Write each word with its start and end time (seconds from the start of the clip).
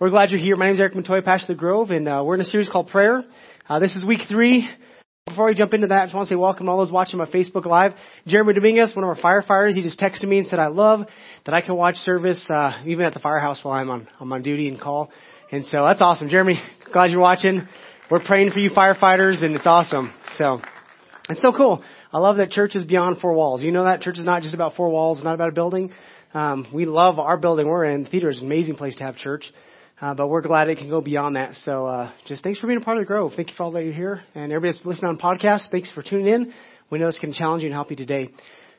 We're 0.00 0.10
glad 0.10 0.30
you're 0.30 0.38
here. 0.38 0.54
My 0.54 0.66
name 0.66 0.74
is 0.74 0.80
Eric 0.80 0.94
Montoya, 0.94 1.22
Pastor 1.22 1.50
of 1.50 1.56
the 1.56 1.60
Grove, 1.60 1.90
and 1.90 2.08
uh, 2.08 2.22
we're 2.24 2.36
in 2.36 2.40
a 2.40 2.44
series 2.44 2.68
called 2.68 2.86
Prayer. 2.86 3.24
Uh, 3.68 3.80
this 3.80 3.96
is 3.96 4.04
week 4.04 4.20
three. 4.28 4.70
Before 5.26 5.46
we 5.46 5.54
jump 5.54 5.74
into 5.74 5.88
that, 5.88 5.98
I 5.98 6.04
just 6.04 6.14
want 6.14 6.28
to 6.28 6.34
say 6.34 6.36
welcome 6.36 6.66
to 6.66 6.70
all 6.70 6.78
those 6.78 6.92
watching 6.92 7.18
my 7.18 7.26
Facebook 7.26 7.66
Live. 7.66 7.94
Jeremy 8.24 8.54
Dominguez, 8.54 8.94
one 8.94 9.04
of 9.04 9.10
our 9.10 9.16
firefighters, 9.16 9.72
he 9.72 9.82
just 9.82 9.98
texted 9.98 10.28
me 10.28 10.38
and 10.38 10.46
said, 10.46 10.60
I 10.60 10.68
love 10.68 11.00
that 11.46 11.52
I 11.52 11.62
can 11.62 11.74
watch 11.74 11.96
service 11.96 12.46
uh, 12.48 12.80
even 12.86 13.04
at 13.04 13.12
the 13.12 13.18
firehouse 13.18 13.58
while 13.64 13.74
I'm 13.74 13.90
on, 13.90 14.06
I'm 14.20 14.32
on 14.32 14.42
duty 14.42 14.68
and 14.68 14.80
call. 14.80 15.10
And 15.50 15.64
so 15.64 15.82
that's 15.82 16.00
awesome. 16.00 16.28
Jeremy, 16.28 16.62
glad 16.92 17.10
you're 17.10 17.18
watching. 17.18 17.66
We're 18.08 18.22
praying 18.24 18.52
for 18.52 18.60
you 18.60 18.70
firefighters, 18.70 19.42
and 19.42 19.56
it's 19.56 19.66
awesome. 19.66 20.14
So 20.36 20.60
it's 21.28 21.42
so 21.42 21.50
cool. 21.50 21.82
I 22.12 22.18
love 22.18 22.36
that 22.36 22.52
church 22.52 22.76
is 22.76 22.84
beyond 22.84 23.18
four 23.18 23.32
walls. 23.32 23.64
You 23.64 23.72
know 23.72 23.82
that 23.82 24.02
church 24.02 24.18
is 24.20 24.24
not 24.24 24.42
just 24.42 24.54
about 24.54 24.76
four 24.76 24.90
walls, 24.90 25.20
not 25.24 25.34
about 25.34 25.48
a 25.48 25.52
building. 25.52 25.90
Um, 26.34 26.68
we 26.72 26.84
love 26.84 27.18
our 27.18 27.36
building 27.36 27.66
we're 27.66 27.86
in. 27.86 28.04
The 28.04 28.10
theater 28.10 28.28
is 28.28 28.38
an 28.38 28.46
amazing 28.46 28.76
place 28.76 28.94
to 28.98 29.02
have 29.02 29.16
church. 29.16 29.50
Uh, 30.00 30.14
but 30.14 30.28
we're 30.28 30.42
glad 30.42 30.68
it 30.68 30.78
can 30.78 30.88
go 30.88 31.00
beyond 31.00 31.34
that. 31.34 31.54
So 31.54 31.86
uh, 31.86 32.12
just 32.28 32.44
thanks 32.44 32.60
for 32.60 32.68
being 32.68 32.80
a 32.80 32.84
part 32.84 32.98
of 32.98 33.02
the 33.02 33.06
Grove. 33.06 33.32
Thank 33.34 33.50
you 33.50 33.56
for 33.56 33.64
all 33.64 33.72
that 33.72 33.82
you're 33.82 33.92
here. 33.92 34.22
And 34.32 34.52
everybody 34.52 34.72
that's 34.72 34.86
listening 34.86 35.08
on 35.08 35.18
podcast, 35.18 35.70
thanks 35.72 35.90
for 35.90 36.04
tuning 36.04 36.28
in. 36.28 36.52
We 36.88 37.00
know 37.00 37.10
going 37.20 37.32
to 37.32 37.38
challenge 37.38 37.62
you 37.62 37.66
and 37.66 37.74
help 37.74 37.90
you 37.90 37.96
today. 37.96 38.28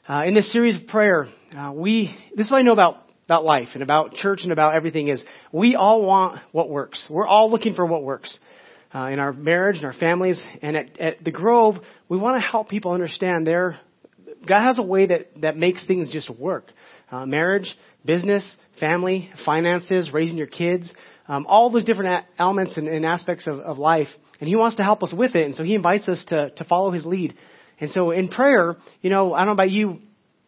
Uh, 0.07 0.23
in 0.25 0.33
this 0.33 0.51
series 0.53 0.77
of 0.77 0.87
prayer, 0.87 1.27
uh, 1.57 1.73
we 1.75 2.15
this 2.35 2.45
is 2.45 2.51
what 2.51 2.59
I 2.59 2.61
know 2.61 2.71
about 2.71 3.03
about 3.25 3.43
life 3.43 3.67
and 3.73 3.83
about 3.83 4.13
church 4.13 4.39
and 4.43 4.53
about 4.53 4.75
everything 4.75 5.09
is 5.09 5.23
we 5.51 5.75
all 5.75 6.03
want 6.03 6.39
what 6.53 6.69
works. 6.69 7.05
We're 7.09 7.27
all 7.27 7.51
looking 7.51 7.75
for 7.75 7.85
what 7.85 8.03
works. 8.03 8.39
Uh, 8.95 9.09
in 9.11 9.19
our 9.19 9.33
marriage 9.33 9.75
and 9.75 9.85
our 9.85 9.93
families, 9.93 10.41
and 10.63 10.75
at, 10.75 10.99
at 10.99 11.23
the 11.23 11.29
Grove, 11.29 11.75
we 12.07 12.17
want 12.17 12.41
to 12.41 12.47
help 12.47 12.69
people 12.69 12.93
understand 12.93 13.45
their 13.45 13.79
God 14.47 14.63
has 14.65 14.79
a 14.79 14.83
way 14.83 15.05
that 15.07 15.41
that 15.41 15.57
makes 15.57 15.85
things 15.85 16.11
just 16.11 16.29
work 16.29 16.71
uh, 17.11 17.25
marriage, 17.25 17.75
business, 18.05 18.57
family, 18.79 19.29
finances, 19.45 20.11
raising 20.13 20.37
your 20.37 20.47
kids, 20.47 20.93
um, 21.29 21.45
all 21.47 21.69
those 21.69 21.85
different 21.85 22.25
elements 22.37 22.75
and, 22.75 22.87
and 22.87 23.05
aspects 23.05 23.47
of, 23.47 23.59
of 23.59 23.77
life. 23.77 24.07
And 24.41 24.49
He 24.49 24.55
wants 24.55 24.75
to 24.77 24.83
help 24.83 25.03
us 25.03 25.13
with 25.13 25.35
it. 25.35 25.45
And 25.45 25.55
so 25.55 25.63
He 25.63 25.75
invites 25.75 26.09
us 26.09 26.25
to, 26.27 26.49
to 26.49 26.63
follow 26.65 26.91
His 26.91 27.05
lead. 27.05 27.35
And 27.79 27.89
so 27.91 28.11
in 28.11 28.27
prayer, 28.27 28.75
you 29.01 29.09
know, 29.09 29.33
I 29.33 29.39
don't 29.39 29.47
know 29.47 29.53
about 29.53 29.71
you, 29.71 29.99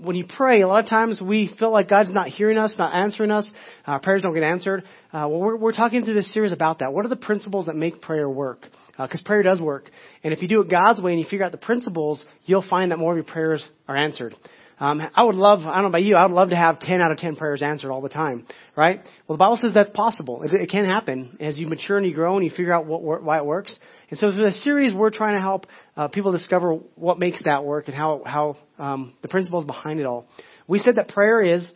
when 0.04 0.16
you 0.16 0.26
pray, 0.26 0.62
a 0.62 0.68
lot 0.68 0.84
of 0.84 0.90
times 0.90 1.22
we 1.22 1.54
feel 1.60 1.72
like 1.72 1.88
God's 1.88 2.12
not 2.12 2.28
hearing 2.28 2.58
us, 2.58 2.74
not 2.78 2.94
answering 2.94 3.32
us. 3.32 3.52
Our 3.86 4.00
prayers 4.00 4.24
don't 4.24 4.34
get 4.34 4.44
answered. 4.44 4.84
Uh, 5.14 5.28
well, 5.30 5.40
we're, 5.40 5.56
we're 5.56 5.72
talking 5.74 6.04
through 6.04 6.16
this 6.16 6.34
series 6.34 6.52
about 6.52 6.80
that. 6.80 6.92
What 6.92 7.06
are 7.06 7.10
the 7.10 7.16
principles 7.16 7.68
that 7.68 7.76
make 7.76 8.02
prayer 8.02 8.28
work? 8.28 8.66
Because 8.98 9.22
uh, 9.22 9.28
prayer 9.28 9.44
does 9.44 9.62
work. 9.62 9.90
And 10.24 10.34
if 10.34 10.42
you 10.42 10.48
do 10.48 10.62
it 10.62 10.70
God's 10.70 11.00
way 11.00 11.12
and 11.12 11.20
you 11.20 11.26
figure 11.30 11.46
out 11.46 11.52
the 11.52 11.58
principles, 11.58 12.24
you'll 12.44 12.66
find 12.68 12.92
that 12.92 12.98
more 12.98 13.12
of 13.12 13.18
your 13.18 13.32
prayers 13.32 13.68
are 13.88 13.96
answered. 13.96 14.36
Um, 14.82 15.00
I 15.14 15.24
would 15.24 15.36
love, 15.36 15.60
I 15.60 15.76
don't 15.76 15.84
know 15.84 15.90
about 15.90 16.02
you, 16.02 16.16
I 16.16 16.26
would 16.26 16.34
love 16.34 16.50
to 16.50 16.56
have 16.56 16.80
10 16.80 17.02
out 17.02 17.12
of 17.12 17.20
10 17.20 17.36
prayers 17.36 17.62
answered 17.62 17.92
all 17.92 18.02
the 18.02 18.10
time, 18.10 18.48
right? 18.76 19.00
Well, 19.28 19.38
the 19.38 19.40
Bible 19.40 19.58
says 19.58 19.76
that's 19.76 19.92
possible. 19.92 20.42
It, 20.42 20.54
it 20.56 20.70
can 20.72 20.86
happen 20.86 21.38
as 21.40 21.60
you 21.60 21.68
mature 21.68 22.00
and 22.00 22.08
you 22.08 22.16
grow 22.16 22.36
and 22.36 22.44
you 22.44 22.50
figure 22.50 22.74
out 22.74 22.88
what, 22.88 23.22
why 23.22 23.38
it 23.38 23.46
works. 23.46 23.80
And 24.10 24.18
so 24.18 24.32
through 24.32 24.44
this 24.44 24.64
series, 24.64 24.92
we're 24.92 25.12
trying 25.12 25.36
to 25.36 25.40
help 25.40 25.68
uh, 25.96 26.08
people 26.08 26.32
discover 26.32 26.78
what 26.96 27.20
makes 27.20 27.44
that 27.44 27.64
work 27.64 27.90
and 27.90 27.96
how, 27.96 28.24
how 28.26 28.58
um, 28.80 29.14
the 29.22 29.28
principles 29.28 29.66
behind 29.66 30.00
it 30.00 30.08
all. 30.08 30.26
We 30.68 30.80
said 30.80 30.96
that 30.96 31.10
prayer 31.10 31.44
is 31.44 31.72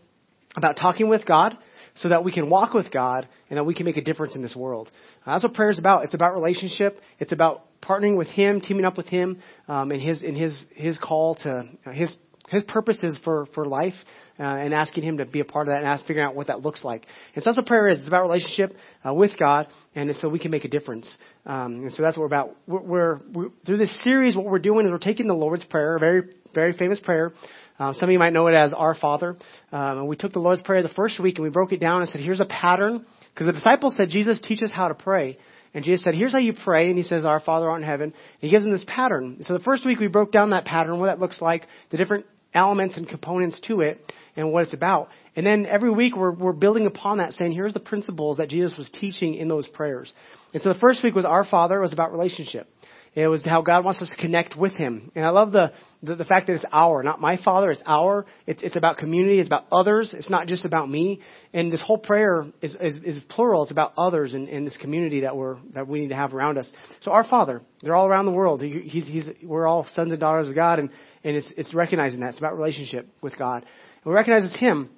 about 0.55 0.75
talking 0.75 1.07
with 1.07 1.27
God 1.27 1.55
so 1.93 2.09
that 2.09 2.23
we 2.23 2.31
can 2.31 2.49
walk 2.49 2.73
with 2.73 2.91
God 2.91 3.27
and 3.51 3.57
that 3.57 3.65
we 3.65 3.75
can 3.75 3.85
make 3.85 3.97
a 3.97 4.01
difference 4.01 4.35
in 4.35 4.41
this 4.41 4.55
world. 4.55 4.89
Uh, 5.27 5.33
that's 5.33 5.43
what 5.43 5.53
prayer 5.53 5.69
is 5.69 5.77
about. 5.77 6.05
It's 6.05 6.15
about 6.15 6.33
relationship. 6.33 6.99
It's 7.19 7.31
about 7.31 7.65
partnering 7.83 8.17
with 8.17 8.29
Him, 8.29 8.61
teaming 8.61 8.83
up 8.83 8.97
with 8.97 9.07
Him, 9.07 9.39
um, 9.67 9.91
in 9.91 9.99
His 9.99 10.23
in 10.23 10.35
His 10.35 10.59
His 10.73 10.97
call 10.97 11.35
to 11.43 11.69
uh, 11.85 11.91
His 11.91 12.15
his 12.49 12.63
purpose 12.63 12.99
is 13.01 13.17
for, 13.23 13.47
for 13.55 13.65
life 13.65 13.95
uh, 14.39 14.43
and 14.43 14.73
asking 14.73 15.03
Him 15.03 15.17
to 15.17 15.25
be 15.25 15.39
a 15.39 15.45
part 15.45 15.67
of 15.67 15.73
that 15.73 15.79
and 15.79 15.87
ask, 15.87 16.05
figuring 16.05 16.27
out 16.27 16.35
what 16.35 16.47
that 16.47 16.61
looks 16.61 16.83
like. 16.83 17.05
And 17.33 17.43
so 17.43 17.49
that's 17.49 17.57
what 17.57 17.65
prayer 17.65 17.87
is. 17.87 17.99
It's 17.99 18.07
about 18.07 18.21
relationship 18.21 18.73
uh, 19.03 19.13
with 19.13 19.31
God, 19.39 19.67
and 19.95 20.13
so 20.15 20.29
we 20.29 20.39
can 20.39 20.51
make 20.51 20.65
a 20.65 20.67
difference. 20.67 21.17
Um, 21.45 21.85
and 21.85 21.93
so 21.93 22.03
that's 22.03 22.17
what 22.17 22.21
we're 22.21 22.27
about. 22.27 22.55
We're, 22.67 22.81
we're, 22.81 23.19
we're, 23.33 23.49
through 23.65 23.77
this 23.77 24.03
series, 24.03 24.35
what 24.35 24.45
we're 24.45 24.59
doing 24.59 24.85
is 24.85 24.91
we're 24.91 24.99
taking 24.99 25.27
the 25.27 25.33
Lord's 25.33 25.63
Prayer, 25.65 25.95
a 25.95 25.99
very 25.99 26.23
very 26.55 26.73
famous 26.73 26.99
prayer. 26.99 27.33
Uh, 27.77 27.91
some 27.91 28.07
of 28.07 28.13
you 28.13 28.17
might 28.17 28.31
know 28.31 28.47
it 28.47 28.55
as 28.55 28.73
Our 28.73 28.95
Father. 28.95 29.35
Um, 29.71 29.97
and 29.99 30.07
we 30.07 30.15
took 30.15 30.31
the 30.31 30.39
Lord's 30.39 30.61
Prayer 30.61 30.81
the 30.81 30.89
first 30.89 31.19
week 31.19 31.35
and 31.35 31.43
we 31.43 31.49
broke 31.49 31.73
it 31.73 31.81
down 31.81 32.01
and 32.01 32.09
said, 32.09 32.21
here's 32.21 32.39
a 32.39 32.45
pattern. 32.45 33.05
Because 33.33 33.47
the 33.47 33.51
disciples 33.51 33.97
said, 33.97 34.07
Jesus, 34.07 34.39
teach 34.39 34.63
us 34.63 34.71
how 34.73 34.87
to 34.87 34.95
pray. 34.95 35.37
And 35.73 35.83
Jesus 35.83 36.03
said, 36.03 36.15
here's 36.15 36.31
how 36.31 36.39
you 36.39 36.53
pray. 36.53 36.87
And 36.87 36.95
he 36.97 37.03
says, 37.03 37.25
Our 37.25 37.41
Father 37.41 37.69
art 37.69 37.81
in 37.81 37.87
heaven. 37.87 38.05
And 38.05 38.41
he 38.41 38.49
gives 38.49 38.63
them 38.63 38.71
this 38.71 38.85
pattern. 38.87 39.39
So 39.41 39.53
the 39.53 39.63
first 39.63 39.85
week 39.85 39.99
we 39.99 40.07
broke 40.07 40.31
down 40.31 40.51
that 40.51 40.63
pattern, 40.63 40.99
what 40.99 41.07
that 41.07 41.19
looks 41.19 41.41
like, 41.41 41.67
the 41.91 41.97
different 41.97 42.25
elements 42.55 42.97
and 42.97 43.07
components 43.07 43.59
to 43.67 43.81
it 43.81 44.11
and 44.35 44.51
what 44.51 44.63
it's 44.63 44.73
about. 44.73 45.09
And 45.35 45.45
then 45.45 45.65
every 45.65 45.91
week 45.91 46.15
we're, 46.15 46.31
we're 46.31 46.53
building 46.53 46.87
upon 46.87 47.19
that 47.19 47.33
saying, 47.33 47.51
here's 47.51 47.73
the 47.73 47.79
principles 47.79 48.37
that 48.37 48.49
Jesus 48.49 48.77
was 48.77 48.89
teaching 48.89 49.35
in 49.35 49.47
those 49.47 49.67
prayers. 49.67 50.11
And 50.53 50.63
so 50.63 50.73
the 50.73 50.79
first 50.79 51.03
week 51.03 51.13
was 51.13 51.25
Our 51.25 51.45
Father. 51.45 51.79
Was 51.79 51.93
about 51.93 52.11
relationship. 52.11 52.67
It 53.15 53.27
was 53.27 53.41
how 53.45 53.61
God 53.61 53.85
wants 53.85 54.01
us 54.01 54.09
to 54.09 54.21
connect 54.21 54.57
with 54.57 54.73
Him. 54.73 55.09
And 55.15 55.25
I 55.25 55.29
love 55.29 55.53
the, 55.53 55.71
the, 56.03 56.15
the 56.15 56.25
fact 56.25 56.47
that 56.47 56.53
it's 56.53 56.65
our, 56.69 57.01
not 57.01 57.21
my 57.21 57.37
Father, 57.37 57.71
it's 57.71 57.81
our. 57.85 58.25
It's, 58.45 58.61
it's 58.61 58.75
about 58.75 58.97
community, 58.97 59.39
it's 59.39 59.47
about 59.47 59.65
others, 59.71 60.13
it's 60.13 60.29
not 60.29 60.47
just 60.47 60.65
about 60.65 60.89
me. 60.89 61.21
And 61.53 61.71
this 61.71 61.81
whole 61.81 61.97
prayer 61.97 62.45
is, 62.61 62.75
is, 62.81 62.99
is 63.05 63.19
plural, 63.29 63.63
it's 63.63 63.71
about 63.71 63.93
others 63.97 64.33
in, 64.33 64.49
in 64.49 64.65
this 64.65 64.75
community 64.75 65.21
that 65.21 65.37
we're, 65.37 65.55
that 65.73 65.87
we 65.87 66.01
need 66.01 66.09
to 66.09 66.15
have 66.15 66.33
around 66.33 66.57
us. 66.57 66.69
So 67.01 67.11
our 67.11 67.25
Father, 67.25 67.61
they're 67.81 67.95
all 67.95 68.07
around 68.07 68.25
the 68.25 68.33
world. 68.33 68.61
He, 68.61 68.81
he's, 68.81 69.07
he's, 69.07 69.29
we're 69.41 69.65
all 69.65 69.87
sons 69.93 70.11
and 70.11 70.19
daughters 70.19 70.49
of 70.49 70.55
God, 70.55 70.79
and, 70.79 70.89
and 71.23 71.37
it's, 71.37 71.49
it's 71.55 71.73
recognizing 71.73 72.19
that. 72.19 72.31
It's 72.31 72.39
about 72.39 72.57
relationship 72.57 73.07
with 73.21 73.37
God. 73.37 73.63
And 73.63 74.05
we 74.05 74.13
recognize 74.13 74.43
it's 74.43 74.59
Him. 74.59 74.89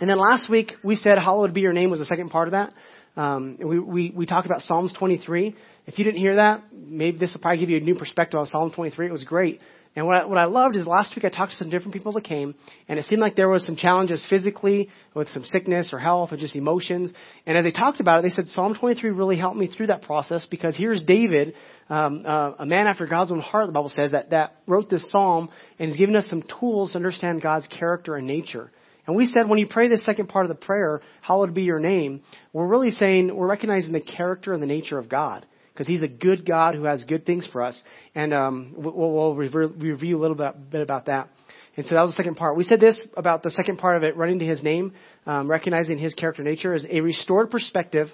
And 0.00 0.08
then 0.08 0.18
last 0.18 0.48
week 0.48 0.72
we 0.82 0.94
said, 0.94 1.18
Hallowed 1.18 1.52
be 1.52 1.60
your 1.60 1.74
name 1.74 1.90
was 1.90 2.00
the 2.00 2.06
second 2.06 2.30
part 2.30 2.48
of 2.48 2.52
that. 2.52 2.72
Um, 3.16 3.58
we, 3.58 3.78
we, 3.78 4.12
we 4.14 4.26
talked 4.26 4.46
about 4.46 4.62
Psalms 4.62 4.94
23. 4.98 5.54
If 5.86 5.98
you 5.98 6.04
didn't 6.04 6.20
hear 6.20 6.36
that, 6.36 6.62
maybe 6.72 7.18
this 7.18 7.34
will 7.34 7.40
probably 7.40 7.58
give 7.58 7.70
you 7.70 7.78
a 7.78 7.80
new 7.80 7.96
perspective 7.96 8.38
on 8.38 8.46
Psalm 8.46 8.72
23. 8.72 9.08
It 9.08 9.12
was 9.12 9.24
great. 9.24 9.60
And 9.96 10.06
what 10.06 10.16
I, 10.16 10.24
what 10.26 10.38
I 10.38 10.44
loved 10.44 10.76
is 10.76 10.86
last 10.86 11.16
week 11.16 11.24
I 11.24 11.30
talked 11.30 11.50
to 11.50 11.58
some 11.58 11.68
different 11.68 11.94
people 11.94 12.12
that 12.12 12.22
came, 12.22 12.54
and 12.88 12.96
it 12.96 13.04
seemed 13.06 13.20
like 13.20 13.34
there 13.34 13.48
was 13.48 13.66
some 13.66 13.74
challenges 13.74 14.24
physically 14.30 14.88
with 15.14 15.28
some 15.30 15.42
sickness 15.42 15.92
or 15.92 15.98
health 15.98 16.32
or 16.32 16.36
just 16.36 16.54
emotions. 16.54 17.12
And 17.44 17.58
as 17.58 17.64
they 17.64 17.72
talked 17.72 17.98
about 17.98 18.20
it, 18.20 18.22
they 18.22 18.28
said 18.28 18.46
Psalm 18.46 18.76
23 18.78 19.10
really 19.10 19.36
helped 19.36 19.56
me 19.56 19.66
through 19.66 19.88
that 19.88 20.02
process 20.02 20.46
because 20.48 20.76
here's 20.76 21.02
David, 21.02 21.54
um, 21.88 22.22
uh, 22.24 22.52
a 22.60 22.66
man 22.66 22.86
after 22.86 23.06
God's 23.08 23.32
own 23.32 23.40
heart, 23.40 23.66
the 23.66 23.72
Bible 23.72 23.88
says, 23.88 24.12
that, 24.12 24.30
that 24.30 24.58
wrote 24.68 24.88
this 24.88 25.10
psalm 25.10 25.48
and 25.80 25.90
is 25.90 25.96
giving 25.96 26.14
us 26.14 26.28
some 26.28 26.44
tools 26.60 26.92
to 26.92 26.96
understand 26.96 27.42
God's 27.42 27.66
character 27.66 28.14
and 28.14 28.28
nature. 28.28 28.70
And 29.06 29.16
we 29.16 29.26
said 29.26 29.48
when 29.48 29.58
you 29.58 29.66
pray 29.68 29.88
the 29.88 29.98
second 29.98 30.28
part 30.28 30.44
of 30.44 30.50
the 30.50 30.66
prayer, 30.66 31.00
hallowed 31.22 31.54
be 31.54 31.62
your 31.62 31.80
name, 31.80 32.22
we're 32.52 32.66
really 32.66 32.90
saying 32.90 33.34
we're 33.34 33.46
recognizing 33.46 33.92
the 33.92 34.00
character 34.00 34.52
and 34.52 34.62
the 34.62 34.66
nature 34.66 34.98
of 34.98 35.08
God 35.08 35.46
because 35.72 35.86
He's 35.86 36.02
a 36.02 36.08
good 36.08 36.44
God 36.46 36.74
who 36.74 36.84
has 36.84 37.04
good 37.04 37.24
things 37.24 37.48
for 37.50 37.62
us. 37.62 37.82
And 38.14 38.34
um, 38.34 38.74
we'll, 38.76 39.12
we'll 39.12 39.34
review 39.34 40.16
a 40.16 40.20
little 40.20 40.36
bit, 40.36 40.70
bit 40.70 40.82
about 40.82 41.06
that. 41.06 41.30
And 41.76 41.86
so 41.86 41.94
that 41.94 42.02
was 42.02 42.10
the 42.10 42.22
second 42.22 42.36
part. 42.36 42.56
We 42.56 42.64
said 42.64 42.80
this 42.80 43.00
about 43.16 43.42
the 43.42 43.50
second 43.50 43.78
part 43.78 43.96
of 43.96 44.02
it, 44.02 44.16
running 44.16 44.40
to 44.40 44.46
His 44.46 44.62
name, 44.62 44.92
um, 45.26 45.50
recognizing 45.50 45.98
His 45.98 46.14
character 46.14 46.42
nature, 46.42 46.74
is 46.74 46.84
a 46.88 47.00
restored 47.00 47.50
perspective 47.50 48.08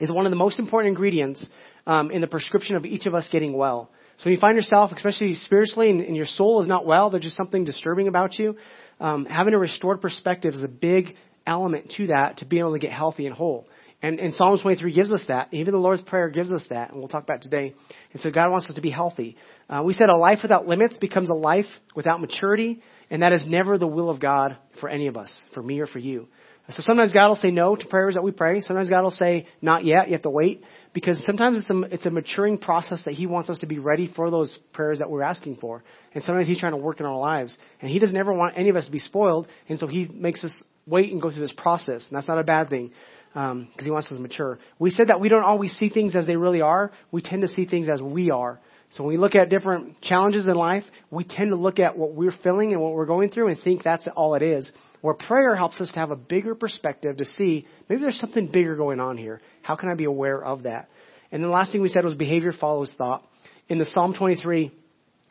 is 0.00 0.10
one 0.10 0.26
of 0.26 0.30
the 0.30 0.36
most 0.36 0.58
important 0.58 0.88
ingredients 0.88 1.46
um, 1.86 2.10
in 2.10 2.20
the 2.20 2.26
prescription 2.26 2.74
of 2.74 2.84
each 2.84 3.06
of 3.06 3.14
us 3.14 3.28
getting 3.30 3.52
well. 3.52 3.90
So 4.16 4.24
when 4.24 4.34
you 4.34 4.40
find 4.40 4.56
yourself, 4.56 4.92
especially 4.94 5.34
spiritually, 5.34 5.90
and, 5.90 6.00
and 6.00 6.16
your 6.16 6.26
soul 6.26 6.60
is 6.60 6.68
not 6.68 6.84
well, 6.84 7.10
there's 7.10 7.24
just 7.24 7.36
something 7.36 7.64
disturbing 7.64 8.08
about 8.08 8.38
you, 8.38 8.56
um, 9.00 9.24
having 9.24 9.54
a 9.54 9.58
restored 9.58 10.00
perspective 10.00 10.54
is 10.54 10.60
a 10.60 10.68
big 10.68 11.06
element 11.46 11.92
to 11.96 12.08
that 12.08 12.38
to 12.38 12.46
be 12.46 12.58
able 12.58 12.72
to 12.72 12.78
get 12.78 12.92
healthy 12.92 13.26
and 13.26 13.34
whole. 13.34 13.66
And, 14.02 14.18
and 14.18 14.34
Psalms 14.34 14.62
23 14.62 14.94
gives 14.94 15.12
us 15.12 15.24
that. 15.28 15.48
Even 15.52 15.72
the 15.72 15.80
Lord's 15.80 16.00
Prayer 16.02 16.30
gives 16.30 16.52
us 16.52 16.64
that, 16.70 16.90
and 16.90 16.98
we'll 16.98 17.08
talk 17.08 17.22
about 17.22 17.42
today. 17.42 17.74
And 18.12 18.22
so 18.22 18.30
God 18.30 18.50
wants 18.50 18.66
us 18.68 18.74
to 18.76 18.80
be 18.80 18.90
healthy. 18.90 19.36
Uh, 19.68 19.82
we 19.84 19.92
said 19.92 20.08
a 20.08 20.16
life 20.16 20.38
without 20.42 20.66
limits 20.66 20.96
becomes 20.96 21.28
a 21.28 21.34
life 21.34 21.66
without 21.94 22.20
maturity, 22.20 22.80
and 23.10 23.22
that 23.22 23.32
is 23.32 23.44
never 23.46 23.76
the 23.76 23.86
will 23.86 24.08
of 24.08 24.18
God 24.18 24.56
for 24.80 24.88
any 24.88 25.06
of 25.06 25.18
us, 25.18 25.38
for 25.52 25.62
me 25.62 25.80
or 25.80 25.86
for 25.86 25.98
you. 25.98 26.28
So 26.72 26.82
sometimes 26.82 27.12
God 27.12 27.28
will 27.28 27.36
say 27.36 27.50
no 27.50 27.76
to 27.76 27.86
prayers 27.86 28.14
that 28.14 28.22
we 28.22 28.30
pray. 28.32 28.60
Sometimes 28.60 28.90
God 28.90 29.02
will 29.02 29.10
say 29.10 29.46
not 29.60 29.84
yet. 29.84 30.08
You 30.08 30.12
have 30.14 30.22
to 30.22 30.30
wait 30.30 30.62
because 30.92 31.22
sometimes 31.26 31.58
it's 31.58 31.70
a, 31.70 31.80
it's 31.94 32.06
a 32.06 32.10
maturing 32.10 32.58
process 32.58 33.04
that 33.04 33.14
He 33.14 33.26
wants 33.26 33.50
us 33.50 33.58
to 33.60 33.66
be 33.66 33.78
ready 33.78 34.10
for 34.14 34.30
those 34.30 34.56
prayers 34.72 34.98
that 34.98 35.10
we're 35.10 35.22
asking 35.22 35.56
for. 35.56 35.82
And 36.14 36.22
sometimes 36.22 36.48
He's 36.48 36.60
trying 36.60 36.72
to 36.72 36.78
work 36.78 37.00
in 37.00 37.06
our 37.06 37.18
lives. 37.18 37.56
And 37.80 37.90
He 37.90 37.98
doesn't 37.98 38.16
ever 38.16 38.32
want 38.32 38.56
any 38.56 38.68
of 38.68 38.76
us 38.76 38.86
to 38.86 38.90
be 38.90 38.98
spoiled. 38.98 39.48
And 39.68 39.78
so 39.78 39.86
He 39.86 40.06
makes 40.06 40.44
us 40.44 40.64
wait 40.86 41.12
and 41.12 41.20
go 41.20 41.30
through 41.30 41.42
this 41.42 41.54
process. 41.56 42.06
And 42.08 42.16
that's 42.16 42.28
not 42.28 42.38
a 42.38 42.44
bad 42.44 42.70
thing 42.70 42.92
because 43.32 43.52
um, 43.52 43.68
He 43.78 43.90
wants 43.90 44.10
us 44.10 44.18
mature. 44.18 44.58
We 44.78 44.90
said 44.90 45.08
that 45.08 45.20
we 45.20 45.28
don't 45.28 45.44
always 45.44 45.72
see 45.72 45.88
things 45.88 46.16
as 46.16 46.26
they 46.26 46.36
really 46.36 46.60
are. 46.60 46.90
We 47.12 47.22
tend 47.22 47.42
to 47.42 47.48
see 47.48 47.66
things 47.66 47.88
as 47.88 48.02
we 48.02 48.30
are. 48.30 48.60
So 48.90 49.04
when 49.04 49.14
we 49.14 49.18
look 49.18 49.36
at 49.36 49.50
different 49.50 50.00
challenges 50.00 50.48
in 50.48 50.54
life, 50.54 50.82
we 51.12 51.22
tend 51.22 51.50
to 51.50 51.56
look 51.56 51.78
at 51.78 51.96
what 51.96 52.12
we're 52.14 52.34
feeling 52.42 52.72
and 52.72 52.80
what 52.80 52.92
we're 52.92 53.06
going 53.06 53.30
through 53.30 53.48
and 53.48 53.58
think 53.62 53.84
that's 53.84 54.08
all 54.16 54.34
it 54.34 54.42
is. 54.42 54.70
Where 55.00 55.14
prayer 55.14 55.54
helps 55.54 55.80
us 55.80 55.92
to 55.92 56.00
have 56.00 56.10
a 56.10 56.16
bigger 56.16 56.56
perspective 56.56 57.18
to 57.18 57.24
see 57.24 57.66
maybe 57.88 58.02
there's 58.02 58.18
something 58.18 58.50
bigger 58.52 58.74
going 58.74 58.98
on 58.98 59.16
here. 59.16 59.40
How 59.62 59.76
can 59.76 59.90
I 59.90 59.94
be 59.94 60.04
aware 60.04 60.42
of 60.42 60.64
that? 60.64 60.88
And 61.30 61.42
the 61.42 61.48
last 61.48 61.70
thing 61.70 61.82
we 61.82 61.88
said 61.88 62.04
was 62.04 62.14
behavior 62.14 62.52
follows 62.52 62.92
thought. 62.98 63.22
In 63.68 63.78
the 63.78 63.86
Psalm 63.86 64.12
23, 64.18 64.72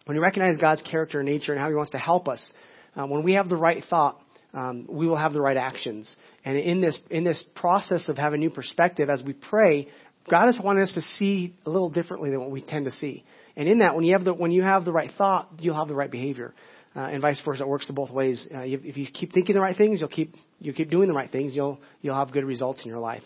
when 0.05 0.15
you 0.15 0.23
recognize 0.23 0.55
God's 0.55 0.81
character 0.81 1.19
and 1.19 1.27
nature 1.27 1.51
and 1.51 1.59
how 1.61 1.67
He 1.67 1.75
wants 1.75 1.91
to 1.91 1.97
help 1.97 2.29
us, 2.29 2.53
uh, 2.95 3.05
when 3.05 3.23
we 3.23 3.33
have 3.33 3.49
the 3.49 3.57
right 3.57 3.83
thought, 3.89 4.17
um, 4.53 4.87
we 4.89 5.07
will 5.07 5.17
have 5.17 5.33
the 5.33 5.41
right 5.41 5.57
actions. 5.57 6.15
And 6.43 6.57
in 6.57 6.81
this 6.81 6.99
in 7.09 7.23
this 7.23 7.43
process 7.55 8.09
of 8.09 8.17
having 8.17 8.39
new 8.39 8.49
perspective, 8.49 9.09
as 9.09 9.21
we 9.23 9.33
pray, 9.33 9.87
God 10.29 10.49
is 10.49 10.59
wanting 10.63 10.83
us 10.83 10.93
to 10.93 11.01
see 11.01 11.55
a 11.65 11.69
little 11.69 11.89
differently 11.89 12.29
than 12.29 12.39
what 12.39 12.51
we 12.51 12.61
tend 12.61 12.85
to 12.85 12.91
see. 12.91 13.23
And 13.55 13.67
in 13.67 13.79
that, 13.79 13.95
when 13.95 14.05
you 14.05 14.13
have 14.13 14.23
the 14.23 14.33
when 14.33 14.51
you 14.51 14.63
have 14.63 14.85
the 14.85 14.91
right 14.91 15.11
thought, 15.17 15.49
you'll 15.59 15.75
have 15.75 15.87
the 15.87 15.95
right 15.95 16.09
behavior, 16.09 16.53
uh, 16.95 17.01
and 17.01 17.21
vice 17.21 17.41
versa. 17.45 17.63
It 17.63 17.67
works 17.67 17.87
the 17.87 17.93
both 17.93 18.11
ways. 18.11 18.47
Uh, 18.53 18.61
if 18.61 18.97
you 18.97 19.07
keep 19.11 19.33
thinking 19.33 19.55
the 19.55 19.61
right 19.61 19.77
things, 19.77 19.99
you'll 19.99 20.09
keep 20.09 20.35
you 20.59 20.73
keep 20.73 20.89
doing 20.89 21.07
the 21.07 21.13
right 21.13 21.31
things. 21.31 21.53
You'll 21.53 21.79
you'll 22.01 22.15
have 22.15 22.31
good 22.31 22.45
results 22.45 22.81
in 22.81 22.87
your 22.87 22.99
life. 22.99 23.23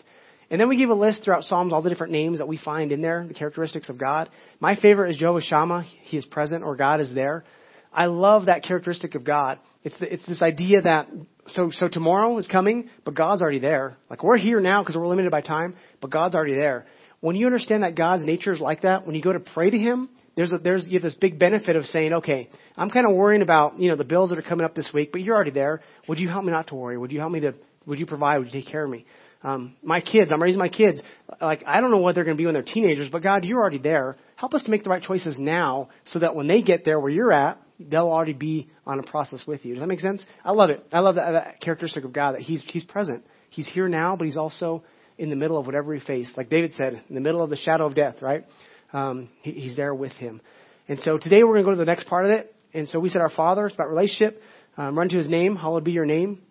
And 0.50 0.60
then 0.60 0.68
we 0.68 0.76
give 0.76 0.90
a 0.90 0.94
list 0.94 1.24
throughout 1.24 1.44
Psalms, 1.44 1.72
all 1.72 1.82
the 1.82 1.88
different 1.88 2.12
names 2.12 2.38
that 2.38 2.46
we 2.46 2.58
find 2.58 2.92
in 2.92 3.00
there, 3.00 3.24
the 3.26 3.34
characteristics 3.34 3.88
of 3.88 3.98
God. 3.98 4.28
My 4.60 4.76
favorite 4.76 5.10
is 5.10 5.16
Jehovah 5.16 5.40
Shammah. 5.40 5.84
He 6.02 6.18
is 6.18 6.26
present 6.26 6.62
or 6.62 6.76
God 6.76 7.00
is 7.00 7.14
there. 7.14 7.44
I 7.92 8.06
love 8.06 8.46
that 8.46 8.62
characteristic 8.62 9.14
of 9.14 9.24
God. 9.24 9.58
It's, 9.84 9.98
the, 9.98 10.12
it's 10.12 10.26
this 10.26 10.40
idea 10.40 10.82
that, 10.82 11.08
so, 11.48 11.70
so 11.70 11.88
tomorrow 11.88 12.36
is 12.38 12.48
coming, 12.48 12.88
but 13.04 13.14
God's 13.14 13.42
already 13.42 13.58
there. 13.58 13.98
Like 14.08 14.22
we're 14.24 14.38
here 14.38 14.58
now 14.60 14.82
because 14.82 14.96
we're 14.96 15.06
limited 15.06 15.30
by 15.30 15.42
time, 15.42 15.76
but 16.00 16.10
God's 16.10 16.34
already 16.34 16.54
there. 16.54 16.86
When 17.20 17.36
you 17.36 17.46
understand 17.46 17.82
that 17.82 17.94
God's 17.94 18.24
nature 18.24 18.52
is 18.52 18.60
like 18.60 18.82
that, 18.82 19.06
when 19.06 19.14
you 19.14 19.22
go 19.22 19.32
to 19.32 19.40
pray 19.40 19.70
to 19.70 19.78
Him, 19.78 20.08
there's 20.36 20.52
a, 20.52 20.58
there's 20.58 20.86
you 20.88 20.94
have 20.94 21.02
this 21.02 21.14
big 21.14 21.38
benefit 21.38 21.76
of 21.76 21.84
saying, 21.84 22.12
okay, 22.14 22.48
I'm 22.76 22.90
kind 22.90 23.06
of 23.08 23.14
worrying 23.14 23.42
about 23.42 23.78
you 23.78 23.88
know 23.88 23.96
the 23.96 24.04
bills 24.04 24.30
that 24.30 24.38
are 24.38 24.42
coming 24.42 24.64
up 24.64 24.74
this 24.74 24.90
week, 24.92 25.12
but 25.12 25.20
you're 25.20 25.34
already 25.34 25.52
there. 25.52 25.80
Would 26.08 26.18
you 26.18 26.28
help 26.28 26.44
me 26.44 26.50
not 26.50 26.68
to 26.68 26.74
worry? 26.74 26.98
Would 26.98 27.12
you 27.12 27.20
help 27.20 27.32
me 27.32 27.40
to? 27.40 27.54
Would 27.86 27.98
you 27.98 28.06
provide? 28.06 28.38
Would 28.38 28.52
you 28.52 28.60
take 28.60 28.70
care 28.70 28.84
of 28.84 28.90
me? 28.90 29.06
Um, 29.42 29.76
my 29.82 30.00
kids, 30.00 30.32
I'm 30.32 30.42
raising 30.42 30.58
my 30.58 30.70
kids. 30.70 31.02
Like 31.40 31.64
I 31.66 31.80
don't 31.80 31.90
know 31.90 31.98
what 31.98 32.14
they're 32.14 32.24
going 32.24 32.36
to 32.36 32.40
be 32.40 32.46
when 32.46 32.54
they're 32.54 32.62
teenagers, 32.62 33.10
but 33.10 33.22
God, 33.22 33.44
you're 33.44 33.60
already 33.60 33.78
there. 33.78 34.16
Help 34.36 34.54
us 34.54 34.62
to 34.64 34.70
make 34.70 34.84
the 34.84 34.90
right 34.90 35.02
choices 35.02 35.38
now, 35.38 35.90
so 36.06 36.18
that 36.20 36.34
when 36.34 36.46
they 36.46 36.62
get 36.62 36.84
there 36.84 36.98
where 36.98 37.10
you're 37.10 37.32
at, 37.32 37.58
they'll 37.78 38.08
already 38.08 38.32
be 38.32 38.70
on 38.86 38.98
a 38.98 39.02
process 39.02 39.44
with 39.46 39.64
you. 39.64 39.74
Does 39.74 39.80
that 39.80 39.86
make 39.86 40.00
sense? 40.00 40.24
I 40.44 40.52
love 40.52 40.70
it. 40.70 40.84
I 40.92 41.00
love 41.00 41.16
that, 41.16 41.32
that 41.32 41.60
characteristic 41.60 42.04
of 42.04 42.12
God 42.12 42.36
that 42.36 42.40
He's 42.40 42.64
He's 42.66 42.84
present. 42.84 43.24
He's 43.50 43.68
here 43.68 43.86
now, 43.86 44.16
but 44.16 44.24
He's 44.24 44.38
also 44.38 44.82
in 45.18 45.30
the 45.30 45.36
middle 45.36 45.58
of 45.58 45.66
whatever 45.66 45.92
we 45.92 46.00
face. 46.00 46.32
Like 46.36 46.48
David 46.48 46.74
said, 46.74 47.02
in 47.08 47.14
the 47.14 47.20
middle 47.20 47.42
of 47.42 47.50
the 47.50 47.56
shadow 47.56 47.86
of 47.86 47.94
death, 47.94 48.16
right? 48.20 48.44
Um, 48.92 49.28
he, 49.42 49.52
he's 49.52 49.76
there 49.76 49.94
with 49.94 50.12
him. 50.12 50.40
And 50.88 50.98
so 51.00 51.18
today 51.18 51.42
we're 51.42 51.52
going 51.52 51.64
to 51.64 51.66
go 51.66 51.70
to 51.70 51.76
the 51.76 51.84
next 51.84 52.08
part 52.08 52.24
of 52.24 52.30
it. 52.30 52.54
And 52.72 52.88
so 52.88 52.98
we 52.98 53.08
said 53.08 53.20
our 53.20 53.30
Father, 53.30 53.66
it's 53.66 53.74
about 53.74 53.88
relationship. 53.88 54.40
Um, 54.76 54.98
run 54.98 55.08
to 55.10 55.16
His 55.16 55.28
name. 55.28 55.54
Hallowed 55.54 55.84
be 55.84 55.92
your 55.92 56.06
name. 56.06 56.42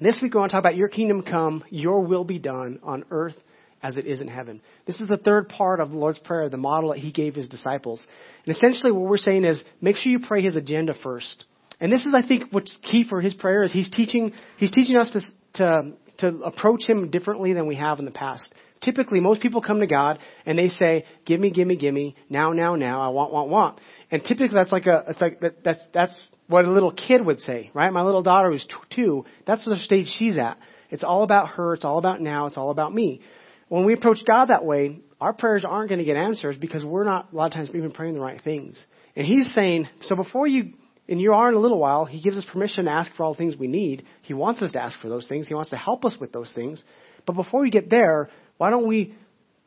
This 0.00 0.18
week 0.20 0.34
we 0.34 0.40
want 0.40 0.50
to 0.50 0.56
talk 0.56 0.62
about 0.62 0.76
your 0.76 0.88
kingdom 0.88 1.22
come, 1.22 1.62
your 1.70 2.00
will 2.00 2.24
be 2.24 2.40
done 2.40 2.80
on 2.82 3.04
earth 3.12 3.36
as 3.80 3.96
it 3.96 4.06
is 4.06 4.20
in 4.20 4.26
heaven. 4.26 4.60
This 4.86 5.00
is 5.00 5.08
the 5.08 5.16
third 5.16 5.48
part 5.48 5.78
of 5.78 5.90
the 5.90 5.96
Lord's 5.96 6.18
Prayer, 6.18 6.48
the 6.48 6.56
model 6.56 6.90
that 6.90 6.98
He 6.98 7.12
gave 7.12 7.36
His 7.36 7.48
disciples. 7.48 8.04
And 8.44 8.56
essentially 8.56 8.90
what 8.90 9.08
we're 9.08 9.16
saying 9.18 9.44
is 9.44 9.62
make 9.80 9.96
sure 9.96 10.10
you 10.10 10.18
pray 10.18 10.42
His 10.42 10.56
agenda 10.56 10.94
first. 11.00 11.44
And 11.80 11.92
this 11.92 12.04
is, 12.06 12.14
I 12.14 12.26
think, 12.26 12.50
what's 12.50 12.76
key 12.82 13.04
for 13.08 13.20
His 13.20 13.34
prayer 13.34 13.62
is 13.62 13.72
He's 13.72 13.90
teaching, 13.90 14.32
He's 14.56 14.72
teaching 14.72 14.96
us 14.96 15.12
to, 15.12 15.20
to, 15.62 15.92
to 16.18 16.42
approach 16.42 16.88
Him 16.88 17.10
differently 17.10 17.52
than 17.52 17.68
we 17.68 17.76
have 17.76 18.00
in 18.00 18.04
the 18.04 18.10
past. 18.10 18.52
Typically, 18.82 19.20
most 19.20 19.40
people 19.40 19.62
come 19.62 19.78
to 19.78 19.86
God 19.86 20.18
and 20.44 20.58
they 20.58 20.68
say, 20.68 21.04
"Give 21.24 21.40
me, 21.40 21.50
give 21.50 21.66
me, 21.66 21.76
give 21.76 21.94
me, 21.94 22.16
now, 22.28 22.52
now, 22.52 22.74
now. 22.76 23.00
I 23.00 23.08
want, 23.08 23.32
want, 23.32 23.48
want." 23.48 23.80
And 24.10 24.22
typically, 24.22 24.54
that's 24.54 24.72
like 24.72 24.86
a, 24.86 25.04
it's 25.08 25.20
like 25.22 25.40
that, 25.40 25.64
that's 25.64 25.80
that's 25.94 26.22
what 26.46 26.64
a 26.64 26.70
little 26.70 26.92
kid 26.92 27.24
would 27.24 27.40
say, 27.40 27.70
right? 27.74 27.92
My 27.92 28.02
little 28.02 28.22
daughter 28.22 28.50
who's 28.50 28.66
two, 28.94 29.24
that's 29.46 29.64
the 29.64 29.76
stage 29.76 30.08
she's 30.18 30.36
at. 30.38 30.58
It's 30.90 31.04
all 31.04 31.22
about 31.22 31.48
her. 31.50 31.74
It's 31.74 31.84
all 31.84 31.98
about 31.98 32.20
now. 32.20 32.46
It's 32.46 32.56
all 32.56 32.70
about 32.70 32.92
me. 32.92 33.20
When 33.68 33.84
we 33.86 33.94
approach 33.94 34.18
God 34.26 34.46
that 34.46 34.64
way, 34.64 35.00
our 35.20 35.32
prayers 35.32 35.64
aren't 35.64 35.88
going 35.88 36.00
to 36.00 36.04
get 36.04 36.16
answers 36.16 36.56
because 36.56 36.84
we're 36.84 37.04
not 37.04 37.32
a 37.32 37.36
lot 37.36 37.46
of 37.46 37.52
times 37.52 37.70
even 37.74 37.92
praying 37.92 38.14
the 38.14 38.20
right 38.20 38.40
things. 38.42 38.84
And 39.16 39.26
He's 39.26 39.52
saying, 39.54 39.88
so 40.02 40.16
before 40.16 40.46
you 40.46 40.74
and 41.08 41.20
you 41.20 41.32
are 41.32 41.48
in 41.48 41.54
a 41.54 41.58
little 41.58 41.78
while, 41.78 42.04
he 42.04 42.20
gives 42.20 42.36
us 42.36 42.46
permission 42.50 42.86
to 42.86 42.90
ask 42.90 43.14
for 43.14 43.24
all 43.24 43.34
the 43.34 43.38
things 43.38 43.56
we 43.56 43.66
need. 43.66 44.04
He 44.22 44.32
wants 44.32 44.62
us 44.62 44.72
to 44.72 44.82
ask 44.82 44.98
for 45.00 45.08
those 45.08 45.28
things. 45.28 45.46
He 45.46 45.54
wants 45.54 45.70
to 45.70 45.76
help 45.76 46.04
us 46.04 46.16
with 46.18 46.32
those 46.32 46.50
things. 46.52 46.82
But 47.26 47.34
before 47.34 47.60
we 47.60 47.70
get 47.70 47.90
there, 47.90 48.30
why 48.56 48.70
don't 48.70 48.86
we 48.86 49.14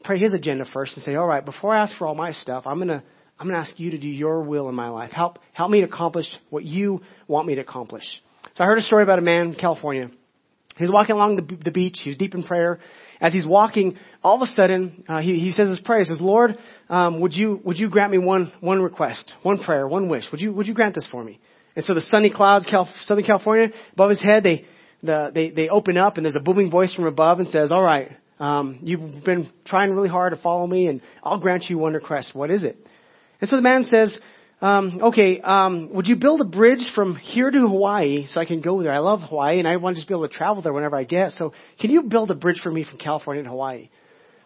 pray 0.04 0.18
his 0.18 0.34
agenda 0.34 0.66
first 0.74 0.96
and 0.96 1.04
say, 1.04 1.16
all 1.16 1.28
right, 1.28 1.46
before 1.46 1.76
I 1.76 1.84
ask 1.84 1.96
for 1.98 2.08
all 2.08 2.16
my 2.16 2.32
stuff, 2.32 2.64
I'm 2.66 2.78
going 2.78 2.88
to 2.88 3.04
I'm 3.40 3.48
going 3.48 3.56
to 3.56 3.68
ask 3.68 3.80
you 3.80 3.92
to 3.92 3.98
do 3.98 4.08
your 4.08 4.42
will 4.42 4.68
in 4.70 4.76
my 4.76 4.90
life. 4.90 5.12
Help 5.12 5.40
help 5.54 5.70
me 5.70 5.82
to 5.82 5.88
accomplish 5.88 6.26
what 6.50 6.64
you 6.64 7.02
want 7.28 7.48
me 7.48 7.56
to 7.56 7.62
accomplish. 7.62 8.04
So 8.56 8.64
I 8.64 8.68
heard 8.68 8.78
a 8.78 8.82
story 8.82 9.04
about 9.04 9.20
a 9.20 9.22
man 9.22 9.50
in 9.50 9.56
California. 9.56 10.10
He 10.78 10.84
was 10.84 10.92
walking 10.92 11.16
along 11.16 11.38
the, 11.38 11.56
the 11.66 11.72
beach. 11.72 12.00
He 12.04 12.10
was 12.10 12.18
deep 12.18 12.36
in 12.36 12.44
prayer. 12.44 12.80
As 13.20 13.34
he's 13.34 13.48
walking, 13.48 13.98
all 14.24 14.36
of 14.36 14.42
a 14.42 14.46
sudden, 14.46 15.04
uh, 15.08 15.22
he, 15.22 15.40
he 15.40 15.52
says 15.52 15.70
his 15.70 15.80
prayer. 15.80 16.00
He 16.00 16.06
says, 16.06 16.22
"Lord, 16.22 16.58
um, 16.90 17.20
would 17.22 17.34
you 17.34 17.60
would 17.64 17.80
you 17.80 17.90
grant 17.90 18.12
me 18.12 18.20
one 18.20 18.52
one 18.60 18.82
request, 18.82 19.34
one 19.44 19.60
prayer, 19.60 19.88
one 19.88 20.08
wish? 20.08 20.26
Would 20.32 20.42
you 20.42 20.54
would 20.54 20.68
you 20.68 20.74
grant 20.74 20.96
this 20.96 21.08
for 21.10 21.24
me?" 21.24 21.40
And 21.76 21.86
so 21.86 21.94
the 21.94 22.02
sunny 22.02 22.32
clouds, 22.32 22.68
Southern 23.02 23.24
California, 23.24 23.72
above 23.94 24.10
his 24.10 24.22
head, 24.22 24.44
they 24.44 24.66
the, 25.02 25.32
they 25.34 25.50
they 25.52 25.70
open 25.70 25.98
up, 25.98 26.18
and 26.18 26.26
there's 26.26 26.36
a 26.36 26.40
booming 26.40 26.72
voice 26.72 26.94
from 26.94 27.06
above 27.06 27.40
and 27.40 27.48
says, 27.50 27.72
"All 27.72 27.84
right, 27.84 28.12
um, 28.40 28.80
you've 28.84 29.24
been 29.24 29.50
trying 29.66 29.92
really 29.92 30.10
hard 30.10 30.34
to 30.34 30.42
follow 30.42 30.68
me, 30.68 30.88
and 30.88 31.02
I'll 31.24 31.40
grant 31.40 31.66
you 31.70 31.78
one 31.78 31.94
request. 31.94 32.36
What 32.36 32.52
is 32.52 32.64
it? 32.64 32.78
And 33.40 33.50
so 33.50 33.56
the 33.56 33.62
man 33.62 33.84
says, 33.84 34.18
um, 34.60 35.00
okay, 35.04 35.40
um, 35.42 35.94
would 35.94 36.08
you 36.08 36.16
build 36.16 36.42
a 36.42 36.46
bridge 36.46 36.92
from 36.96 37.16
here 37.16 37.52
to 37.52 37.60
Hawaii 37.60 38.26
so 38.28 38.42
I 38.42 38.46
can 38.46 38.62
go 38.62 38.82
there? 38.82 38.92
I 38.92 39.00
love 39.00 39.22
Hawaii, 39.22 39.60
and 39.60 39.68
I 39.68 39.78
want 39.78 39.96
to 39.96 40.00
just 40.00 40.08
be 40.08 40.16
able 40.16 40.28
to 40.28 40.34
travel 40.34 40.64
there 40.64 40.74
whenever 40.74 40.96
I 40.96 41.04
get. 41.04 41.34
So 41.34 41.54
can 41.80 41.92
you 41.92 42.04
build 42.04 42.32
a 42.32 42.36
bridge 42.36 42.60
for 42.64 42.72
me 42.72 42.84
from 42.84 42.98
California 42.98 43.44
to 43.44 43.50
Hawaii? 43.50 43.90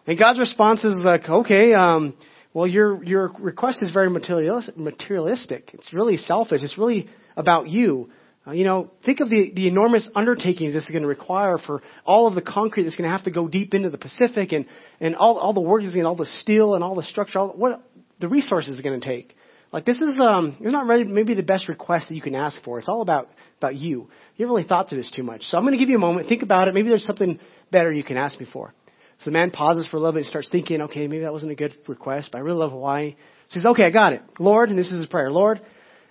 And 0.07 0.19
God's 0.19 0.39
response 0.39 0.83
is 0.83 0.95
like, 1.03 1.29
okay, 1.29 1.73
um, 1.73 2.15
well, 2.53 2.67
your 2.67 3.01
your 3.03 3.31
request 3.39 3.79
is 3.81 3.91
very 3.91 4.09
materialistic. 4.09 5.71
It's 5.73 5.94
really 5.94 6.17
selfish. 6.17 6.61
It's 6.63 6.77
really 6.77 7.07
about 7.37 7.69
you. 7.69 8.09
Uh, 8.45 8.51
you 8.51 8.63
know, 8.63 8.89
think 9.05 9.19
of 9.19 9.29
the, 9.29 9.51
the 9.53 9.67
enormous 9.67 10.09
undertakings 10.15 10.73
this 10.73 10.83
is 10.83 10.89
going 10.89 11.03
to 11.03 11.07
require 11.07 11.59
for 11.59 11.83
all 12.05 12.25
of 12.25 12.33
the 12.33 12.41
concrete 12.41 12.83
that's 12.83 12.95
going 12.95 13.07
to 13.07 13.15
have 13.15 13.23
to 13.23 13.29
go 13.29 13.47
deep 13.47 13.75
into 13.75 13.91
the 13.91 13.99
Pacific 13.99 14.51
and, 14.51 14.65
and 14.99 15.15
all, 15.15 15.37
all 15.37 15.53
the 15.53 15.61
work 15.61 15.83
that's 15.83 15.94
going 15.94 16.07
all 16.07 16.15
the 16.15 16.25
steel 16.25 16.73
and 16.73 16.83
all 16.83 16.95
the 16.95 17.03
structure, 17.03 17.37
all, 17.37 17.49
what 17.49 17.83
the 18.21 18.27
resources 18.27 18.75
is 18.75 18.81
going 18.81 19.00
to 19.00 19.06
take. 19.06 19.35
Like 19.73 19.85
this 19.85 20.00
is 20.00 20.19
um, 20.19 20.57
it's 20.59 20.71
not 20.71 20.85
really 20.85 21.06
maybe 21.06 21.33
the 21.33 21.44
best 21.44 21.69
request 21.69 22.09
that 22.09 22.15
you 22.15 22.21
can 22.21 22.35
ask 22.35 22.62
for. 22.63 22.79
It's 22.79 22.89
all 22.89 23.01
about 23.01 23.29
about 23.57 23.75
you. 23.75 24.09
You 24.35 24.45
haven't 24.45 24.56
really 24.56 24.68
thought 24.68 24.89
through 24.89 25.00
this 25.00 25.12
too 25.12 25.23
much. 25.23 25.44
So 25.44 25.57
I'm 25.57 25.63
going 25.63 25.73
to 25.73 25.79
give 25.79 25.89
you 25.89 25.95
a 25.95 26.00
moment. 26.00 26.27
Think 26.27 26.44
about 26.44 26.68
it. 26.68 26.73
Maybe 26.73 26.89
there's 26.89 27.06
something 27.06 27.39
better 27.71 27.91
you 27.91 28.03
can 28.03 28.18
ask 28.18 28.39
me 28.39 28.47
for. 28.51 28.73
So 29.19 29.25
the 29.25 29.31
man 29.31 29.51
pauses 29.51 29.88
for 29.88 29.97
a 29.97 30.00
little 30.00 30.13
bit 30.13 30.19
and 30.21 30.27
starts 30.27 30.50
thinking, 30.50 30.81
okay, 30.81 31.07
maybe 31.07 31.23
that 31.23 31.31
wasn't 31.31 31.51
a 31.51 31.56
good 31.56 31.75
request, 31.88 32.29
but 32.31 32.39
I 32.39 32.41
really 32.41 32.57
love 32.57 32.71
Hawaii. 32.71 33.15
He 33.50 33.59
says, 33.59 33.68
okay, 33.68 33.83
I 33.83 33.91
got 33.91 34.13
it. 34.13 34.23
Lord, 34.39 34.69
and 34.69 34.79
this 34.79 34.88
is 34.88 35.01
his 35.01 35.06
prayer. 35.06 35.31
Lord, 35.31 35.62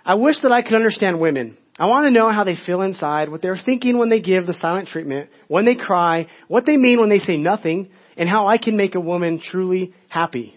I 0.05 0.15
wish 0.15 0.37
that 0.43 0.53
I 0.53 0.63
could 0.63 0.75
understand 0.75 1.21
women. 1.21 1.59
I 1.77 1.87
want 1.87 2.07
to 2.07 2.13
know 2.13 2.31
how 2.31 2.45
they 2.45 2.55
feel 2.55 2.83
inside, 2.83 3.29
what 3.29 3.43
they're 3.43 3.59
thinking 3.63 3.99
when 3.99 4.11
they 4.11 4.21
give 4.21 4.47
the 4.47 4.55
silent 4.55 4.89
treatment, 4.89 5.29
when 5.49 5.65
they 5.65 5.75
cry, 5.75 6.29
what 6.47 6.67
they 6.67 6.77
mean 6.77 7.01
when 7.01 7.09
they 7.09 7.19
say 7.19 7.37
nothing, 7.37 7.91
and 8.17 8.29
how 8.29 8.47
I 8.47 8.59
can 8.59 8.77
make 8.77 8.95
a 8.95 9.01
woman 9.01 9.41
truly 9.43 9.93
happy. 10.09 10.57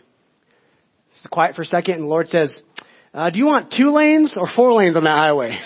It's 1.15 1.27
quiet 1.27 1.55
for 1.55 1.61
a 1.61 1.65
second, 1.65 1.93
and 1.95 2.03
the 2.03 2.07
Lord 2.07 2.27
says, 2.27 2.59
uh, 3.13 3.29
Do 3.29 3.37
you 3.37 3.45
want 3.45 3.71
two 3.75 3.91
lanes 3.91 4.35
or 4.35 4.47
four 4.55 4.73
lanes 4.73 4.97
on 4.97 5.03
that 5.03 5.15
highway? 5.15 5.51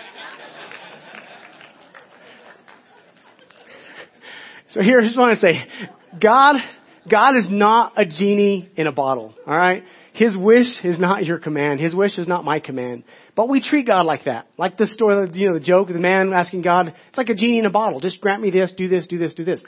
so 4.68 4.82
here, 4.82 5.00
I 5.00 5.04
just 5.04 5.18
want 5.18 5.40
to 5.40 5.42
say, 5.42 5.66
God, 6.22 6.58
God 7.10 7.38
is 7.38 7.48
not 7.50 7.94
a 7.96 8.06
genie 8.06 8.70
in 8.76 8.88
a 8.88 8.92
bottle, 8.92 9.34
alright? 9.48 9.84
His 10.14 10.36
wish 10.36 10.84
is 10.84 11.00
not 11.00 11.26
your 11.26 11.38
command. 11.38 11.80
His 11.80 11.96
wish 11.96 12.18
is 12.18 12.28
not 12.28 12.44
my 12.44 12.60
command. 12.60 13.06
But 13.36 13.48
we 13.48 13.62
treat 13.62 13.88
God 13.88 14.06
like 14.06 14.26
that. 14.26 14.48
Like 14.58 14.76
the 14.76 14.88
story, 14.88 15.30
you 15.34 15.48
know, 15.48 15.54
the 15.54 15.64
joke 15.64 15.88
of 15.90 15.94
the 15.94 16.00
man 16.02 16.34
asking 16.34 16.64
God, 16.64 16.88
it's 16.88 17.18
like 17.18 17.30
a 17.30 17.36
genie 17.36 17.60
in 17.60 17.66
a 17.66 17.70
bottle. 17.70 18.00
Just 18.00 18.20
grant 18.20 18.42
me 18.42 18.50
this, 18.50 18.74
do 18.76 18.88
this, 18.88 19.08
do 19.08 19.18
this, 19.18 19.34
do 19.36 19.46
this. 19.46 19.64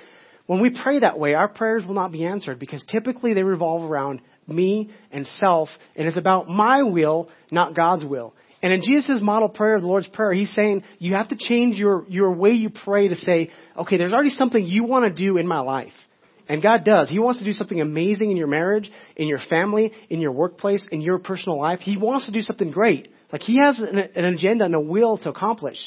When 0.47 0.59
we 0.59 0.71
pray 0.71 0.99
that 1.01 1.19
way, 1.19 1.35
our 1.35 1.47
prayers 1.47 1.85
will 1.85 1.93
not 1.93 2.11
be 2.11 2.25
answered 2.25 2.57
because 2.57 2.83
typically 2.89 3.35
they 3.35 3.43
revolve 3.43 3.89
around 3.89 4.21
me 4.51 4.89
and 5.11 5.25
self, 5.27 5.69
and 5.95 6.07
it's 6.07 6.17
about 6.17 6.49
my 6.49 6.83
will, 6.83 7.29
not 7.51 7.75
God's 7.75 8.05
will. 8.05 8.33
And 8.61 8.73
in 8.73 8.81
Jesus' 8.81 9.21
model 9.21 9.47
prayer, 9.47 9.79
the 9.79 9.87
Lord's 9.87 10.07
Prayer, 10.07 10.33
He's 10.33 10.53
saying 10.53 10.83
you 10.97 11.15
have 11.15 11.29
to 11.29 11.37
change 11.37 11.77
your, 11.77 12.05
your 12.09 12.33
way 12.33 12.51
you 12.51 12.69
pray 12.69 13.07
to 13.07 13.15
say, 13.15 13.51
okay, 13.77 13.97
there's 13.97 14.13
already 14.13 14.31
something 14.31 14.65
you 14.65 14.83
want 14.83 15.05
to 15.05 15.11
do 15.11 15.37
in 15.37 15.47
my 15.47 15.59
life. 15.59 15.93
And 16.49 16.63
God 16.63 16.83
does. 16.83 17.09
He 17.09 17.19
wants 17.19 17.39
to 17.39 17.45
do 17.45 17.53
something 17.53 17.79
amazing 17.79 18.31
in 18.31 18.37
your 18.37 18.47
marriage, 18.47 18.89
in 19.15 19.27
your 19.27 19.39
family, 19.49 19.93
in 20.09 20.19
your 20.19 20.31
workplace, 20.31 20.85
in 20.91 20.99
your 20.99 21.19
personal 21.19 21.59
life. 21.59 21.79
He 21.79 21.95
wants 21.95 22.25
to 22.25 22.31
do 22.31 22.41
something 22.41 22.71
great. 22.71 23.07
Like 23.31 23.43
He 23.43 23.59
has 23.61 23.79
an, 23.79 23.97
an 23.97 24.25
agenda 24.25 24.65
and 24.65 24.75
a 24.75 24.81
will 24.81 25.17
to 25.19 25.29
accomplish. 25.29 25.77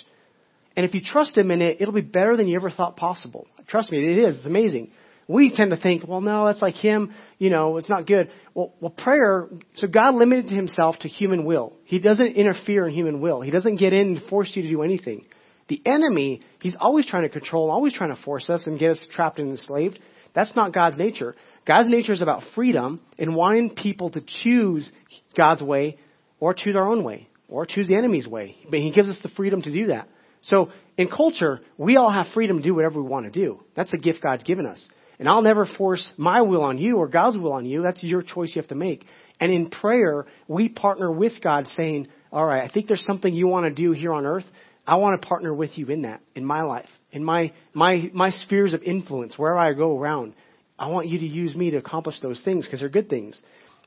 And 0.77 0.87
if 0.87 0.95
you 0.95 1.01
trust 1.05 1.37
Him 1.37 1.51
in 1.51 1.61
it, 1.61 1.81
it'll 1.81 1.93
be 1.93 2.01
better 2.01 2.37
than 2.37 2.47
you 2.47 2.57
ever 2.57 2.71
thought 2.71 2.97
possible. 2.97 3.47
Trust 3.67 3.91
me, 3.91 3.99
it 3.99 4.19
is. 4.19 4.37
It's 4.37 4.47
amazing. 4.47 4.93
We 5.29 5.55
tend 5.55 5.71
to 5.71 5.77
think, 5.77 6.07
well, 6.07 6.21
no, 6.21 6.47
that's 6.47 6.63
like 6.63 6.75
Him, 6.75 7.13
you 7.39 7.51
know, 7.51 7.77
it's 7.77 7.89
not 7.89 8.07
good. 8.07 8.31
Well, 8.55 8.75
well, 8.81 8.91
prayer, 8.91 9.49
so 9.77 9.87
God 9.87 10.15
limited 10.15 10.51
Himself 10.51 10.99
to 11.01 11.09
human 11.09 11.45
will. 11.45 11.75
He 11.85 12.01
doesn't 12.01 12.35
interfere 12.35 12.87
in 12.87 12.95
human 12.95 13.21
will. 13.21 13.41
He 13.41 13.51
doesn't 13.51 13.77
get 13.77 13.93
in 13.93 14.17
and 14.17 14.23
force 14.29 14.51
you 14.55 14.63
to 14.63 14.69
do 14.69 14.83
anything. 14.83 15.25
The 15.69 15.81
enemy, 15.87 16.43
he's 16.61 16.77
always 16.79 17.07
trying 17.07 17.23
to 17.23 17.29
control, 17.29 17.71
always 17.71 17.95
trying 17.95 18.15
to 18.15 18.21
force 18.23 18.51
us 18.51 18.67
and 18.67 18.79
get 18.79 18.91
us 18.91 19.07
trapped 19.13 19.39
and 19.39 19.51
enslaved. 19.51 19.99
That's 20.35 20.57
not 20.57 20.73
God's 20.75 20.99
nature. 20.99 21.35
God's 21.67 21.89
nature 21.89 22.13
is 22.13 22.23
about 22.23 22.43
freedom 22.55 23.01
and 23.19 23.35
wanting 23.35 23.75
people 23.75 24.11
to 24.11 24.23
choose 24.43 24.93
God's 25.37 25.63
way 25.63 25.99
or 26.41 26.53
choose 26.55 26.75
our 26.75 26.89
own 26.89 27.05
way 27.05 27.29
or 27.49 27.67
choose 27.67 27.87
the 27.87 27.97
enemy's 27.97 28.27
way. 28.27 28.57
But 28.69 28.81
He 28.81 28.91
gives 28.91 29.09
us 29.09 29.21
the 29.23 29.29
freedom 29.29 29.63
to 29.63 29.73
do 29.73 29.87
that. 29.87 30.09
So 30.43 30.71
in 30.97 31.09
culture, 31.09 31.61
we 31.79 31.97
all 31.97 32.11
have 32.11 32.27
freedom 32.35 32.59
to 32.59 32.63
do 32.63 32.75
whatever 32.75 33.01
we 33.01 33.09
want 33.09 33.27
to 33.27 33.31
do. 33.31 33.63
That's 33.77 33.93
a 33.93 33.99
gift 33.99 34.21
God's 34.23 34.43
given 34.43 34.67
us. 34.67 34.89
And 35.23 35.29
I'll 35.29 35.43
never 35.43 35.67
force 35.79 36.13
my 36.17 36.41
will 36.43 36.65
on 36.65 36.79
you 36.79 36.97
or 36.97 37.07
God's 37.07 37.39
will 37.39 37.53
on 37.53 37.65
you. 37.65 37.83
That's 37.83 38.03
your 38.03 38.23
choice 38.23 38.51
you 38.57 38.61
have 38.61 38.71
to 38.71 38.75
make. 38.75 39.05
And 39.39 39.53
in 39.53 39.71
prayer, 39.71 40.27
we 40.49 40.69
partner 40.69 41.13
with 41.13 41.35
God 41.41 41.69
saying, 41.69 42.09
all 42.33 42.45
right, 42.45 42.69
I 42.69 42.75
think 42.75 42.89
there's 42.89 43.05
something 43.07 43.33
you 43.33 43.47
want 43.47 43.67
to 43.67 43.71
do 43.71 43.93
here 43.93 44.13
on 44.13 44.27
earth. 44.27 44.43
I 44.85 44.97
want 44.97 45.23
to 45.23 45.25
partner 45.25 45.55
with 45.55 45.79
you 45.79 45.87
in 45.87 46.03
that, 46.03 46.23
in 46.35 46.45
my 46.45 46.63
life, 46.63 46.89
in 47.13 47.23
my, 47.23 47.53
my, 47.73 48.11
my 48.13 48.31
spheres 48.31 48.75
of 48.75 48.83
influence, 48.83 49.39
wherever 49.39 49.61
I 49.61 49.75
go 49.75 49.97
around. 49.97 50.35
I 50.77 50.89
want 50.89 51.07
you 51.07 51.21
to 51.21 51.27
use 51.29 51.55
me 51.55 51.71
to 51.71 51.77
accomplish 51.77 52.17
those 52.21 52.43
things 52.45 52.67
because 52.67 52.81
they're 52.81 52.89
good 52.89 53.09
things. 53.09 53.41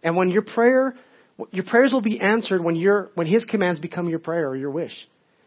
And 0.03 0.15
when 0.15 0.29
your 0.29 0.43
prayer, 0.43 0.95
your 1.51 1.65
prayers 1.65 1.91
will 1.91 1.99
be 1.99 2.21
answered 2.21 2.63
when 2.63 2.77
your, 2.77 3.11
when 3.15 3.27
His 3.27 3.43
commands 3.43 3.81
become 3.81 4.07
your 4.07 4.19
prayer 4.19 4.47
or 4.47 4.55
your 4.55 4.71
wish. 4.71 4.93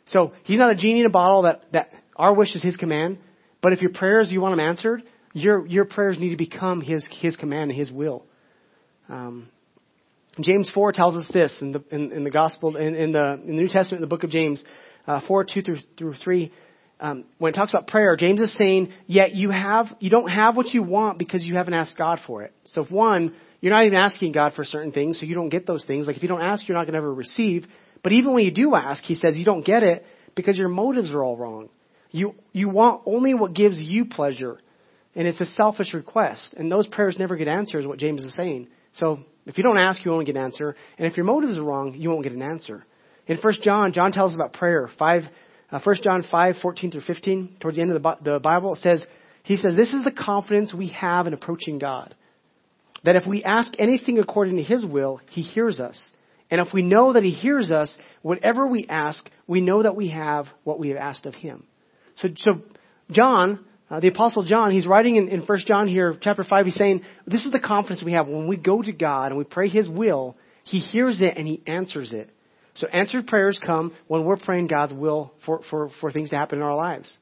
So 0.04 0.34
He's 0.42 0.58
not 0.58 0.70
a 0.70 0.74
genie 0.74 1.00
in 1.00 1.06
a 1.06 1.10
bottle 1.10 1.44
that, 1.44 1.62
that 1.72 1.88
our 2.14 2.34
wish 2.34 2.54
is 2.54 2.62
His 2.62 2.76
command. 2.76 3.20
But 3.62 3.72
if 3.72 3.80
your 3.80 3.94
prayers, 3.94 4.30
you 4.30 4.42
want 4.42 4.52
them 4.52 4.60
answered, 4.60 5.02
your, 5.40 5.66
your 5.66 5.84
prayers 5.84 6.18
need 6.18 6.30
to 6.30 6.36
become 6.36 6.80
His, 6.80 7.06
His 7.20 7.36
command 7.36 7.70
and 7.70 7.78
His 7.78 7.90
will. 7.92 8.24
Um, 9.08 9.48
James 10.40 10.70
4 10.72 10.92
tells 10.92 11.16
us 11.16 11.28
this 11.32 11.58
in 11.60 11.72
the, 11.72 11.82
in, 11.90 12.12
in 12.12 12.24
the 12.24 12.30
Gospel, 12.30 12.76
in, 12.76 12.94
in, 12.94 13.12
the, 13.12 13.40
in 13.42 13.56
the 13.56 13.62
New 13.62 13.68
Testament, 13.68 14.02
in 14.02 14.08
the 14.08 14.14
book 14.14 14.24
of 14.24 14.30
James, 14.30 14.62
uh, 15.06 15.20
4, 15.26 15.44
2 15.44 15.62
through, 15.62 15.78
through 15.96 16.14
3. 16.14 16.52
Um, 17.00 17.24
when 17.38 17.52
it 17.52 17.56
talks 17.56 17.72
about 17.72 17.86
prayer, 17.86 18.16
James 18.16 18.40
is 18.40 18.54
saying, 18.58 18.92
yet 19.06 19.34
you 19.34 19.50
have, 19.50 19.86
you 20.00 20.10
don't 20.10 20.28
have 20.28 20.56
what 20.56 20.68
you 20.68 20.82
want 20.82 21.18
because 21.18 21.42
you 21.42 21.56
haven't 21.56 21.74
asked 21.74 21.96
God 21.96 22.20
for 22.26 22.42
it. 22.42 22.52
So 22.64 22.82
if 22.82 22.90
one, 22.90 23.34
you're 23.60 23.72
not 23.72 23.84
even 23.84 23.98
asking 23.98 24.32
God 24.32 24.52
for 24.54 24.64
certain 24.64 24.92
things, 24.92 25.18
so 25.18 25.26
you 25.26 25.34
don't 25.34 25.48
get 25.48 25.66
those 25.66 25.84
things. 25.84 26.06
Like 26.06 26.16
if 26.16 26.22
you 26.22 26.28
don't 26.28 26.42
ask, 26.42 26.66
you're 26.68 26.76
not 26.76 26.84
going 26.84 26.94
to 26.94 26.98
ever 26.98 27.12
receive. 27.12 27.66
But 28.02 28.12
even 28.12 28.32
when 28.34 28.44
you 28.44 28.50
do 28.50 28.74
ask, 28.74 29.04
he 29.04 29.14
says 29.14 29.36
you 29.36 29.44
don't 29.44 29.64
get 29.64 29.82
it 29.82 30.04
because 30.34 30.56
your 30.56 30.68
motives 30.68 31.10
are 31.12 31.22
all 31.22 31.36
wrong. 31.36 31.68
You, 32.10 32.34
you 32.52 32.68
want 32.68 33.02
only 33.06 33.34
what 33.34 33.54
gives 33.54 33.78
you 33.78 34.06
pleasure. 34.06 34.58
And 35.14 35.26
it's 35.26 35.40
a 35.40 35.46
selfish 35.46 35.94
request. 35.94 36.54
And 36.56 36.70
those 36.70 36.86
prayers 36.86 37.16
never 37.18 37.36
get 37.36 37.48
answered 37.48 37.80
is 37.80 37.86
what 37.86 37.98
James 37.98 38.24
is 38.24 38.34
saying. 38.34 38.68
So 38.92 39.20
if 39.46 39.56
you 39.56 39.64
don't 39.64 39.78
ask, 39.78 40.04
you 40.04 40.10
won't 40.10 40.26
get 40.26 40.36
an 40.36 40.42
answer. 40.42 40.76
And 40.98 41.06
if 41.06 41.16
your 41.16 41.26
motives 41.26 41.56
are 41.56 41.62
wrong, 41.62 41.94
you 41.94 42.10
won't 42.10 42.22
get 42.22 42.32
an 42.32 42.42
answer. 42.42 42.84
In 43.26 43.38
1 43.38 43.54
John, 43.62 43.92
John 43.92 44.12
tells 44.12 44.32
us 44.32 44.36
about 44.36 44.52
prayer. 44.52 44.88
5, 44.98 45.22
uh, 45.70 45.80
1 45.82 45.96
John 46.02 46.24
5, 46.30 46.56
14 46.62 46.90
through 46.90 47.00
15, 47.02 47.56
towards 47.60 47.76
the 47.76 47.82
end 47.82 47.92
of 47.92 48.02
the, 48.02 48.16
the 48.22 48.40
Bible, 48.40 48.74
it 48.74 48.78
says, 48.78 49.04
he 49.42 49.56
says, 49.56 49.74
this 49.74 49.94
is 49.94 50.02
the 50.02 50.10
confidence 50.10 50.74
we 50.74 50.88
have 50.88 51.26
in 51.26 51.32
approaching 51.32 51.78
God. 51.78 52.14
That 53.04 53.16
if 53.16 53.26
we 53.26 53.44
ask 53.44 53.72
anything 53.78 54.18
according 54.18 54.56
to 54.56 54.62
his 54.62 54.84
will, 54.84 55.20
he 55.30 55.42
hears 55.42 55.80
us. 55.80 56.12
And 56.50 56.60
if 56.60 56.72
we 56.72 56.82
know 56.82 57.12
that 57.12 57.22
he 57.22 57.30
hears 57.30 57.70
us, 57.70 57.96
whatever 58.22 58.66
we 58.66 58.86
ask, 58.88 59.28
we 59.46 59.60
know 59.60 59.82
that 59.82 59.96
we 59.96 60.10
have 60.10 60.46
what 60.64 60.78
we 60.78 60.88
have 60.88 60.98
asked 60.98 61.26
of 61.26 61.34
him. 61.34 61.64
So, 62.16 62.28
so 62.36 62.62
John, 63.10 63.64
uh, 63.90 64.00
the 64.00 64.08
apostle 64.08 64.42
John, 64.42 64.70
he's 64.70 64.86
writing 64.86 65.16
in, 65.16 65.28
in 65.28 65.40
1 65.40 65.58
John 65.66 65.88
here, 65.88 66.14
chapter 66.20 66.44
5, 66.44 66.64
he's 66.66 66.74
saying, 66.74 67.02
this 67.26 67.46
is 67.46 67.52
the 67.52 67.58
confidence 67.58 68.02
we 68.04 68.12
have. 68.12 68.28
When 68.28 68.46
we 68.46 68.56
go 68.56 68.82
to 68.82 68.92
God 68.92 69.26
and 69.26 69.38
we 69.38 69.44
pray 69.44 69.68
his 69.68 69.88
will, 69.88 70.36
he 70.64 70.78
hears 70.78 71.20
it 71.22 71.36
and 71.36 71.46
he 71.46 71.62
answers 71.66 72.12
it. 72.12 72.30
So 72.74 72.86
answered 72.86 73.26
prayers 73.26 73.58
come 73.64 73.92
when 74.06 74.24
we're 74.24 74.36
praying 74.36 74.68
God's 74.68 74.92
will 74.92 75.32
for, 75.44 75.62
for, 75.70 75.90
for 76.00 76.12
things 76.12 76.30
to 76.30 76.36
happen 76.36 76.58
in 76.58 76.64
our 76.64 76.76
lives. 76.76 77.18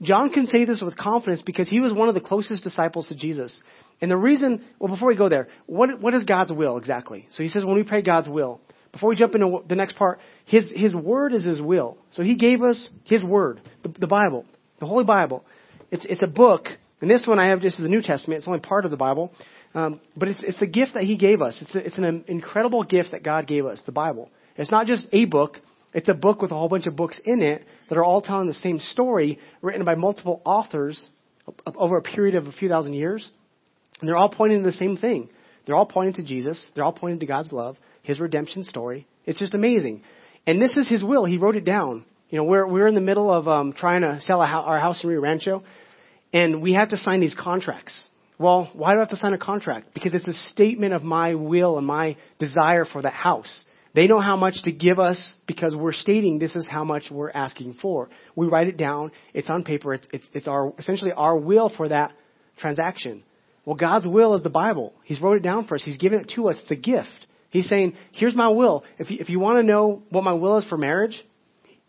John 0.00 0.30
can 0.30 0.46
say 0.46 0.64
this 0.64 0.82
with 0.82 0.96
confidence 0.96 1.42
because 1.42 1.68
he 1.68 1.80
was 1.80 1.92
one 1.92 2.08
of 2.08 2.14
the 2.14 2.20
closest 2.20 2.62
disciples 2.62 3.08
to 3.08 3.16
Jesus. 3.16 3.62
And 4.00 4.10
the 4.10 4.16
reason, 4.16 4.64
well, 4.78 4.92
before 4.92 5.08
we 5.08 5.16
go 5.16 5.28
there, 5.28 5.48
what, 5.66 6.00
what 6.00 6.14
is 6.14 6.24
God's 6.24 6.52
will 6.52 6.78
exactly? 6.78 7.26
So 7.30 7.42
he 7.42 7.48
says 7.48 7.64
when 7.64 7.76
we 7.76 7.82
pray 7.82 8.02
God's 8.02 8.28
will, 8.28 8.60
before 8.92 9.10
we 9.10 9.16
jump 9.16 9.34
into 9.34 9.58
the 9.68 9.74
next 9.74 9.96
part, 9.96 10.20
his, 10.46 10.70
his 10.74 10.96
word 10.96 11.32
is 11.32 11.44
his 11.44 11.60
will. 11.60 11.98
So 12.12 12.22
he 12.22 12.36
gave 12.36 12.62
us 12.62 12.88
his 13.04 13.24
word, 13.24 13.60
the, 13.82 13.88
the 13.90 14.06
Bible, 14.06 14.46
the 14.80 14.86
Holy 14.86 15.04
Bible. 15.04 15.44
It's, 15.90 16.04
it's 16.04 16.22
a 16.22 16.26
book, 16.26 16.66
and 17.00 17.10
this 17.10 17.26
one 17.26 17.38
I 17.38 17.48
have 17.48 17.60
just 17.60 17.78
the 17.78 17.88
New 17.88 18.02
Testament. 18.02 18.38
It's 18.38 18.48
only 18.48 18.60
part 18.60 18.84
of 18.84 18.90
the 18.90 18.96
Bible. 18.96 19.32
Um, 19.74 20.00
but 20.16 20.28
it's, 20.28 20.42
it's 20.42 20.58
the 20.58 20.66
gift 20.66 20.94
that 20.94 21.04
he 21.04 21.16
gave 21.16 21.42
us. 21.42 21.58
It's, 21.60 21.74
a, 21.74 21.78
it's 21.78 21.98
an 21.98 22.24
incredible 22.26 22.84
gift 22.84 23.12
that 23.12 23.22
God 23.22 23.46
gave 23.46 23.66
us, 23.66 23.82
the 23.84 23.92
Bible. 23.92 24.30
It's 24.56 24.70
not 24.70 24.86
just 24.86 25.06
a 25.12 25.24
book. 25.26 25.58
It's 25.92 26.08
a 26.08 26.14
book 26.14 26.42
with 26.42 26.50
a 26.50 26.54
whole 26.54 26.68
bunch 26.68 26.86
of 26.86 26.96
books 26.96 27.20
in 27.24 27.42
it 27.42 27.64
that 27.88 27.98
are 27.98 28.04
all 28.04 28.22
telling 28.22 28.46
the 28.46 28.54
same 28.54 28.78
story, 28.78 29.38
written 29.62 29.84
by 29.84 29.94
multiple 29.94 30.42
authors 30.44 31.08
over 31.76 31.96
a 31.96 32.02
period 32.02 32.34
of 32.34 32.46
a 32.46 32.52
few 32.52 32.68
thousand 32.68 32.94
years. 32.94 33.28
And 34.00 34.08
they're 34.08 34.16
all 34.16 34.28
pointing 34.28 34.60
to 34.60 34.64
the 34.64 34.72
same 34.72 34.96
thing. 34.96 35.28
They're 35.66 35.76
all 35.76 35.86
pointing 35.86 36.14
to 36.14 36.22
Jesus. 36.22 36.70
They're 36.74 36.84
all 36.84 36.92
pointing 36.92 37.20
to 37.20 37.26
God's 37.26 37.52
love, 37.52 37.76
His 38.02 38.20
redemption 38.20 38.64
story. 38.64 39.06
It's 39.26 39.38
just 39.38 39.54
amazing. 39.54 40.02
And 40.46 40.60
this 40.60 40.76
is 40.76 40.88
His 40.88 41.04
will. 41.04 41.24
He 41.24 41.36
wrote 41.36 41.56
it 41.56 41.64
down. 41.64 42.04
You 42.30 42.36
know, 42.36 42.44
we're, 42.44 42.66
we're 42.66 42.86
in 42.86 42.94
the 42.94 43.00
middle 43.00 43.32
of 43.32 43.48
um, 43.48 43.72
trying 43.72 44.02
to 44.02 44.20
sell 44.20 44.44
ho- 44.44 44.64
our 44.66 44.78
house 44.78 45.02
in 45.02 45.08
Rio 45.08 45.20
Rancho, 45.20 45.62
and 46.32 46.60
we 46.60 46.74
have 46.74 46.90
to 46.90 46.96
sign 46.96 47.20
these 47.20 47.34
contracts. 47.34 48.06
Well, 48.38 48.70
why 48.74 48.92
do 48.92 48.98
I 48.98 49.00
have 49.00 49.08
to 49.08 49.16
sign 49.16 49.32
a 49.32 49.38
contract? 49.38 49.94
Because 49.94 50.12
it's 50.12 50.26
a 50.26 50.32
statement 50.32 50.92
of 50.92 51.02
my 51.02 51.34
will 51.34 51.78
and 51.78 51.86
my 51.86 52.16
desire 52.38 52.84
for 52.84 53.00
that 53.02 53.14
house. 53.14 53.64
They 53.94 54.06
know 54.06 54.20
how 54.20 54.36
much 54.36 54.62
to 54.64 54.72
give 54.72 54.98
us 54.98 55.34
because 55.46 55.74
we're 55.74 55.94
stating 55.94 56.38
this 56.38 56.54
is 56.54 56.68
how 56.70 56.84
much 56.84 57.04
we're 57.10 57.30
asking 57.30 57.78
for. 57.80 58.10
We 58.36 58.46
write 58.46 58.68
it 58.68 58.76
down. 58.76 59.10
It's 59.32 59.48
on 59.48 59.64
paper. 59.64 59.94
It's, 59.94 60.06
it's, 60.12 60.28
it's 60.34 60.46
our, 60.46 60.72
essentially 60.78 61.12
our 61.12 61.36
will 61.36 61.72
for 61.74 61.88
that 61.88 62.12
transaction. 62.58 63.24
Well, 63.64 63.74
God's 63.74 64.06
will 64.06 64.34
is 64.34 64.42
the 64.42 64.50
Bible. 64.50 64.92
He's 65.04 65.20
wrote 65.20 65.38
it 65.38 65.42
down 65.42 65.66
for 65.66 65.74
us. 65.76 65.82
He's 65.82 65.96
given 65.96 66.20
it 66.20 66.32
to 66.36 66.48
us. 66.48 66.58
It's 66.60 66.70
a 66.70 66.76
gift. 66.76 67.26
He's 67.50 67.68
saying, 67.68 67.94
here's 68.12 68.36
my 68.36 68.48
will. 68.48 68.84
If 68.98 69.10
you, 69.10 69.16
if 69.18 69.30
you 69.30 69.40
want 69.40 69.58
to 69.58 69.62
know 69.62 70.02
what 70.10 70.22
my 70.22 70.34
will 70.34 70.58
is 70.58 70.66
for 70.66 70.76
marriage, 70.76 71.24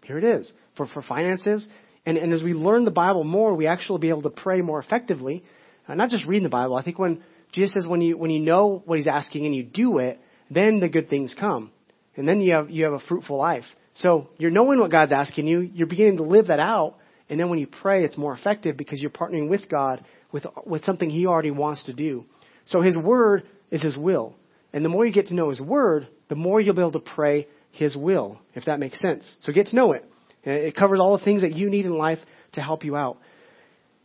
here 0.09 0.17
it 0.17 0.23
is. 0.23 0.51
For, 0.75 0.87
for 0.87 1.01
finances. 1.01 1.67
And, 2.05 2.17
and 2.17 2.33
as 2.33 2.41
we 2.41 2.53
learn 2.53 2.83
the 2.83 2.91
Bible 2.91 3.23
more, 3.23 3.53
we 3.53 3.67
actually 3.67 3.99
be 3.99 4.09
able 4.09 4.23
to 4.23 4.31
pray 4.31 4.61
more 4.61 4.79
effectively. 4.79 5.43
Uh, 5.87 5.93
not 5.93 6.09
just 6.09 6.25
reading 6.25 6.43
the 6.43 6.49
Bible. 6.49 6.75
I 6.75 6.83
think 6.83 6.97
when 6.97 7.23
Jesus 7.51 7.73
says 7.73 7.87
when 7.87 8.01
you, 8.01 8.17
when 8.17 8.31
you 8.31 8.39
know 8.39 8.81
what 8.85 8.97
he's 8.97 9.07
asking 9.07 9.45
and 9.45 9.53
you 9.53 9.63
do 9.63 9.99
it, 9.99 10.19
then 10.49 10.79
the 10.79 10.89
good 10.89 11.09
things 11.09 11.35
come. 11.39 11.71
And 12.15 12.27
then 12.27 12.41
you 12.41 12.53
have, 12.55 12.69
you 12.71 12.85
have 12.85 12.93
a 12.93 12.99
fruitful 12.99 13.37
life. 13.37 13.65
So 13.95 14.29
you're 14.37 14.51
knowing 14.51 14.79
what 14.79 14.91
God's 14.91 15.11
asking 15.11 15.45
you. 15.45 15.59
You're 15.61 15.87
beginning 15.87 16.17
to 16.17 16.23
live 16.23 16.47
that 16.47 16.59
out. 16.59 16.95
And 17.29 17.39
then 17.39 17.49
when 17.49 17.59
you 17.59 17.67
pray, 17.67 18.03
it's 18.03 18.17
more 18.17 18.33
effective 18.33 18.77
because 18.77 18.99
you're 18.99 19.11
partnering 19.11 19.47
with 19.47 19.69
God 19.69 20.03
with, 20.31 20.45
with 20.65 20.83
something 20.85 21.09
He 21.09 21.27
already 21.27 21.51
wants 21.51 21.85
to 21.85 21.93
do. 21.93 22.25
So 22.65 22.81
His 22.81 22.97
Word 22.97 23.43
is 23.69 23.83
His 23.83 23.95
will. 23.95 24.35
And 24.73 24.83
the 24.83 24.89
more 24.89 25.05
you 25.05 25.13
get 25.13 25.27
to 25.27 25.35
know 25.35 25.49
His 25.49 25.61
Word, 25.61 26.07
the 26.29 26.35
more 26.35 26.59
you'll 26.59 26.75
be 26.75 26.81
able 26.81 26.93
to 26.93 26.99
pray 26.99 27.47
His 27.79 27.95
will, 27.95 28.39
if 28.55 28.65
that 28.65 28.79
makes 28.79 28.99
sense. 28.99 29.37
So 29.41 29.53
get 29.53 29.67
to 29.67 29.75
know 29.75 29.93
it. 29.93 30.05
It 30.43 30.75
covers 30.75 30.99
all 30.99 31.17
the 31.17 31.23
things 31.23 31.43
that 31.43 31.53
you 31.53 31.69
need 31.69 31.85
in 31.85 31.97
life 31.97 32.19
to 32.53 32.61
help 32.61 32.83
you 32.83 32.95
out. 32.95 33.17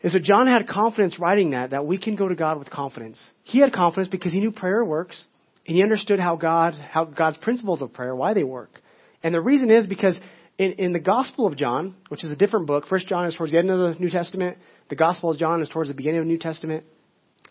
And 0.01 0.13
so 0.13 0.19
John 0.23 0.47
had 0.47 0.69
confidence 0.69 1.19
writing 1.19 1.51
that, 1.51 1.71
that 1.71 1.85
we 1.85 1.99
can 1.99 2.15
go 2.15 2.29
to 2.29 2.35
God 2.37 2.59
with 2.59 2.71
confidence. 2.71 3.25
He 3.43 3.61
had 3.61 3.73
confidence 3.73 4.09
because 4.09 4.33
he 4.33 4.39
knew 4.39 4.53
prayer 4.53 4.85
works. 4.85 5.27
And 5.67 5.77
he 5.77 5.83
understood 5.83 6.21
how 6.21 6.37
God, 6.37 6.75
how 6.75 7.05
God's 7.05 7.39
principles 7.39 7.83
of 7.83 7.93
prayer, 7.93 8.15
why 8.15 8.35
they 8.35 8.45
work. 8.45 8.81
And 9.23 9.35
the 9.35 9.41
reason 9.41 9.71
is 9.71 9.87
because 9.87 10.19
in, 10.59 10.73
in 10.73 10.93
the 10.93 11.01
Gospel 11.01 11.47
of 11.47 11.57
John, 11.57 11.97
which 12.09 12.23
is 12.23 12.31
a 12.31 12.37
different 12.37 12.67
book, 12.67 12.87
First 12.87 13.09
John 13.09 13.27
is 13.27 13.35
towards 13.35 13.53
the 13.53 13.59
end 13.59 13.71
of 13.71 13.79
the 13.79 13.99
New 13.99 14.11
Testament. 14.11 14.59
The 14.89 14.97
Gospel 14.97 15.31
of 15.31 15.39
John 15.39 15.63
is 15.63 15.69
towards 15.69 15.89
the 15.89 15.95
beginning 15.95 16.21
of 16.21 16.27
the 16.27 16.31
New 16.31 16.39
Testament. 16.39 16.85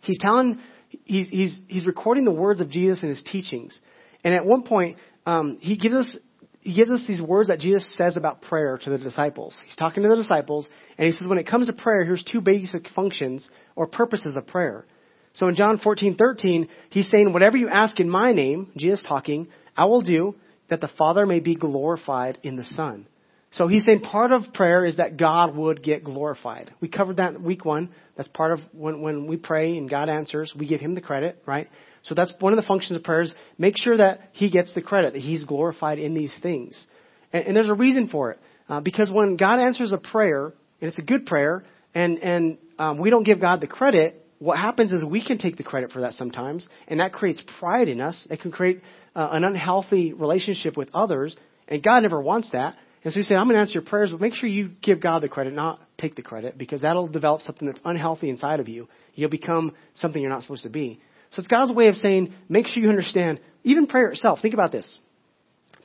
He's 0.02 0.20
telling, 0.20 0.60
he's, 1.06 1.28
he's, 1.30 1.62
he's 1.68 1.86
recording 1.88 2.24
the 2.24 2.32
words 2.32 2.62
of 2.62 2.70
Jesus 2.70 3.02
and 3.02 3.10
his 3.10 3.24
teachings. 3.24 3.80
And 4.24 4.34
at 4.34 4.46
one 4.46 4.64
point, 4.64 4.98
um, 5.26 5.58
he 5.62 5.78
gives 5.78 5.96
us 5.96 6.18
he 6.62 6.76
gives 6.76 6.92
us 6.94 7.04
these 7.06 7.22
words 7.22 7.50
that 7.50 7.60
Jesus 7.60 7.86
says 7.98 8.16
about 8.16 8.42
prayer 8.42 8.80
to 8.84 8.90
the 8.90 8.98
disciples. 8.98 9.62
He's 9.66 9.76
talking 9.76 10.04
to 10.04 10.10
the 10.10 10.16
disciples, 10.16 10.70
and 10.98 11.06
he 11.06 11.12
says, 11.12 11.28
when 11.28 11.38
it 11.38 11.46
comes 11.46 11.68
to 11.68 11.74
prayer, 11.74 12.06
here's 12.06 12.24
two 12.24 12.40
basic 12.40 12.88
functions 12.96 13.50
or 13.76 13.86
purposes 13.86 14.38
of 14.38 14.48
prayer. 14.48 14.86
So 15.34 15.48
in 15.48 15.56
John 15.56 15.78
14:13, 15.80 16.68
he's 16.90 17.10
saying, 17.10 17.34
"Whatever 17.34 17.58
you 17.58 17.68
ask 17.68 18.00
in 18.00 18.10
my 18.10 18.32
name, 18.32 18.72
Jesus 18.78 19.04
talking, 19.04 19.48
I 19.76 19.86
will 19.86 20.02
do, 20.02 20.36
that 20.70 20.80
the 20.80 20.88
Father 20.88 21.26
may 21.26 21.40
be 21.40 21.56
glorified 21.56 22.38
in 22.44 22.56
the 22.56 22.64
Son." 22.64 23.08
So 23.54 23.68
he's 23.68 23.84
saying 23.84 24.02
part 24.02 24.32
of 24.32 24.52
prayer 24.54 24.84
is 24.84 24.98
that 24.98 25.16
God 25.16 25.56
would 25.56 25.84
get 25.84 26.04
glorified. 26.04 26.72
We 26.82 26.88
covered 26.88 27.18
that 27.18 27.36
in 27.36 27.44
week 27.44 27.66
one. 27.66 27.90
That's 28.18 28.30
part 28.30 28.52
of 28.52 28.60
when, 28.72 29.02
when 29.02 29.28
we 29.28 29.38
pray 29.38 29.78
and 29.78 29.88
God 29.88 30.10
answers, 30.10 30.54
we 30.58 30.68
give 30.68 30.82
him 30.82 30.96
the 30.96 31.02
credit, 31.02 31.42
right? 31.46 31.70
So 32.02 32.16
that's 32.16 32.34
one 32.40 32.54
of 32.54 32.58
the 32.58 32.66
functions 32.68 32.98
of 32.98 33.04
prayers. 33.04 33.34
Make 33.60 33.78
sure 33.78 33.98
that 33.98 34.22
he 34.32 34.50
gets 34.50 34.74
the 34.74 34.82
credit, 34.82 35.14
that 35.14 35.22
he's 35.22 35.44
glorified 35.44 36.00
in 36.00 36.16
these 36.16 36.36
things. 36.42 36.88
And, 37.32 37.46
and 37.46 37.56
there's 37.56 37.70
a 37.70 37.76
reason 37.76 38.08
for 38.08 38.32
it. 38.32 38.40
Uh, 38.68 38.80
because 38.80 39.12
when 39.12 39.38
God 39.38 39.60
answers 39.60 39.92
a 39.92 39.98
prayer, 39.98 40.48
and 40.82 40.90
it's 40.90 41.00
a 41.00 41.04
good 41.04 41.28
prayer, 41.28 41.64
and, 41.94 42.18
and 42.20 42.58
um, 42.80 42.98
we 42.98 43.12
don't 43.12 43.24
give 43.24 43.40
God 43.40 43.62
the 43.62 43.68
credit, 43.68 44.26
what 44.40 44.58
happens 44.58 44.94
is 44.94 45.06
we 45.06 45.24
can 45.24 45.38
take 45.38 45.58
the 45.58 45.64
credit 45.64 45.92
for 45.92 46.02
that 46.02 46.14
sometimes, 46.14 46.68
and 46.88 47.00
that 47.00 47.14
creates 47.14 47.42
pride 47.60 47.88
in 47.88 48.02
us. 48.02 48.28
It 48.32 48.42
can 48.42 48.52
create 48.52 48.82
uh, 49.16 49.30
an 49.32 49.44
unhealthy 49.44 50.12
relationship 50.12 50.76
with 50.76 50.90
others, 50.94 51.38
and 51.68 51.84
God 51.84 52.02
never 52.02 52.20
wants 52.20 52.50
that. 52.52 52.76
And 53.04 53.14
so 53.14 53.20
He 53.20 53.24
said, 53.24 53.38
I'm 53.38 53.46
going 53.46 53.56
to 53.56 53.62
answer 53.62 53.74
your 53.74 53.84
prayers, 53.84 54.12
but 54.12 54.22
make 54.22 54.34
sure 54.34 54.48
you 54.48 54.72
give 54.82 55.02
God 55.02 55.24
the 55.24 55.30
credit, 55.30 55.54
not 55.54 55.80
take 55.98 56.16
the 56.16 56.22
credit, 56.22 56.58
because 56.58 56.82
that'll 56.82 57.08
develop 57.08 57.42
something 57.42 57.68
that's 57.68 57.82
unhealthy 57.84 58.30
inside 58.30 58.60
of 58.60 58.70
you. 58.70 58.88
You'll 59.16 59.30
become 59.30 59.74
something 59.96 60.22
you're 60.22 60.32
not 60.32 60.42
supposed 60.42 60.64
to 60.64 60.70
be. 60.70 61.00
So 61.32 61.40
it's 61.40 61.48
God's 61.48 61.72
way 61.72 61.88
of 61.88 61.96
saying, 61.96 62.34
make 62.48 62.68
sure 62.68 62.84
you 62.84 62.90
understand, 62.90 63.40
even 63.64 63.88
prayer 63.88 64.10
itself. 64.10 64.40
Think 64.42 64.54
about 64.54 64.72
this. 64.72 64.98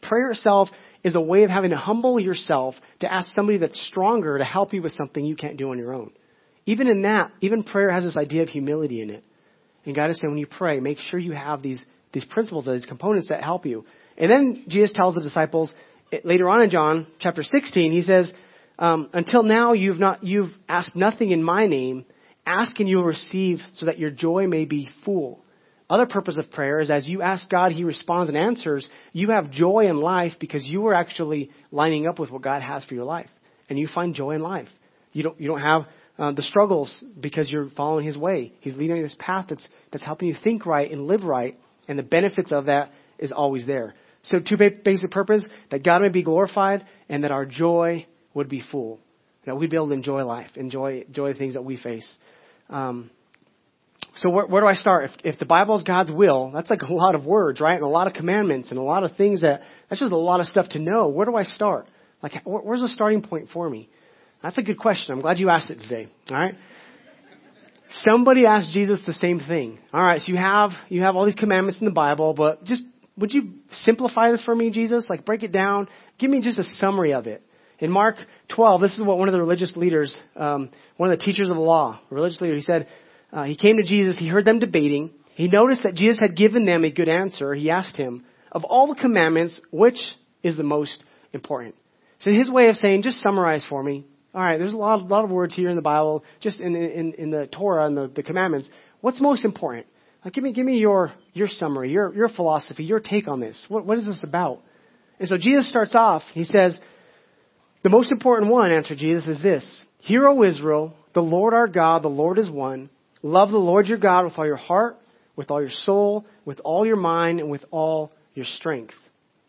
Prayer 0.02 0.30
itself 0.30 0.68
is 1.02 1.16
a 1.16 1.20
way 1.20 1.44
of 1.44 1.50
having 1.50 1.70
to 1.70 1.76
humble 1.76 2.20
yourself 2.20 2.74
to 3.00 3.12
ask 3.12 3.30
somebody 3.34 3.58
that's 3.58 3.80
stronger 3.86 4.38
to 4.38 4.44
help 4.44 4.72
you 4.72 4.82
with 4.82 4.92
something 4.92 5.24
you 5.24 5.36
can't 5.36 5.56
do 5.56 5.70
on 5.70 5.78
your 5.78 5.94
own. 5.94 6.12
Even 6.66 6.86
in 6.86 7.02
that, 7.02 7.32
even 7.40 7.62
prayer 7.62 7.90
has 7.90 8.04
this 8.04 8.16
idea 8.16 8.42
of 8.42 8.48
humility 8.48 9.00
in 9.00 9.10
it. 9.10 9.24
And 9.86 9.94
God 9.94 10.10
is 10.10 10.20
saying 10.20 10.30
when 10.30 10.38
you 10.38 10.46
pray, 10.46 10.80
make 10.80 10.98
sure 10.98 11.18
you 11.18 11.32
have 11.32 11.62
these, 11.62 11.82
these 12.12 12.26
principles, 12.26 12.66
these 12.66 12.84
components 12.84 13.28
that 13.30 13.42
help 13.42 13.64
you. 13.64 13.86
And 14.18 14.30
then 14.30 14.64
Jesus 14.68 14.92
tells 14.92 15.14
the 15.14 15.22
disciples, 15.22 15.72
later 16.24 16.48
on 16.48 16.62
in 16.62 16.70
John 16.70 17.06
chapter 17.20 17.42
16, 17.42 17.92
he 17.92 18.02
says, 18.02 18.32
um, 18.78 19.10
until 19.12 19.42
now 19.42 19.72
you've 19.72 19.98
not, 19.98 20.24
you've 20.24 20.52
asked 20.68 20.94
nothing 20.94 21.30
in 21.30 21.42
my 21.42 21.66
name. 21.66 22.04
Ask 22.46 22.78
and 22.80 22.88
you 22.88 22.98
will 22.98 23.04
receive 23.04 23.58
so 23.76 23.86
that 23.86 23.98
your 23.98 24.10
joy 24.10 24.46
may 24.46 24.64
be 24.64 24.88
full. 25.04 25.44
Other 25.90 26.06
purpose 26.06 26.36
of 26.36 26.50
prayer 26.50 26.80
is 26.80 26.90
as 26.90 27.06
you 27.06 27.22
ask 27.22 27.48
God, 27.48 27.72
He 27.72 27.82
responds 27.82 28.28
and 28.28 28.38
answers. 28.38 28.88
You 29.12 29.30
have 29.30 29.50
joy 29.50 29.86
in 29.88 30.00
life 30.00 30.32
because 30.38 30.64
you 30.64 30.86
are 30.86 30.94
actually 30.94 31.50
lining 31.70 32.06
up 32.06 32.18
with 32.18 32.30
what 32.30 32.42
God 32.42 32.62
has 32.62 32.84
for 32.84 32.94
your 32.94 33.04
life, 33.04 33.30
and 33.70 33.78
you 33.78 33.88
find 33.94 34.14
joy 34.14 34.32
in 34.32 34.42
life. 34.42 34.68
You 35.12 35.22
don't 35.22 35.40
you 35.40 35.48
don't 35.48 35.60
have 35.60 35.86
uh, 36.18 36.32
the 36.32 36.42
struggles 36.42 37.02
because 37.18 37.48
you're 37.48 37.70
following 37.70 38.04
His 38.04 38.18
way. 38.18 38.52
He's 38.60 38.76
leading 38.76 38.98
you 38.98 39.02
this 39.02 39.16
path 39.18 39.46
that's 39.48 39.66
that's 39.90 40.04
helping 40.04 40.28
you 40.28 40.36
think 40.44 40.66
right 40.66 40.90
and 40.90 41.06
live 41.06 41.24
right, 41.24 41.58
and 41.86 41.98
the 41.98 42.02
benefits 42.02 42.52
of 42.52 42.66
that 42.66 42.90
is 43.18 43.32
always 43.32 43.66
there. 43.66 43.94
So 44.22 44.40
two 44.40 44.56
basic 44.56 45.10
purposes, 45.10 45.48
that 45.70 45.84
God 45.84 46.02
may 46.02 46.08
be 46.08 46.22
glorified 46.22 46.84
and 47.08 47.24
that 47.24 47.30
our 47.30 47.46
joy 47.46 48.06
would 48.34 48.48
be 48.48 48.62
full. 48.70 48.98
That 49.46 49.56
we'd 49.56 49.70
be 49.70 49.76
able 49.76 49.88
to 49.88 49.94
enjoy 49.94 50.24
life, 50.24 50.50
enjoy, 50.56 51.04
enjoy 51.06 51.32
the 51.32 51.38
things 51.38 51.54
that 51.54 51.62
we 51.62 51.76
face. 51.76 52.18
Um, 52.68 53.10
so 54.16 54.30
where, 54.30 54.46
where, 54.46 54.62
do 54.62 54.66
I 54.66 54.74
start? 54.74 55.10
If, 55.10 55.34
if 55.34 55.38
the 55.38 55.46
Bible 55.46 55.76
is 55.76 55.84
God's 55.84 56.10
will, 56.10 56.50
that's 56.52 56.70
like 56.70 56.82
a 56.82 56.92
lot 56.92 57.14
of 57.14 57.24
words, 57.24 57.60
right? 57.60 57.74
And 57.74 57.82
a 57.82 57.88
lot 57.88 58.06
of 58.06 58.12
commandments 58.12 58.70
and 58.70 58.78
a 58.78 58.82
lot 58.82 59.04
of 59.04 59.16
things 59.16 59.42
that, 59.42 59.62
that's 59.88 60.00
just 60.00 60.12
a 60.12 60.16
lot 60.16 60.40
of 60.40 60.46
stuff 60.46 60.68
to 60.70 60.78
know. 60.78 61.08
Where 61.08 61.24
do 61.24 61.36
I 61.36 61.44
start? 61.44 61.86
Like, 62.22 62.32
where's 62.44 62.80
the 62.80 62.88
starting 62.88 63.22
point 63.22 63.48
for 63.52 63.68
me? 63.68 63.88
That's 64.42 64.58
a 64.58 64.62
good 64.62 64.78
question. 64.78 65.14
I'm 65.14 65.20
glad 65.20 65.38
you 65.38 65.50
asked 65.50 65.70
it 65.70 65.80
today. 65.80 66.08
All 66.30 66.36
right. 66.36 66.54
Somebody 67.90 68.44
asked 68.44 68.70
Jesus 68.72 69.02
the 69.06 69.14
same 69.14 69.40
thing. 69.40 69.78
All 69.92 70.02
right. 70.02 70.20
So 70.20 70.32
you 70.32 70.38
have, 70.38 70.70
you 70.88 71.02
have 71.02 71.16
all 71.16 71.24
these 71.24 71.34
commandments 71.34 71.78
in 71.80 71.86
the 71.86 71.92
Bible, 71.92 72.34
but 72.34 72.64
just 72.64 72.82
would 73.18 73.32
you 73.32 73.54
simplify 73.70 74.30
this 74.30 74.42
for 74.44 74.54
me, 74.54 74.70
Jesus? 74.70 75.08
Like 75.10 75.24
break 75.24 75.42
it 75.42 75.52
down. 75.52 75.88
Give 76.18 76.30
me 76.30 76.40
just 76.40 76.58
a 76.58 76.64
summary 76.64 77.12
of 77.12 77.26
it. 77.26 77.42
In 77.80 77.90
Mark 77.90 78.16
12, 78.54 78.80
this 78.80 78.98
is 78.98 79.04
what 79.04 79.18
one 79.18 79.28
of 79.28 79.32
the 79.32 79.38
religious 79.38 79.76
leaders, 79.76 80.16
um, 80.34 80.70
one 80.96 81.12
of 81.12 81.18
the 81.18 81.24
teachers 81.24 81.48
of 81.48 81.54
the 81.54 81.62
law, 81.62 82.00
religious 82.10 82.40
leader, 82.40 82.56
he 82.56 82.62
said, 82.62 82.88
uh, 83.32 83.44
he 83.44 83.56
came 83.56 83.76
to 83.76 83.84
Jesus, 83.84 84.18
he 84.18 84.26
heard 84.26 84.44
them 84.44 84.58
debating. 84.58 85.10
He 85.34 85.46
noticed 85.46 85.84
that 85.84 85.94
Jesus 85.94 86.18
had 86.18 86.36
given 86.36 86.64
them 86.64 86.84
a 86.84 86.90
good 86.90 87.08
answer. 87.08 87.54
He 87.54 87.70
asked 87.70 87.96
him, 87.96 88.24
of 88.50 88.64
all 88.64 88.92
the 88.92 89.00
commandments, 89.00 89.60
which 89.70 89.98
is 90.42 90.56
the 90.56 90.64
most 90.64 91.04
important? 91.32 91.76
So 92.20 92.32
his 92.32 92.50
way 92.50 92.68
of 92.68 92.76
saying, 92.76 93.02
just 93.02 93.22
summarize 93.22 93.64
for 93.68 93.82
me. 93.82 94.04
All 94.34 94.42
right, 94.42 94.58
there's 94.58 94.72
a 94.72 94.76
lot, 94.76 95.06
lot 95.06 95.24
of 95.24 95.30
words 95.30 95.54
here 95.54 95.70
in 95.70 95.76
the 95.76 95.82
Bible, 95.82 96.24
just 96.40 96.60
in, 96.60 96.74
in, 96.74 97.12
in 97.14 97.30
the 97.30 97.46
Torah 97.46 97.86
and 97.86 97.96
the, 97.96 98.08
the 98.08 98.22
commandments. 98.22 98.68
What's 99.00 99.20
most 99.20 99.44
important? 99.44 99.86
Like, 100.24 100.34
give 100.34 100.44
me, 100.44 100.52
give 100.52 100.66
me 100.66 100.78
your, 100.78 101.12
your 101.32 101.48
summary, 101.48 101.92
your, 101.92 102.14
your 102.14 102.28
philosophy, 102.28 102.84
your 102.84 103.00
take 103.00 103.28
on 103.28 103.40
this. 103.40 103.66
What, 103.68 103.86
what 103.86 103.98
is 103.98 104.06
this 104.06 104.24
about? 104.26 104.60
And 105.18 105.28
so 105.28 105.36
Jesus 105.36 105.68
starts 105.68 105.94
off, 105.94 106.22
he 106.32 106.44
says, 106.44 106.78
the 107.82 107.90
most 107.90 108.10
important 108.10 108.50
one, 108.50 108.72
answered 108.72 108.98
Jesus, 108.98 109.26
is 109.28 109.42
this. 109.42 109.84
Hear, 109.98 110.26
O 110.28 110.42
Israel, 110.42 110.94
the 111.14 111.20
Lord 111.20 111.54
our 111.54 111.68
God, 111.68 112.02
the 112.02 112.08
Lord 112.08 112.38
is 112.38 112.50
one. 112.50 112.90
Love 113.22 113.50
the 113.50 113.58
Lord 113.58 113.86
your 113.86 113.98
God 113.98 114.24
with 114.24 114.34
all 114.36 114.46
your 114.46 114.56
heart, 114.56 114.96
with 115.36 115.50
all 115.50 115.60
your 115.60 115.70
soul, 115.70 116.26
with 116.44 116.60
all 116.64 116.84
your 116.84 116.96
mind, 116.96 117.40
and 117.40 117.50
with 117.50 117.64
all 117.70 118.12
your 118.34 118.44
strength. 118.44 118.94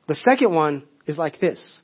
The 0.08 0.16
second 0.16 0.54
one 0.54 0.84
is 1.08 1.18
like 1.18 1.40
this. 1.40 1.80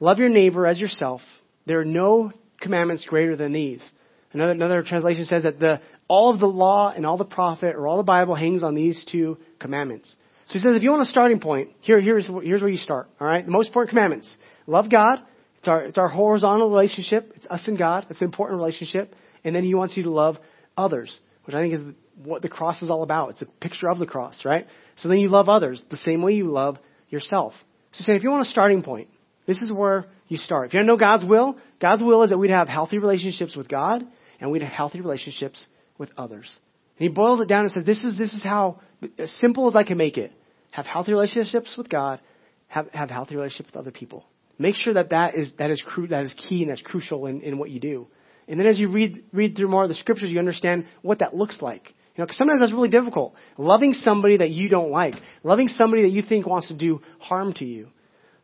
Love 0.00 0.18
your 0.18 0.28
neighbor 0.28 0.66
as 0.66 0.78
yourself. 0.78 1.20
There 1.66 1.80
are 1.80 1.84
no 1.84 2.32
commandments 2.60 3.04
greater 3.06 3.36
than 3.36 3.52
these. 3.52 3.88
Another, 4.32 4.52
another 4.52 4.82
translation 4.82 5.24
says 5.26 5.42
that 5.42 5.60
the, 5.60 5.80
all 6.08 6.32
of 6.32 6.40
the 6.40 6.46
law 6.46 6.92
and 6.94 7.06
all 7.06 7.16
the 7.16 7.24
prophet 7.24 7.74
or 7.74 7.86
all 7.86 7.96
the 7.96 8.02
Bible 8.02 8.34
hangs 8.34 8.62
on 8.62 8.74
these 8.74 9.04
two 9.10 9.38
commandments. 9.58 10.14
So 10.48 10.54
he 10.54 10.58
says 10.58 10.76
if 10.76 10.82
you 10.82 10.90
want 10.90 11.02
a 11.02 11.06
starting 11.06 11.40
point, 11.40 11.70
here, 11.80 12.00
here's, 12.00 12.26
here's 12.26 12.60
where 12.60 12.70
you 12.70 12.76
start. 12.76 13.08
All 13.20 13.26
right? 13.26 13.44
The 13.44 13.50
most 13.50 13.68
important 13.68 13.90
commandments. 13.90 14.36
Love 14.66 14.90
God. 14.90 15.20
It's 15.58 15.68
our, 15.68 15.84
it's 15.84 15.98
our 15.98 16.08
horizontal 16.08 16.68
relationship. 16.68 17.32
It's 17.36 17.46
us 17.46 17.66
and 17.68 17.78
God. 17.78 18.06
It's 18.10 18.20
an 18.20 18.26
important 18.26 18.58
relationship. 18.58 19.14
And 19.44 19.54
then 19.54 19.64
he 19.64 19.74
wants 19.74 19.96
you 19.96 20.02
to 20.04 20.10
love 20.10 20.36
others, 20.76 21.20
which 21.44 21.54
I 21.54 21.62
think 21.62 21.74
is 21.74 21.82
what 22.22 22.42
the 22.42 22.48
cross 22.48 22.82
is 22.82 22.90
all 22.90 23.02
about. 23.02 23.30
It's 23.30 23.42
a 23.42 23.46
picture 23.46 23.88
of 23.88 23.98
the 23.98 24.06
cross, 24.06 24.44
right? 24.44 24.66
So 24.96 25.08
then 25.08 25.18
you 25.18 25.28
love 25.28 25.48
others 25.48 25.82
the 25.90 25.96
same 25.96 26.22
way 26.22 26.32
you 26.32 26.50
love 26.50 26.78
yourself. 27.08 27.52
So 27.92 28.04
say 28.04 28.16
if 28.16 28.22
you 28.22 28.30
want 28.30 28.46
a 28.46 28.50
starting 28.50 28.82
point, 28.82 29.08
this 29.46 29.60
is 29.62 29.72
where 29.72 30.06
you 30.28 30.36
start. 30.36 30.68
If 30.68 30.74
you 30.74 30.80
to 30.80 30.86
know 30.86 30.96
God's 30.96 31.24
will, 31.24 31.56
God's 31.80 32.02
will 32.02 32.22
is 32.22 32.30
that 32.30 32.38
we'd 32.38 32.50
have 32.50 32.68
healthy 32.68 32.98
relationships 32.98 33.56
with 33.56 33.68
God 33.68 34.04
and 34.40 34.50
we'd 34.50 34.62
have 34.62 34.72
healthy 34.72 35.00
relationships 35.00 35.66
with 35.98 36.10
others. 36.16 36.58
And 36.98 37.08
he 37.08 37.14
boils 37.14 37.40
it 37.40 37.48
down 37.48 37.64
and 37.64 37.72
says, 37.72 37.84
this 37.84 38.04
is, 38.04 38.16
this 38.18 38.32
is 38.34 38.42
how, 38.42 38.80
as 39.18 39.32
simple 39.38 39.68
as 39.68 39.76
I 39.76 39.82
can 39.82 39.96
make 39.96 40.18
it, 40.18 40.32
have 40.70 40.86
healthy 40.86 41.12
relationships 41.12 41.74
with 41.76 41.88
God, 41.88 42.20
have, 42.68 42.88
have 42.92 43.10
healthy 43.10 43.36
relationships 43.36 43.70
with 43.72 43.76
other 43.76 43.90
people. 43.90 44.24
Make 44.58 44.74
sure 44.74 44.94
that 44.94 45.10
that 45.10 45.34
is, 45.34 45.52
that 45.58 45.70
is, 45.70 45.82
cru- 45.84 46.08
that 46.08 46.24
is 46.24 46.34
key 46.34 46.62
and 46.62 46.70
that's 46.70 46.82
crucial 46.82 47.26
in, 47.26 47.40
in 47.40 47.58
what 47.58 47.70
you 47.70 47.80
do. 47.80 48.06
And 48.48 48.58
then 48.58 48.66
as 48.66 48.78
you 48.78 48.88
read, 48.88 49.24
read 49.32 49.56
through 49.56 49.68
more 49.68 49.82
of 49.82 49.88
the 49.88 49.94
scriptures, 49.94 50.30
you 50.30 50.38
understand 50.38 50.86
what 51.02 51.20
that 51.20 51.34
looks 51.34 51.60
like. 51.60 51.94
You 52.14 52.22
know, 52.22 52.26
cause 52.26 52.36
sometimes 52.36 52.60
that's 52.60 52.72
really 52.72 52.88
difficult. 52.88 53.34
Loving 53.56 53.94
somebody 53.94 54.38
that 54.38 54.50
you 54.50 54.68
don't 54.68 54.90
like. 54.90 55.14
Loving 55.42 55.68
somebody 55.68 56.02
that 56.02 56.10
you 56.10 56.22
think 56.22 56.46
wants 56.46 56.68
to 56.68 56.76
do 56.76 57.00
harm 57.18 57.54
to 57.54 57.64
you. 57.64 57.88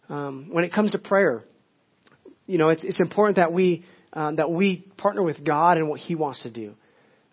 Um, 0.08 0.48
when 0.50 0.64
it 0.64 0.72
comes 0.72 0.92
to 0.92 0.98
prayer, 0.98 1.44
you 2.46 2.56
know, 2.56 2.70
it's, 2.70 2.82
it's 2.84 3.00
important 3.00 3.36
that 3.36 3.52
we, 3.52 3.84
um, 4.14 4.36
that 4.36 4.50
we 4.50 4.78
partner 4.96 5.22
with 5.22 5.44
God 5.44 5.76
and 5.76 5.88
what 5.88 6.00
He 6.00 6.14
wants 6.14 6.42
to 6.44 6.50
do. 6.50 6.74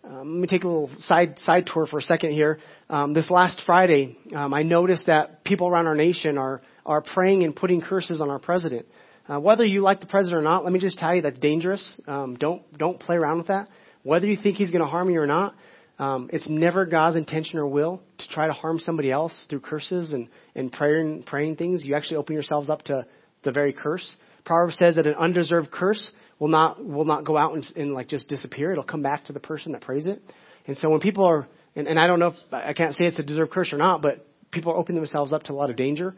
Um, 0.08 0.34
let 0.34 0.40
me 0.40 0.46
take 0.46 0.62
a 0.62 0.68
little 0.68 0.90
side 0.98 1.36
side 1.40 1.68
tour 1.72 1.86
for 1.86 1.98
a 1.98 2.02
second 2.02 2.30
here. 2.30 2.60
Um, 2.88 3.12
this 3.12 3.28
last 3.28 3.62
Friday, 3.66 4.16
um, 4.36 4.54
I 4.54 4.62
noticed 4.62 5.06
that 5.06 5.42
people 5.42 5.66
around 5.66 5.88
our 5.88 5.96
nation 5.96 6.38
are 6.38 6.62
are 6.84 7.00
praying 7.02 7.42
and 7.42 7.56
putting 7.56 7.80
curses 7.80 8.20
on 8.20 8.30
our 8.30 8.38
president. 8.38 8.86
Uh, 9.28 9.40
whether 9.40 9.64
you 9.64 9.80
like 9.80 9.98
the 9.98 10.06
president 10.06 10.40
or 10.40 10.44
not, 10.44 10.62
let 10.62 10.72
me 10.72 10.78
just 10.78 10.98
tell 10.98 11.12
you 11.12 11.22
that's 11.22 11.40
dangerous. 11.40 12.00
Um, 12.06 12.36
don't 12.36 12.62
don't 12.78 13.00
play 13.00 13.16
around 13.16 13.38
with 13.38 13.48
that. 13.48 13.68
Whether 14.04 14.28
you 14.28 14.36
think 14.40 14.58
he's 14.58 14.70
going 14.70 14.84
to 14.84 14.88
harm 14.88 15.10
you 15.10 15.18
or 15.18 15.26
not, 15.26 15.56
um, 15.98 16.30
it's 16.32 16.48
never 16.48 16.86
God's 16.86 17.16
intention 17.16 17.58
or 17.58 17.66
will 17.66 18.00
to 18.18 18.28
try 18.28 18.46
to 18.46 18.52
harm 18.52 18.78
somebody 18.78 19.10
else 19.10 19.46
through 19.50 19.60
curses 19.60 20.12
and 20.12 20.28
and 20.54 20.70
praying 20.72 21.24
praying 21.24 21.56
things. 21.56 21.84
You 21.84 21.96
actually 21.96 22.18
open 22.18 22.34
yourselves 22.34 22.70
up 22.70 22.82
to 22.82 23.06
the 23.42 23.50
very 23.50 23.72
curse. 23.72 24.14
Proverbs 24.44 24.76
says 24.76 24.94
that 24.94 25.08
an 25.08 25.14
undeserved 25.14 25.72
curse 25.72 26.12
will 26.38 26.48
not 26.48 26.84
will 26.84 27.04
not 27.04 27.24
go 27.24 27.36
out 27.36 27.54
and, 27.54 27.64
and 27.76 27.94
like 27.94 28.08
just 28.08 28.28
disappear. 28.28 28.72
It'll 28.72 28.84
come 28.84 29.02
back 29.02 29.26
to 29.26 29.32
the 29.32 29.40
person 29.40 29.72
that 29.72 29.82
prays 29.82 30.06
it. 30.06 30.22
And 30.66 30.76
so 30.76 30.90
when 30.90 31.00
people 31.00 31.24
are, 31.24 31.46
and, 31.74 31.86
and 31.86 31.98
I 31.98 32.06
don't 32.06 32.18
know, 32.18 32.28
if, 32.28 32.34
I 32.52 32.72
can't 32.72 32.94
say 32.94 33.04
it's 33.04 33.18
a 33.18 33.22
deserved 33.22 33.52
curse 33.52 33.72
or 33.72 33.78
not, 33.78 34.02
but 34.02 34.26
people 34.50 34.72
are 34.72 34.76
opening 34.76 35.00
themselves 35.00 35.32
up 35.32 35.44
to 35.44 35.52
a 35.52 35.54
lot 35.54 35.70
of 35.70 35.76
danger. 35.76 36.14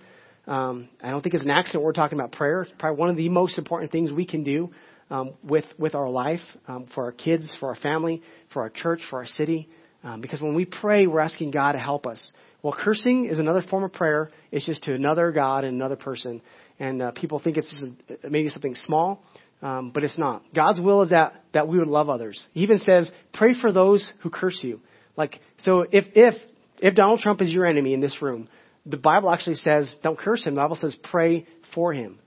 Um, 0.46 0.88
I 1.02 1.10
don't 1.10 1.20
think 1.20 1.34
it's 1.34 1.44
an 1.44 1.50
accident 1.50 1.84
we're 1.84 1.92
talking 1.92 2.18
about 2.18 2.32
prayer. 2.32 2.62
It's 2.62 2.72
probably 2.78 2.98
one 2.98 3.10
of 3.10 3.16
the 3.16 3.28
most 3.28 3.58
important 3.58 3.92
things 3.92 4.10
we 4.10 4.24
can 4.24 4.44
do 4.44 4.70
um, 5.10 5.34
with 5.42 5.66
with 5.78 5.94
our 5.94 6.08
life, 6.08 6.40
um, 6.66 6.86
for 6.94 7.04
our 7.04 7.12
kids, 7.12 7.56
for 7.60 7.68
our 7.68 7.76
family, 7.76 8.22
for 8.52 8.62
our 8.62 8.70
church, 8.70 9.00
for 9.10 9.18
our 9.18 9.26
city. 9.26 9.68
Um, 10.02 10.20
because 10.20 10.40
when 10.40 10.54
we 10.54 10.64
pray, 10.64 11.06
we're 11.06 11.20
asking 11.20 11.50
God 11.50 11.72
to 11.72 11.78
help 11.78 12.06
us. 12.06 12.32
Well, 12.62 12.74
cursing 12.76 13.26
is 13.26 13.38
another 13.38 13.62
form 13.62 13.84
of 13.84 13.92
prayer. 13.92 14.30
It's 14.50 14.66
just 14.66 14.84
to 14.84 14.94
another 14.94 15.32
God 15.32 15.64
and 15.64 15.74
another 15.74 15.96
person. 15.96 16.40
And 16.78 17.02
uh, 17.02 17.10
people 17.12 17.40
think 17.40 17.56
it's 17.56 17.70
just 17.70 18.22
a, 18.24 18.30
maybe 18.30 18.48
something 18.48 18.74
small, 18.74 19.22
um, 19.62 19.90
but 19.92 20.04
it's 20.04 20.18
not. 20.18 20.42
God's 20.54 20.80
will 20.80 21.02
is 21.02 21.10
that, 21.10 21.34
that 21.52 21.68
we 21.68 21.78
would 21.78 21.88
love 21.88 22.08
others. 22.08 22.46
He 22.52 22.60
even 22.60 22.78
says, 22.78 23.10
pray 23.34 23.54
for 23.60 23.72
those 23.72 24.10
who 24.20 24.30
curse 24.30 24.60
you. 24.62 24.80
Like, 25.16 25.40
so 25.58 25.84
if, 25.90 26.04
if, 26.14 26.34
if 26.78 26.94
Donald 26.94 27.20
Trump 27.20 27.42
is 27.42 27.50
your 27.50 27.66
enemy 27.66 27.92
in 27.92 28.00
this 28.00 28.22
room, 28.22 28.48
the 28.86 28.96
Bible 28.96 29.30
actually 29.30 29.56
says, 29.56 29.94
don't 30.02 30.18
curse 30.18 30.46
him. 30.46 30.54
The 30.54 30.60
Bible 30.60 30.76
says, 30.76 30.96
pray 31.02 31.46
for 31.74 31.92
him. 31.92 32.18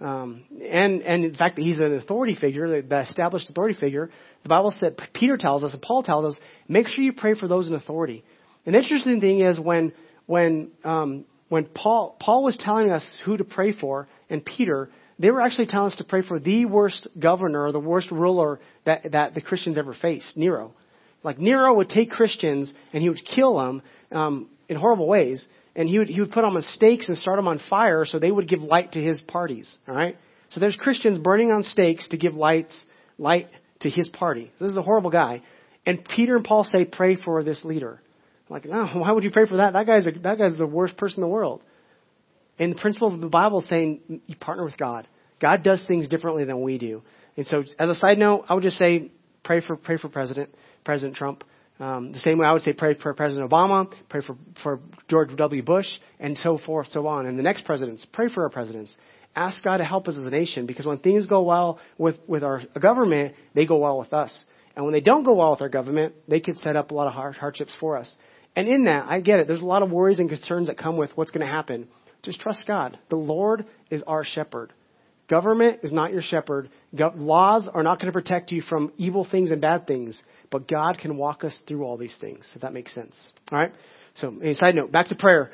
Um, 0.00 0.44
and, 0.50 1.02
and 1.02 1.24
in 1.26 1.34
fact, 1.34 1.58
he's 1.58 1.78
an 1.78 1.94
authority 1.94 2.34
figure, 2.34 2.82
the 2.82 3.00
established 3.00 3.50
authority 3.50 3.78
figure. 3.78 4.10
The 4.42 4.48
Bible 4.48 4.70
said, 4.70 4.98
Peter 5.12 5.36
tells 5.36 5.62
us, 5.62 5.72
and 5.74 5.82
Paul 5.82 6.02
tells 6.02 6.34
us, 6.34 6.40
make 6.68 6.88
sure 6.88 7.04
you 7.04 7.12
pray 7.12 7.34
for 7.34 7.46
those 7.48 7.68
in 7.68 7.74
authority. 7.74 8.24
An 8.66 8.74
interesting 8.74 9.20
thing 9.20 9.40
is 9.40 9.60
when, 9.60 9.92
when, 10.26 10.70
um, 10.84 11.24
when 11.48 11.66
Paul, 11.66 12.16
Paul 12.18 12.44
was 12.44 12.56
telling 12.58 12.90
us 12.90 13.20
who 13.24 13.36
to 13.36 13.44
pray 13.44 13.72
for, 13.78 14.08
and 14.30 14.44
Peter, 14.44 14.90
they 15.20 15.30
were 15.30 15.42
actually 15.42 15.66
telling 15.66 15.88
us 15.88 15.96
to 15.96 16.04
pray 16.04 16.22
for 16.26 16.38
the 16.38 16.64
worst 16.64 17.06
governor 17.18 17.66
or 17.66 17.72
the 17.72 17.78
worst 17.78 18.10
ruler 18.10 18.58
that, 18.86 19.12
that 19.12 19.34
the 19.34 19.42
Christians 19.42 19.76
ever 19.76 19.94
faced, 19.94 20.36
Nero. 20.36 20.72
Like 21.22 21.38
Nero 21.38 21.74
would 21.74 21.90
take 21.90 22.10
Christians 22.10 22.72
and 22.94 23.02
he 23.02 23.10
would 23.10 23.20
kill 23.24 23.58
them 23.58 23.82
um, 24.10 24.48
in 24.70 24.76
horrible 24.76 25.06
ways, 25.06 25.46
and 25.76 25.86
he 25.86 25.98
would 25.98 26.08
he 26.08 26.20
would 26.20 26.32
put 26.32 26.40
them 26.42 26.56
on 26.56 26.62
stakes 26.62 27.08
and 27.08 27.18
start 27.18 27.36
them 27.36 27.48
on 27.48 27.60
fire 27.68 28.06
so 28.06 28.18
they 28.18 28.30
would 28.30 28.48
give 28.48 28.60
light 28.60 28.92
to 28.92 29.02
his 29.02 29.20
parties. 29.20 29.76
All 29.86 29.94
right, 29.94 30.16
so 30.48 30.60
there's 30.60 30.76
Christians 30.76 31.18
burning 31.18 31.52
on 31.52 31.62
stakes 31.64 32.08
to 32.08 32.16
give 32.16 32.34
lights 32.34 32.82
light 33.18 33.48
to 33.80 33.90
his 33.90 34.08
party. 34.08 34.50
So 34.56 34.64
this 34.64 34.72
is 34.72 34.78
a 34.78 34.82
horrible 34.82 35.10
guy, 35.10 35.42
and 35.84 36.02
Peter 36.02 36.34
and 36.34 36.44
Paul 36.44 36.64
say 36.64 36.86
pray 36.86 37.16
for 37.16 37.44
this 37.44 37.62
leader. 37.62 38.00
I'm 38.48 38.54
like, 38.54 38.64
no, 38.64 38.86
why 39.00 39.12
would 39.12 39.24
you 39.24 39.30
pray 39.30 39.46
for 39.46 39.58
that? 39.58 39.74
That 39.74 39.86
guy's 39.86 40.06
a, 40.06 40.12
that 40.20 40.38
guy's 40.38 40.56
the 40.56 40.66
worst 40.66 40.96
person 40.96 41.18
in 41.18 41.28
the 41.28 41.28
world. 41.28 41.62
And 42.60 42.74
the 42.74 42.78
principle 42.78 43.12
of 43.12 43.20
the 43.20 43.28
Bible 43.28 43.60
is 43.60 43.68
saying 43.68 44.20
you 44.26 44.36
partner 44.36 44.64
with 44.64 44.76
God. 44.76 45.08
God 45.40 45.62
does 45.62 45.82
things 45.88 46.06
differently 46.06 46.44
than 46.44 46.60
we 46.62 46.76
do. 46.76 47.02
And 47.36 47.46
so, 47.46 47.64
as 47.78 47.88
a 47.88 47.94
side 47.94 48.18
note, 48.18 48.44
I 48.48 48.54
would 48.54 48.62
just 48.62 48.76
say 48.76 49.10
pray 49.42 49.62
for 49.62 49.76
pray 49.76 49.96
for 49.96 50.10
President 50.10 50.54
President 50.84 51.16
Trump. 51.16 51.42
Um, 51.78 52.12
the 52.12 52.18
same 52.18 52.36
way 52.36 52.46
I 52.46 52.52
would 52.52 52.60
say 52.60 52.74
pray 52.74 52.92
for 52.92 53.14
President 53.14 53.50
Obama, 53.50 53.90
pray 54.10 54.20
for 54.20 54.36
for 54.62 54.80
George 55.08 55.34
W. 55.34 55.62
Bush, 55.62 55.86
and 56.18 56.36
so 56.36 56.58
forth, 56.58 56.88
so 56.90 57.06
on. 57.06 57.24
And 57.24 57.38
the 57.38 57.42
next 57.42 57.64
presidents, 57.64 58.06
pray 58.12 58.28
for 58.28 58.42
our 58.42 58.50
presidents. 58.50 58.94
Ask 59.34 59.64
God 59.64 59.78
to 59.78 59.84
help 59.84 60.06
us 60.06 60.16
as 60.18 60.24
a 60.24 60.30
nation 60.30 60.66
because 60.66 60.84
when 60.84 60.98
things 60.98 61.24
go 61.24 61.40
well 61.40 61.78
with 61.96 62.16
with 62.26 62.42
our 62.42 62.60
government, 62.78 63.34
they 63.54 63.64
go 63.64 63.78
well 63.78 63.98
with 63.98 64.12
us. 64.12 64.44
And 64.76 64.84
when 64.84 64.92
they 64.92 65.00
don't 65.00 65.24
go 65.24 65.34
well 65.34 65.52
with 65.52 65.62
our 65.62 65.70
government, 65.70 66.14
they 66.28 66.40
could 66.40 66.58
set 66.58 66.76
up 66.76 66.90
a 66.90 66.94
lot 66.94 67.06
of 67.06 67.14
hardships 67.14 67.74
for 67.80 67.96
us. 67.96 68.14
And 68.56 68.68
in 68.68 68.84
that, 68.84 69.06
I 69.08 69.20
get 69.20 69.38
it. 69.40 69.46
There's 69.46 69.62
a 69.62 69.66
lot 69.66 69.82
of 69.82 69.90
worries 69.90 70.18
and 70.18 70.28
concerns 70.28 70.66
that 70.66 70.76
come 70.76 70.96
with 70.96 71.10
what's 71.14 71.30
going 71.30 71.46
to 71.46 71.52
happen. 71.52 71.88
Just 72.22 72.40
trust 72.40 72.66
God. 72.66 72.98
The 73.08 73.16
Lord 73.16 73.66
is 73.90 74.02
our 74.06 74.24
shepherd. 74.24 74.72
Government 75.28 75.80
is 75.84 75.92
not 75.92 76.12
your 76.12 76.22
shepherd. 76.22 76.70
Go- 76.94 77.12
laws 77.14 77.68
are 77.72 77.84
not 77.84 78.00
going 78.00 78.12
to 78.12 78.12
protect 78.12 78.50
you 78.50 78.62
from 78.62 78.92
evil 78.96 79.26
things 79.30 79.52
and 79.52 79.60
bad 79.60 79.86
things, 79.86 80.20
but 80.50 80.66
God 80.66 80.98
can 80.98 81.16
walk 81.16 81.44
us 81.44 81.56
through 81.68 81.84
all 81.84 81.96
these 81.96 82.16
things, 82.20 82.50
if 82.56 82.62
that 82.62 82.72
makes 82.72 82.92
sense. 82.92 83.30
All 83.52 83.58
right? 83.58 83.72
So, 84.14 84.36
a 84.42 84.54
side 84.54 84.74
note, 84.74 84.90
back 84.90 85.06
to 85.08 85.14
prayer. 85.14 85.52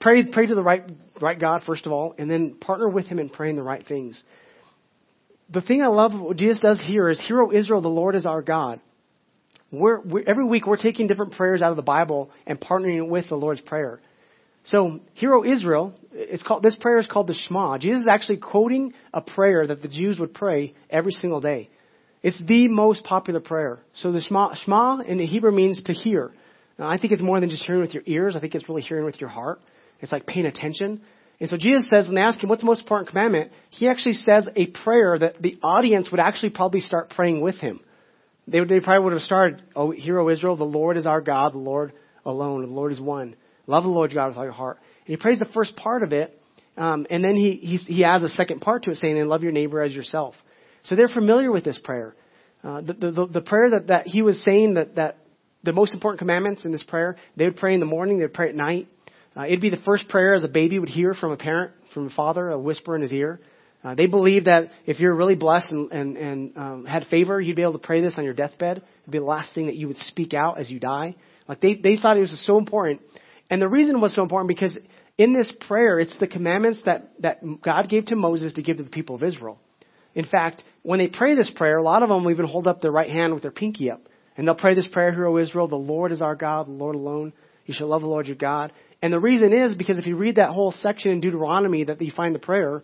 Pray, 0.00 0.24
pray 0.24 0.46
to 0.46 0.54
the 0.54 0.62
right, 0.62 0.84
right 1.20 1.40
God, 1.40 1.62
first 1.64 1.86
of 1.86 1.92
all, 1.92 2.14
and 2.18 2.30
then 2.30 2.54
partner 2.54 2.88
with 2.88 3.06
Him 3.06 3.18
in 3.18 3.30
praying 3.30 3.56
the 3.56 3.62
right 3.62 3.84
things. 3.86 4.22
The 5.48 5.62
thing 5.62 5.82
I 5.82 5.88
love 5.88 6.12
what 6.18 6.36
Jesus 6.36 6.60
does 6.60 6.82
here 6.86 7.08
is, 7.08 7.22
Hear, 7.26 7.40
O 7.40 7.52
Israel, 7.52 7.80
the 7.80 7.88
Lord 7.88 8.14
is 8.14 8.26
our 8.26 8.42
God. 8.42 8.80
We're, 9.72 10.00
we're, 10.00 10.24
every 10.26 10.44
week 10.44 10.66
we're 10.66 10.76
taking 10.76 11.06
different 11.06 11.32
prayers 11.32 11.62
out 11.62 11.70
of 11.70 11.76
the 11.76 11.82
Bible 11.82 12.30
and 12.46 12.60
partnering 12.60 13.08
with 13.08 13.28
the 13.28 13.36
Lord's 13.36 13.60
Prayer. 13.60 14.00
So, 14.64 15.00
Hear, 15.14 15.34
O 15.34 15.44
Israel, 15.44 15.94
it's 16.12 16.42
called, 16.42 16.62
this 16.62 16.76
prayer 16.76 16.98
is 16.98 17.06
called 17.06 17.28
the 17.28 17.34
Shema. 17.34 17.78
Jesus 17.78 18.00
is 18.00 18.06
actually 18.10 18.38
quoting 18.38 18.92
a 19.12 19.20
prayer 19.20 19.66
that 19.66 19.82
the 19.82 19.88
Jews 19.88 20.18
would 20.18 20.34
pray 20.34 20.74
every 20.90 21.12
single 21.12 21.40
day. 21.40 21.70
It's 22.22 22.42
the 22.44 22.68
most 22.68 23.04
popular 23.04 23.40
prayer. 23.40 23.80
So 23.94 24.12
the 24.12 24.20
Shema, 24.20 24.54
Shema 24.54 25.00
in 25.00 25.18
the 25.18 25.26
Hebrew 25.26 25.52
means 25.52 25.82
to 25.84 25.92
hear. 25.92 26.32
Now, 26.78 26.88
I 26.88 26.98
think 26.98 27.12
it's 27.12 27.22
more 27.22 27.40
than 27.40 27.48
just 27.48 27.64
hearing 27.64 27.80
with 27.80 27.94
your 27.94 28.02
ears. 28.06 28.36
I 28.36 28.40
think 28.40 28.54
it's 28.54 28.68
really 28.68 28.82
hearing 28.82 29.04
with 29.04 29.20
your 29.20 29.30
heart. 29.30 29.60
It's 30.00 30.12
like 30.12 30.26
paying 30.26 30.46
attention. 30.46 31.00
And 31.38 31.48
so 31.48 31.56
Jesus 31.56 31.88
says, 31.88 32.06
when 32.06 32.16
they 32.16 32.20
ask 32.20 32.42
him 32.42 32.50
what's 32.50 32.62
the 32.62 32.66
most 32.66 32.82
important 32.82 33.08
commandment, 33.08 33.52
he 33.70 33.88
actually 33.88 34.14
says 34.14 34.48
a 34.54 34.66
prayer 34.66 35.18
that 35.18 35.40
the 35.40 35.58
audience 35.62 36.10
would 36.10 36.20
actually 36.20 36.50
probably 36.50 36.80
start 36.80 37.10
praying 37.10 37.40
with 37.40 37.56
him. 37.56 37.80
They, 38.46 38.60
would, 38.60 38.68
they 38.68 38.80
probably 38.80 39.04
would 39.04 39.12
have 39.14 39.22
started, 39.22 39.62
Oh, 39.74 39.90
hear, 39.90 40.18
O 40.18 40.28
Israel, 40.28 40.56
the 40.56 40.64
Lord 40.64 40.96
is 40.96 41.06
our 41.06 41.20
God, 41.20 41.54
the 41.54 41.58
Lord 41.58 41.92
alone, 42.26 42.62
the 42.62 42.72
Lord 42.72 42.92
is 42.92 43.00
one. 43.00 43.36
Love 43.66 43.84
the 43.84 43.90
Lord 43.90 44.12
God 44.14 44.28
with 44.28 44.36
all 44.36 44.44
your 44.44 44.52
heart. 44.52 44.78
And 45.06 45.16
he 45.16 45.16
prays 45.16 45.38
the 45.38 45.46
first 45.46 45.76
part 45.76 46.02
of 46.02 46.12
it, 46.12 46.38
um, 46.76 47.06
and 47.10 47.22
then 47.22 47.36
he, 47.36 47.56
he, 47.56 47.76
he 47.94 48.04
adds 48.04 48.24
a 48.24 48.28
second 48.28 48.60
part 48.60 48.84
to 48.84 48.90
it 48.92 48.96
saying, 48.96 49.18
and 49.18 49.28
love 49.28 49.42
your 49.42 49.52
neighbor 49.52 49.82
as 49.82 49.92
yourself. 49.92 50.34
So 50.84 50.96
they're 50.96 51.08
familiar 51.08 51.52
with 51.52 51.64
this 51.64 51.78
prayer. 51.82 52.14
Uh, 52.62 52.80
the, 52.80 52.92
the, 52.92 53.26
the 53.32 53.40
prayer 53.40 53.70
that, 53.70 53.88
that 53.88 54.06
he 54.06 54.22
was 54.22 54.42
saying 54.44 54.74
that, 54.74 54.96
that 54.96 55.18
the 55.62 55.72
most 55.72 55.94
important 55.94 56.18
commandments 56.18 56.64
in 56.64 56.72
this 56.72 56.82
prayer, 56.82 57.16
they 57.36 57.44
would 57.44 57.56
pray 57.56 57.74
in 57.74 57.80
the 57.80 57.86
morning, 57.86 58.18
they 58.18 58.24
would 58.24 58.34
pray 58.34 58.48
at 58.48 58.54
night. 58.54 58.88
Uh, 59.36 59.42
it'd 59.42 59.60
be 59.60 59.70
the 59.70 59.76
first 59.84 60.08
prayer 60.08 60.34
as 60.34 60.44
a 60.44 60.48
baby 60.48 60.78
would 60.78 60.88
hear 60.88 61.14
from 61.14 61.32
a 61.32 61.36
parent, 61.36 61.72
from 61.94 62.06
a 62.06 62.10
father, 62.10 62.48
a 62.48 62.58
whisper 62.58 62.96
in 62.96 63.02
his 63.02 63.12
ear. 63.12 63.40
Uh, 63.82 63.94
they 63.94 64.06
believe 64.06 64.44
that 64.44 64.70
if 64.84 65.00
you're 65.00 65.14
really 65.14 65.36
blessed 65.36 65.70
and, 65.70 65.90
and, 65.92 66.16
and 66.16 66.56
um, 66.56 66.84
had 66.84 67.04
favor, 67.06 67.40
you'd 67.40 67.56
be 67.56 67.62
able 67.62 67.72
to 67.72 67.78
pray 67.78 68.00
this 68.00 68.16
on 68.18 68.24
your 68.24 68.34
deathbed. 68.34 68.78
It'd 68.78 69.10
be 69.10 69.18
the 69.18 69.24
last 69.24 69.54
thing 69.54 69.66
that 69.66 69.76
you 69.76 69.88
would 69.88 69.96
speak 69.96 70.34
out 70.34 70.58
as 70.58 70.70
you 70.70 70.78
die. 70.80 71.16
Like 71.48 71.60
they, 71.60 71.74
they 71.74 71.96
thought 71.96 72.16
it 72.16 72.20
was 72.20 72.44
so 72.46 72.58
important. 72.58 73.00
And 73.50 73.60
the 73.60 73.68
reason 73.68 74.00
was 74.00 74.14
so 74.14 74.22
important 74.22 74.48
because 74.48 74.78
in 75.18 75.34
this 75.34 75.52
prayer, 75.66 75.98
it's 75.98 76.16
the 76.18 76.28
commandments 76.28 76.82
that, 76.86 77.10
that 77.18 77.40
God 77.60 77.88
gave 77.90 78.06
to 78.06 78.16
Moses 78.16 78.52
to 78.54 78.62
give 78.62 78.78
to 78.78 78.84
the 78.84 78.90
people 78.90 79.16
of 79.16 79.24
Israel. 79.24 79.58
In 80.14 80.24
fact, 80.24 80.62
when 80.82 80.98
they 80.98 81.08
pray 81.08 81.34
this 81.34 81.50
prayer, 81.54 81.76
a 81.76 81.82
lot 81.82 82.02
of 82.02 82.08
them 82.08 82.24
will 82.24 82.30
even 82.30 82.46
hold 82.46 82.66
up 82.66 82.80
their 82.80 82.90
right 82.90 83.10
hand 83.10 83.34
with 83.34 83.42
their 83.42 83.50
pinky 83.50 83.90
up. 83.90 84.00
And 84.36 84.46
they'll 84.46 84.54
pray 84.54 84.74
this 84.74 84.86
prayer, 84.86 85.12
Hear, 85.12 85.26
O 85.26 85.36
Israel, 85.36 85.68
the 85.68 85.76
Lord 85.76 86.12
is 86.12 86.22
our 86.22 86.34
God, 86.34 86.68
the 86.68 86.72
Lord 86.72 86.94
alone. 86.94 87.32
You 87.66 87.74
shall 87.74 87.88
love 87.88 88.00
the 88.00 88.06
Lord 88.06 88.26
your 88.26 88.36
God. 88.36 88.72
And 89.02 89.12
the 89.12 89.20
reason 89.20 89.52
is 89.52 89.74
because 89.74 89.98
if 89.98 90.06
you 90.06 90.16
read 90.16 90.36
that 90.36 90.50
whole 90.50 90.72
section 90.72 91.12
in 91.12 91.20
Deuteronomy 91.20 91.84
that 91.84 92.00
you 92.00 92.12
find 92.12 92.34
the 92.34 92.40
prayer, 92.40 92.82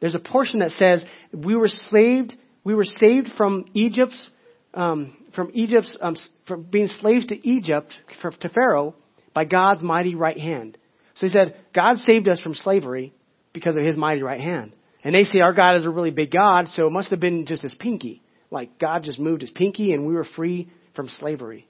there's 0.00 0.14
a 0.14 0.20
portion 0.20 0.60
that 0.60 0.70
says 0.70 1.04
we 1.32 1.56
were 1.56 1.68
slaved, 1.68 2.34
we 2.64 2.74
were 2.74 2.84
saved 2.84 3.28
from 3.36 3.66
Egypt's, 3.74 4.30
um, 4.74 5.16
from 5.34 5.50
Egypt's, 5.54 5.96
um, 6.00 6.16
from 6.46 6.64
being 6.64 6.88
slaves 6.88 7.26
to 7.26 7.48
Egypt, 7.48 7.94
to 8.40 8.48
Pharaoh, 8.48 8.94
by 9.34 9.44
God's 9.44 9.82
mighty 9.82 10.14
right 10.14 10.38
hand. 10.38 10.78
So 11.14 11.26
he 11.26 11.32
said, 11.32 11.56
God 11.74 11.96
saved 11.98 12.28
us 12.28 12.40
from 12.40 12.54
slavery 12.54 13.12
because 13.52 13.76
of 13.76 13.84
his 13.84 13.96
mighty 13.96 14.22
right 14.22 14.40
hand. 14.40 14.72
And 15.04 15.14
they 15.14 15.24
say 15.24 15.40
our 15.40 15.52
God 15.52 15.76
is 15.76 15.84
a 15.84 15.90
really 15.90 16.10
big 16.10 16.30
God, 16.30 16.68
so 16.68 16.86
it 16.86 16.92
must 16.92 17.10
have 17.10 17.20
been 17.20 17.46
just 17.46 17.62
his 17.62 17.74
pinky. 17.74 18.22
Like 18.50 18.78
God 18.78 19.02
just 19.02 19.18
moved 19.18 19.40
his 19.40 19.50
pinky 19.50 19.92
and 19.92 20.06
we 20.06 20.14
were 20.14 20.26
free 20.36 20.70
from 20.94 21.08
slavery. 21.08 21.66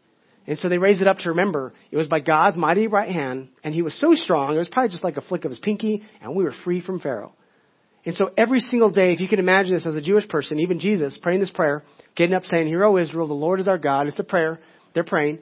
And 0.47 0.59
so 0.59 0.69
they 0.69 0.79
raise 0.79 1.01
it 1.01 1.07
up 1.07 1.19
to 1.19 1.31
remember 1.31 1.73
it 1.91 1.97
was 1.97 2.09
by 2.09 2.21
God's 2.21 2.57
mighty 2.57 2.89
right 2.89 3.11
hand, 3.11 3.49
and 3.63 3.73
he 3.73 3.83
was 3.83 3.99
so 4.01 4.15
strong, 4.15 4.55
it 4.55 4.59
was 4.59 4.69
probably 4.69 4.91
just 4.91 5.05
like 5.05 5.17
a 5.17 5.23
flick 5.23 5.45
of 5.45 5.53
his 5.53 5.61
pinky, 5.61 6.03
and 6.21 6.35
we 6.35 6.45
were 6.45 6.55
free 6.65 6.81
from 6.81 6.99
Pharaoh. 6.99 7.33
And 8.05 8.15
so 8.17 8.31
every 8.37 8.59
single 8.59 8.91
day, 8.91 9.13
if 9.13 9.21
you 9.21 9.29
can 9.29 9.39
imagine 9.39 9.75
this 9.75 9.87
as 9.87 9.95
a 9.95 10.01
Jewish 10.01 10.27
person, 10.29 10.59
even 10.59 10.81
Jesus 10.81 11.17
praying 11.23 11.39
this 11.39 11.53
prayer, 11.53 11.85
getting 12.17 12.35
up 12.35 12.43
saying, 12.45 12.67
Hear, 12.67 12.85
O 12.85 12.97
Israel, 12.97 13.29
the 13.29 13.35
Lord 13.35 13.61
is 13.61 13.69
our 13.69 13.79
God. 13.79 14.09
It's 14.09 14.17
the 14.17 14.25
prayer. 14.25 14.59
They're 14.93 15.05
praying. 15.05 15.39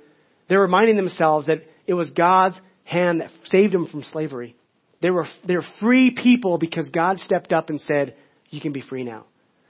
They're 0.49 0.61
reminding 0.61 0.97
themselves 0.97 1.47
that 1.47 1.63
it 1.87 1.95
was 1.95 2.11
God's 2.11 2.61
hand 2.85 3.21
that 3.21 3.31
saved 3.45 3.73
them 3.73 3.87
from 3.87 4.03
slavery. 4.03 4.57
They 5.03 5.11
were, 5.11 5.27
they 5.47 5.57
were 5.57 5.65
free 5.81 6.11
people 6.11 6.59
because 6.59 6.89
God 6.91 7.19
stepped 7.19 7.53
up 7.53 7.71
and 7.71 7.81
said, 7.81 8.15
You 8.51 8.61
can 8.61 8.73
be 8.73 8.83
free 8.83 9.05
now. 9.05 9.27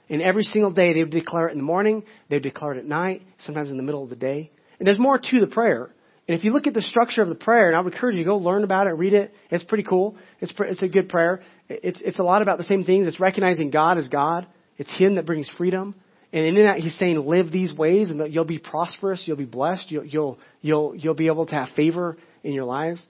And 0.08 0.20
every 0.20 0.42
single 0.42 0.72
day 0.72 0.92
they 0.92 1.04
would 1.04 1.12
declare 1.12 1.48
it 1.48 1.52
in 1.52 1.58
the 1.58 1.64
morning, 1.64 2.02
they 2.28 2.36
would 2.36 2.42
declare 2.42 2.72
it 2.72 2.78
at 2.78 2.84
night, 2.84 3.22
sometimes 3.38 3.70
in 3.70 3.76
the 3.76 3.82
middle 3.82 4.02
of 4.02 4.10
the 4.10 4.16
day. 4.16 4.50
And 4.78 4.86
there's 4.86 4.98
more 4.98 5.18
to 5.18 5.40
the 5.40 5.46
prayer. 5.46 5.90
And 6.26 6.38
if 6.38 6.44
you 6.44 6.52
look 6.52 6.66
at 6.66 6.74
the 6.74 6.82
structure 6.82 7.22
of 7.22 7.28
the 7.28 7.34
prayer, 7.34 7.68
and 7.68 7.76
I 7.76 7.80
would 7.80 7.92
encourage 7.92 8.16
you 8.16 8.22
to 8.22 8.28
go 8.28 8.36
learn 8.36 8.64
about 8.64 8.86
it, 8.86 8.90
read 8.90 9.14
it. 9.14 9.32
It's 9.50 9.64
pretty 9.64 9.84
cool. 9.84 10.16
It's 10.40 10.52
it's 10.58 10.82
a 10.82 10.88
good 10.88 11.08
prayer. 11.08 11.42
It's 11.68 12.00
it's 12.02 12.18
a 12.18 12.22
lot 12.22 12.42
about 12.42 12.58
the 12.58 12.64
same 12.64 12.84
things. 12.84 13.06
It's 13.06 13.20
recognizing 13.20 13.70
God 13.70 13.98
as 13.98 14.08
God. 14.08 14.46
It's 14.76 14.96
Him 14.96 15.16
that 15.16 15.26
brings 15.26 15.50
freedom. 15.58 15.94
And 16.32 16.44
in 16.44 16.64
that, 16.64 16.78
He's 16.78 16.96
saying, 16.96 17.18
live 17.18 17.50
these 17.50 17.74
ways, 17.74 18.10
and 18.10 18.32
you'll 18.32 18.44
be 18.44 18.58
prosperous. 18.58 19.24
You'll 19.26 19.36
be 19.36 19.44
blessed. 19.44 19.90
You'll 19.90 20.04
you'll 20.04 20.38
you'll 20.60 20.96
you'll 20.96 21.14
be 21.14 21.26
able 21.26 21.46
to 21.46 21.54
have 21.54 21.68
favor 21.74 22.16
in 22.44 22.52
your 22.52 22.64
lives. 22.64 23.06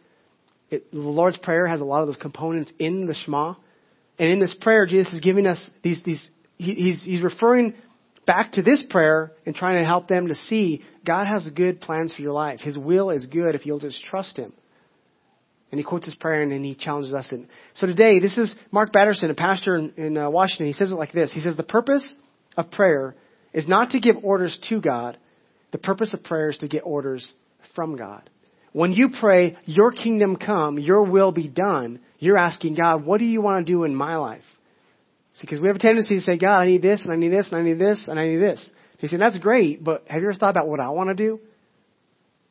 It, 0.71 0.91
the 0.91 0.99
Lord's 0.99 1.37
prayer 1.37 1.67
has 1.67 1.81
a 1.81 1.85
lot 1.85 2.01
of 2.03 2.09
those 2.09 2.17
components 2.17 2.73
in 2.79 3.07
the 3.07 3.15
Shema. 3.15 3.55
And 4.19 4.29
in 4.29 4.39
this 4.39 4.55
prayer, 4.61 4.87
Jesus 4.87 5.15
is 5.15 5.21
giving 5.21 5.47
us 5.47 5.71
these 5.83 6.03
these. 6.05 6.31
He, 6.57 6.75
he's 6.75 7.03
he's 7.05 7.23
referring 7.23 7.75
back 8.27 8.53
to 8.53 8.63
this 8.63 8.85
prayer 8.89 9.33
and 9.45 9.55
trying 9.55 9.83
to 9.83 9.85
help 9.85 10.09
them 10.09 10.29
to 10.29 10.35
see 10.35 10.83
God 11.07 11.27
has 11.27 11.49
good 11.55 11.81
plans 11.81 12.13
for 12.13 12.23
your 12.23 12.33
life. 12.33 12.61
His 12.61 12.79
will 12.79 13.11
is 13.11 13.27
good 13.27 13.55
if 13.55 13.67
you'll 13.67 13.81
just 13.81 14.05
trust 14.05 14.39
Him. 14.39 14.53
And 15.71 15.79
he 15.79 15.85
quotes 15.85 16.05
this 16.05 16.17
prayer 16.17 16.43
and 16.43 16.51
then 16.51 16.65
he 16.65 16.75
challenges 16.75 17.15
us. 17.15 17.31
In. 17.33 17.49
So 17.75 17.87
today, 17.87 18.19
this 18.19 18.37
is 18.37 18.53
Mark 18.73 18.93
Batterson, 18.93 19.31
a 19.31 19.35
pastor 19.35 19.77
in, 19.77 19.93
in 19.97 20.17
uh, 20.17 20.29
Washington. 20.29 20.67
He 20.67 20.73
says 20.73 20.91
it 20.91 20.97
like 20.97 21.13
this. 21.13 21.33
He 21.33 21.41
says, 21.41 21.57
the 21.57 21.63
purpose 21.63 22.17
of 22.61 22.71
prayer 22.71 23.17
is 23.53 23.67
not 23.67 23.91
to 23.91 24.01
give 24.01 24.17
orders 24.23 24.59
to 24.69 24.81
God. 24.81 25.19
The 25.73 25.79
purpose 25.79 26.15
of 26.15 26.23
prayer 26.23 26.51
is 26.51 26.59
to 26.59 26.69
get 26.69 26.83
orders 26.85 27.33
from 27.75 27.97
God. 27.97 28.29
When 28.73 28.93
you 28.93 29.09
pray, 29.21 29.57
your 29.65 29.91
kingdom 29.91 30.37
come, 30.37 30.79
your 30.79 31.03
will 31.03 31.33
be 31.33 31.49
done, 31.49 32.01
you're 32.19 32.39
asking 32.39 32.77
God, 32.77 33.05
what 33.05 33.19
do 33.19 33.25
you 33.25 33.41
want 33.43 33.67
to 33.67 33.73
do 33.73 33.83
in 33.85 33.95
my 33.95 34.17
life? 34.17 34.45
Because 35.41 35.61
we 35.61 35.69
have 35.69 35.77
a 35.77 35.81
tendency 35.81 36.17
to 36.17 36.21
say, 36.21 36.39
God, 36.39 36.61
I 36.61 36.67
need 36.67 36.83
this, 36.83 37.03
and 37.03 37.13
I 37.13 37.17
need 37.17 37.31
this, 37.31 37.49
and 37.51 37.57
I 37.57 37.63
need 37.63 37.79
this, 37.79 38.07
and 38.07 38.19
I 38.19 38.27
need 38.27 38.37
this. 38.37 38.71
He 38.99 39.07
said, 39.07 39.21
that's 39.21 39.39
great, 39.39 39.83
but 39.83 40.05
have 40.07 40.21
you 40.21 40.29
ever 40.29 40.39
thought 40.39 40.51
about 40.51 40.69
what 40.69 40.81
I 40.81 40.91
want 40.91 41.09
to 41.09 41.15
do? 41.15 41.41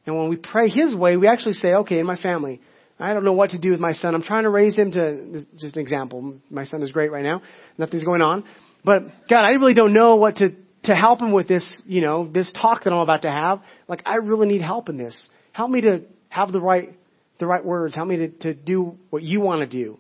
And 0.06 0.18
when 0.18 0.30
we 0.30 0.38
pray 0.38 0.70
His 0.70 0.96
way, 0.96 1.16
we 1.16 1.28
actually 1.28 1.54
say, 1.54 1.74
okay, 1.74 2.00
in 2.00 2.06
my 2.06 2.16
family, 2.16 2.62
I 3.00 3.14
don't 3.14 3.24
know 3.24 3.34
what 3.34 3.52
to 3.52 3.60
do 3.60 3.72
with 3.72 3.80
my 3.80 3.94
son. 3.94 4.14
I'm 4.14 4.24
trying 4.24 4.44
to 4.44 4.50
raise 4.50 4.78
him 4.78 4.92
to, 4.92 5.46
just 5.58 5.78
an 5.78 5.82
example. 5.82 6.36
My 6.50 6.66
son 6.66 6.82
is 6.82 6.92
great 6.92 7.12
right 7.12 7.24
now. 7.24 7.42
Nothing's 7.78 8.04
going 8.04 8.22
on. 8.22 8.44
But 8.84 9.04
God, 9.30 9.46
I 9.46 9.52
really 9.52 9.74
don't 9.74 9.94
know 9.94 10.16
what 10.16 10.38
to, 10.38 10.50
to 10.86 10.96
help 10.96 11.22
him 11.22 11.32
with 11.32 11.48
this, 11.48 11.82
you 11.86 12.02
know, 12.02 12.28
this 12.28 12.52
talk 12.54 12.84
that 12.84 12.94
I'm 12.94 13.00
about 13.00 13.24
to 13.24 13.32
have. 13.32 13.62
Like, 13.88 14.04
I 14.06 14.16
really 14.16 14.48
need 14.48 14.62
help 14.62 14.90
in 14.90 14.98
this. 14.98 15.30
Help 15.52 15.70
me 15.70 15.82
to 15.82 16.02
have 16.30 16.52
the 16.52 16.62
right, 16.62 16.98
the 17.40 17.46
right 17.46 17.64
words. 17.64 17.96
Help 17.96 18.08
me 18.08 18.18
to, 18.18 18.28
to 18.30 18.54
do 18.54 18.98
what 19.10 19.24
you 19.24 19.42
want 19.42 19.62
to 19.62 19.68
do. 19.68 20.00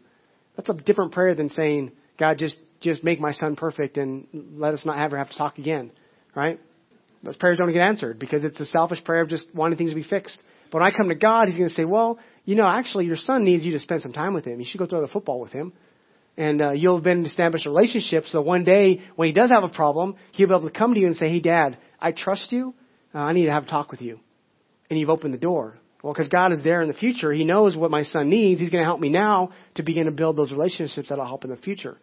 That's 0.55 0.69
a 0.69 0.73
different 0.73 1.11
prayer 1.11 1.35
than 1.35 1.49
saying, 1.49 1.91
God, 2.17 2.37
just 2.37 2.57
just 2.81 3.03
make 3.03 3.19
my 3.19 3.31
son 3.31 3.55
perfect 3.55 3.97
and 3.97 4.27
let 4.55 4.73
us 4.73 4.85
not 4.85 4.99
ever 4.99 5.17
have 5.17 5.29
to 5.29 5.37
talk 5.37 5.57
again, 5.57 5.91
right? 6.35 6.59
Those 7.23 7.35
prayers 7.35 7.57
don't 7.57 7.71
get 7.71 7.81
answered 7.81 8.19
because 8.19 8.43
it's 8.43 8.59
a 8.59 8.65
selfish 8.65 9.03
prayer 9.03 9.21
of 9.21 9.29
just 9.29 9.53
wanting 9.53 9.77
things 9.77 9.91
to 9.91 9.95
be 9.95 10.03
fixed. 10.03 10.41
But 10.71 10.81
when 10.81 10.87
I 10.91 10.95
come 10.95 11.09
to 11.09 11.15
God, 11.15 11.47
He's 11.47 11.57
going 11.57 11.67
to 11.67 11.73
say, 11.73 11.83
well, 11.83 12.19
you 12.45 12.55
know, 12.55 12.67
actually, 12.67 13.05
your 13.05 13.17
son 13.17 13.43
needs 13.43 13.65
you 13.65 13.71
to 13.73 13.79
spend 13.79 14.01
some 14.01 14.13
time 14.13 14.33
with 14.33 14.45
him. 14.45 14.59
You 14.59 14.65
should 14.65 14.79
go 14.79 14.85
throw 14.85 15.01
the 15.01 15.07
football 15.07 15.39
with 15.39 15.51
him. 15.51 15.73
And 16.39 16.61
uh, 16.61 16.71
you'll 16.71 17.01
then 17.01 17.25
establish 17.25 17.65
a 17.65 17.69
relationship 17.69 18.23
so 18.27 18.39
one 18.39 18.63
day 18.63 19.01
when 19.17 19.25
he 19.25 19.33
does 19.33 19.51
have 19.51 19.65
a 19.65 19.69
problem, 19.69 20.15
he'll 20.31 20.47
be 20.47 20.55
able 20.55 20.69
to 20.69 20.73
come 20.75 20.93
to 20.93 20.99
you 20.99 21.05
and 21.05 21.15
say, 21.15 21.29
hey, 21.29 21.41
Dad, 21.41 21.77
I 21.99 22.13
trust 22.13 22.53
you. 22.53 22.73
Uh, 23.13 23.17
I 23.17 23.33
need 23.33 23.45
to 23.47 23.51
have 23.51 23.63
a 23.63 23.67
talk 23.67 23.91
with 23.91 24.01
you. 24.01 24.21
And 24.89 24.97
you've 24.97 25.09
opened 25.09 25.33
the 25.33 25.37
door. 25.37 25.77
Well, 26.01 26.13
because 26.13 26.29
God 26.29 26.53
is 26.53 26.61
there 26.63 26.79
in 26.79 26.87
the 26.87 26.93
future. 26.93 27.33
He 27.33 27.43
knows 27.43 27.75
what 27.75 27.91
my 27.91 28.03
son 28.03 28.29
needs. 28.29 28.61
He's 28.61 28.69
going 28.69 28.81
to 28.81 28.85
help 28.85 29.01
me 29.01 29.09
now 29.09 29.49
to 29.75 29.83
begin 29.83 30.05
to 30.05 30.11
build 30.11 30.37
those 30.37 30.49
relationships 30.49 31.09
that'll 31.09 31.27
help 31.27 31.43
in 31.43 31.49
the 31.49 31.57
future. 31.57 31.97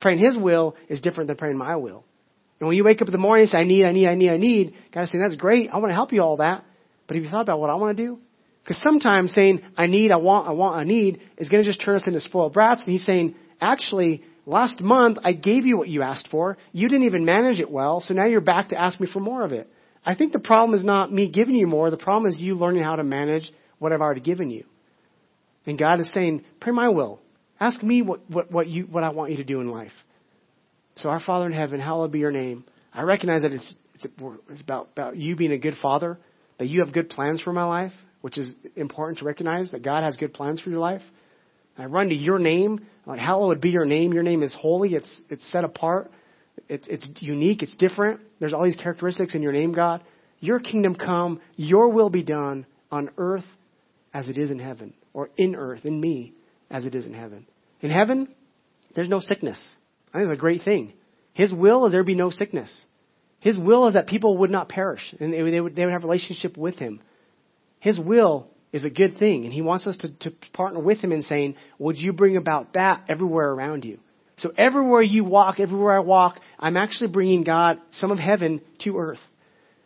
Praying 0.00 0.18
His 0.18 0.36
will 0.36 0.74
is 0.88 1.00
different 1.00 1.28
than 1.28 1.36
praying 1.36 1.56
my 1.56 1.76
will. 1.76 2.04
And 2.58 2.66
when 2.66 2.76
you 2.76 2.82
wake 2.82 3.00
up 3.00 3.06
in 3.06 3.12
the 3.12 3.18
morning 3.18 3.42
and 3.42 3.50
say, 3.50 3.58
I 3.58 3.64
need, 3.64 3.84
I 3.84 3.92
need, 3.92 4.08
I 4.08 4.16
need, 4.16 4.30
I 4.30 4.36
need, 4.38 4.74
God 4.92 5.02
is 5.02 5.12
saying, 5.12 5.22
that's 5.22 5.36
great. 5.36 5.70
I 5.72 5.78
want 5.78 5.90
to 5.90 5.94
help 5.94 6.12
you 6.12 6.20
all 6.20 6.38
that. 6.38 6.64
But 7.06 7.14
have 7.14 7.24
you 7.24 7.30
thought 7.30 7.42
about 7.42 7.60
what 7.60 7.70
I 7.70 7.76
want 7.76 7.96
to 7.96 8.02
do? 8.02 8.18
Because 8.64 8.82
sometimes 8.82 9.32
saying, 9.32 9.62
I 9.76 9.86
need, 9.86 10.10
I 10.10 10.16
want, 10.16 10.48
I 10.48 10.50
want, 10.50 10.76
I 10.76 10.82
need 10.82 11.20
is 11.36 11.48
going 11.48 11.62
to 11.62 11.68
just 11.68 11.80
turn 11.80 11.94
us 11.94 12.08
into 12.08 12.18
spoiled 12.18 12.54
brats. 12.54 12.82
And 12.82 12.90
He's 12.90 13.06
saying, 13.06 13.36
actually, 13.60 14.22
last 14.46 14.80
month 14.80 15.18
I 15.22 15.32
gave 15.32 15.66
you 15.66 15.76
what 15.76 15.88
you 15.88 16.02
asked 16.02 16.28
for. 16.30 16.56
You 16.72 16.88
didn't 16.88 17.06
even 17.06 17.24
manage 17.24 17.60
it 17.60 17.70
well. 17.70 18.00
So 18.00 18.14
now 18.14 18.26
you're 18.26 18.40
back 18.40 18.70
to 18.70 18.80
ask 18.80 19.00
me 19.00 19.08
for 19.12 19.20
more 19.20 19.44
of 19.44 19.52
it. 19.52 19.70
I 20.04 20.14
think 20.14 20.32
the 20.32 20.38
problem 20.38 20.78
is 20.78 20.84
not 20.84 21.12
me 21.12 21.30
giving 21.30 21.54
you 21.54 21.66
more. 21.66 21.90
The 21.90 21.96
problem 21.96 22.30
is 22.30 22.38
you 22.38 22.54
learning 22.54 22.82
how 22.82 22.96
to 22.96 23.04
manage 23.04 23.50
what 23.78 23.92
I've 23.92 24.00
already 24.00 24.20
given 24.20 24.50
you. 24.50 24.64
And 25.66 25.78
God 25.78 26.00
is 26.00 26.10
saying, 26.14 26.44
pray 26.60 26.72
my 26.72 26.88
will. 26.88 27.20
Ask 27.60 27.82
me 27.82 28.02
what, 28.02 28.20
what, 28.30 28.50
what, 28.50 28.68
you, 28.68 28.84
what 28.84 29.04
I 29.04 29.10
want 29.10 29.32
you 29.32 29.36
to 29.38 29.44
do 29.44 29.60
in 29.60 29.68
life. 29.68 29.92
So, 30.96 31.10
our 31.10 31.20
Father 31.20 31.46
in 31.46 31.52
heaven, 31.52 31.80
hallowed 31.80 32.12
be 32.12 32.18
your 32.20 32.32
name. 32.32 32.64
I 32.92 33.02
recognize 33.02 33.42
that 33.42 33.52
it's, 33.52 33.74
it's, 33.94 34.06
it's 34.48 34.60
about, 34.60 34.88
about 34.92 35.16
you 35.16 35.36
being 35.36 35.52
a 35.52 35.58
good 35.58 35.74
father, 35.82 36.18
that 36.58 36.66
you 36.68 36.82
have 36.84 36.92
good 36.92 37.10
plans 37.10 37.40
for 37.40 37.52
my 37.52 37.64
life, 37.64 37.92
which 38.20 38.38
is 38.38 38.52
important 38.76 39.18
to 39.18 39.24
recognize 39.24 39.70
that 39.72 39.82
God 39.82 40.02
has 40.02 40.16
good 40.16 40.32
plans 40.32 40.60
for 40.60 40.70
your 40.70 40.80
life. 40.80 41.02
I 41.78 41.86
run 41.86 42.08
to 42.08 42.14
your 42.14 42.38
name, 42.38 42.84
like 43.06 43.20
hallowed 43.20 43.60
be 43.60 43.70
your 43.70 43.84
name. 43.84 44.12
Your 44.12 44.24
name 44.24 44.42
is 44.42 44.54
holy. 44.58 44.94
It's, 44.94 45.20
it's 45.30 45.50
set 45.52 45.64
apart. 45.64 46.10
It's, 46.68 46.86
it's 46.88 47.08
unique. 47.22 47.62
It's 47.62 47.76
different. 47.76 48.20
There's 48.40 48.52
all 48.52 48.64
these 48.64 48.76
characteristics 48.76 49.34
in 49.34 49.42
your 49.42 49.52
name, 49.52 49.72
God. 49.72 50.02
Your 50.40 50.58
kingdom 50.58 50.94
come. 50.94 51.40
Your 51.56 51.88
will 51.88 52.10
be 52.10 52.22
done 52.22 52.66
on 52.90 53.10
earth 53.16 53.44
as 54.12 54.28
it 54.28 54.36
is 54.36 54.50
in 54.50 54.58
heaven, 54.58 54.94
or 55.12 55.30
in 55.36 55.54
earth, 55.54 55.84
in 55.84 56.00
me, 56.00 56.32
as 56.70 56.84
it 56.84 56.94
is 56.94 57.06
in 57.06 57.14
heaven. 57.14 57.46
In 57.80 57.90
heaven, 57.90 58.28
there's 58.94 59.08
no 59.08 59.20
sickness. 59.20 59.76
I 60.12 60.20
it's 60.20 60.30
a 60.30 60.36
great 60.36 60.62
thing. 60.62 60.94
His 61.34 61.52
will 61.52 61.86
is 61.86 61.92
there 61.92 62.02
be 62.02 62.14
no 62.14 62.30
sickness. 62.30 62.84
His 63.40 63.56
will 63.56 63.86
is 63.86 63.94
that 63.94 64.08
people 64.08 64.38
would 64.38 64.50
not 64.50 64.68
perish, 64.68 65.14
and 65.20 65.32
they, 65.32 65.42
they, 65.50 65.60
would, 65.60 65.76
they 65.76 65.84
would 65.84 65.92
have 65.92 66.02
a 66.02 66.06
relationship 66.06 66.56
with 66.56 66.76
Him. 66.76 67.00
His 67.78 67.98
will 67.98 68.48
is 68.72 68.84
a 68.84 68.90
good 68.90 69.18
thing, 69.18 69.44
and 69.44 69.52
He 69.52 69.62
wants 69.62 69.86
us 69.86 69.96
to, 69.98 70.30
to 70.30 70.36
partner 70.52 70.80
with 70.80 70.98
Him 70.98 71.12
in 71.12 71.22
saying, 71.22 71.56
Would 71.78 71.96
you 71.96 72.12
bring 72.12 72.36
about 72.36 72.74
that 72.74 73.04
everywhere 73.08 73.50
around 73.50 73.84
you? 73.84 73.98
So 74.38 74.52
everywhere 74.56 75.02
you 75.02 75.24
walk, 75.24 75.58
everywhere 75.58 75.96
I 75.96 76.00
walk, 76.00 76.38
I'm 76.58 76.76
actually 76.76 77.08
bringing 77.08 77.42
God, 77.42 77.78
some 77.92 78.10
of 78.10 78.18
heaven, 78.18 78.60
to 78.80 78.96
earth. 78.98 79.18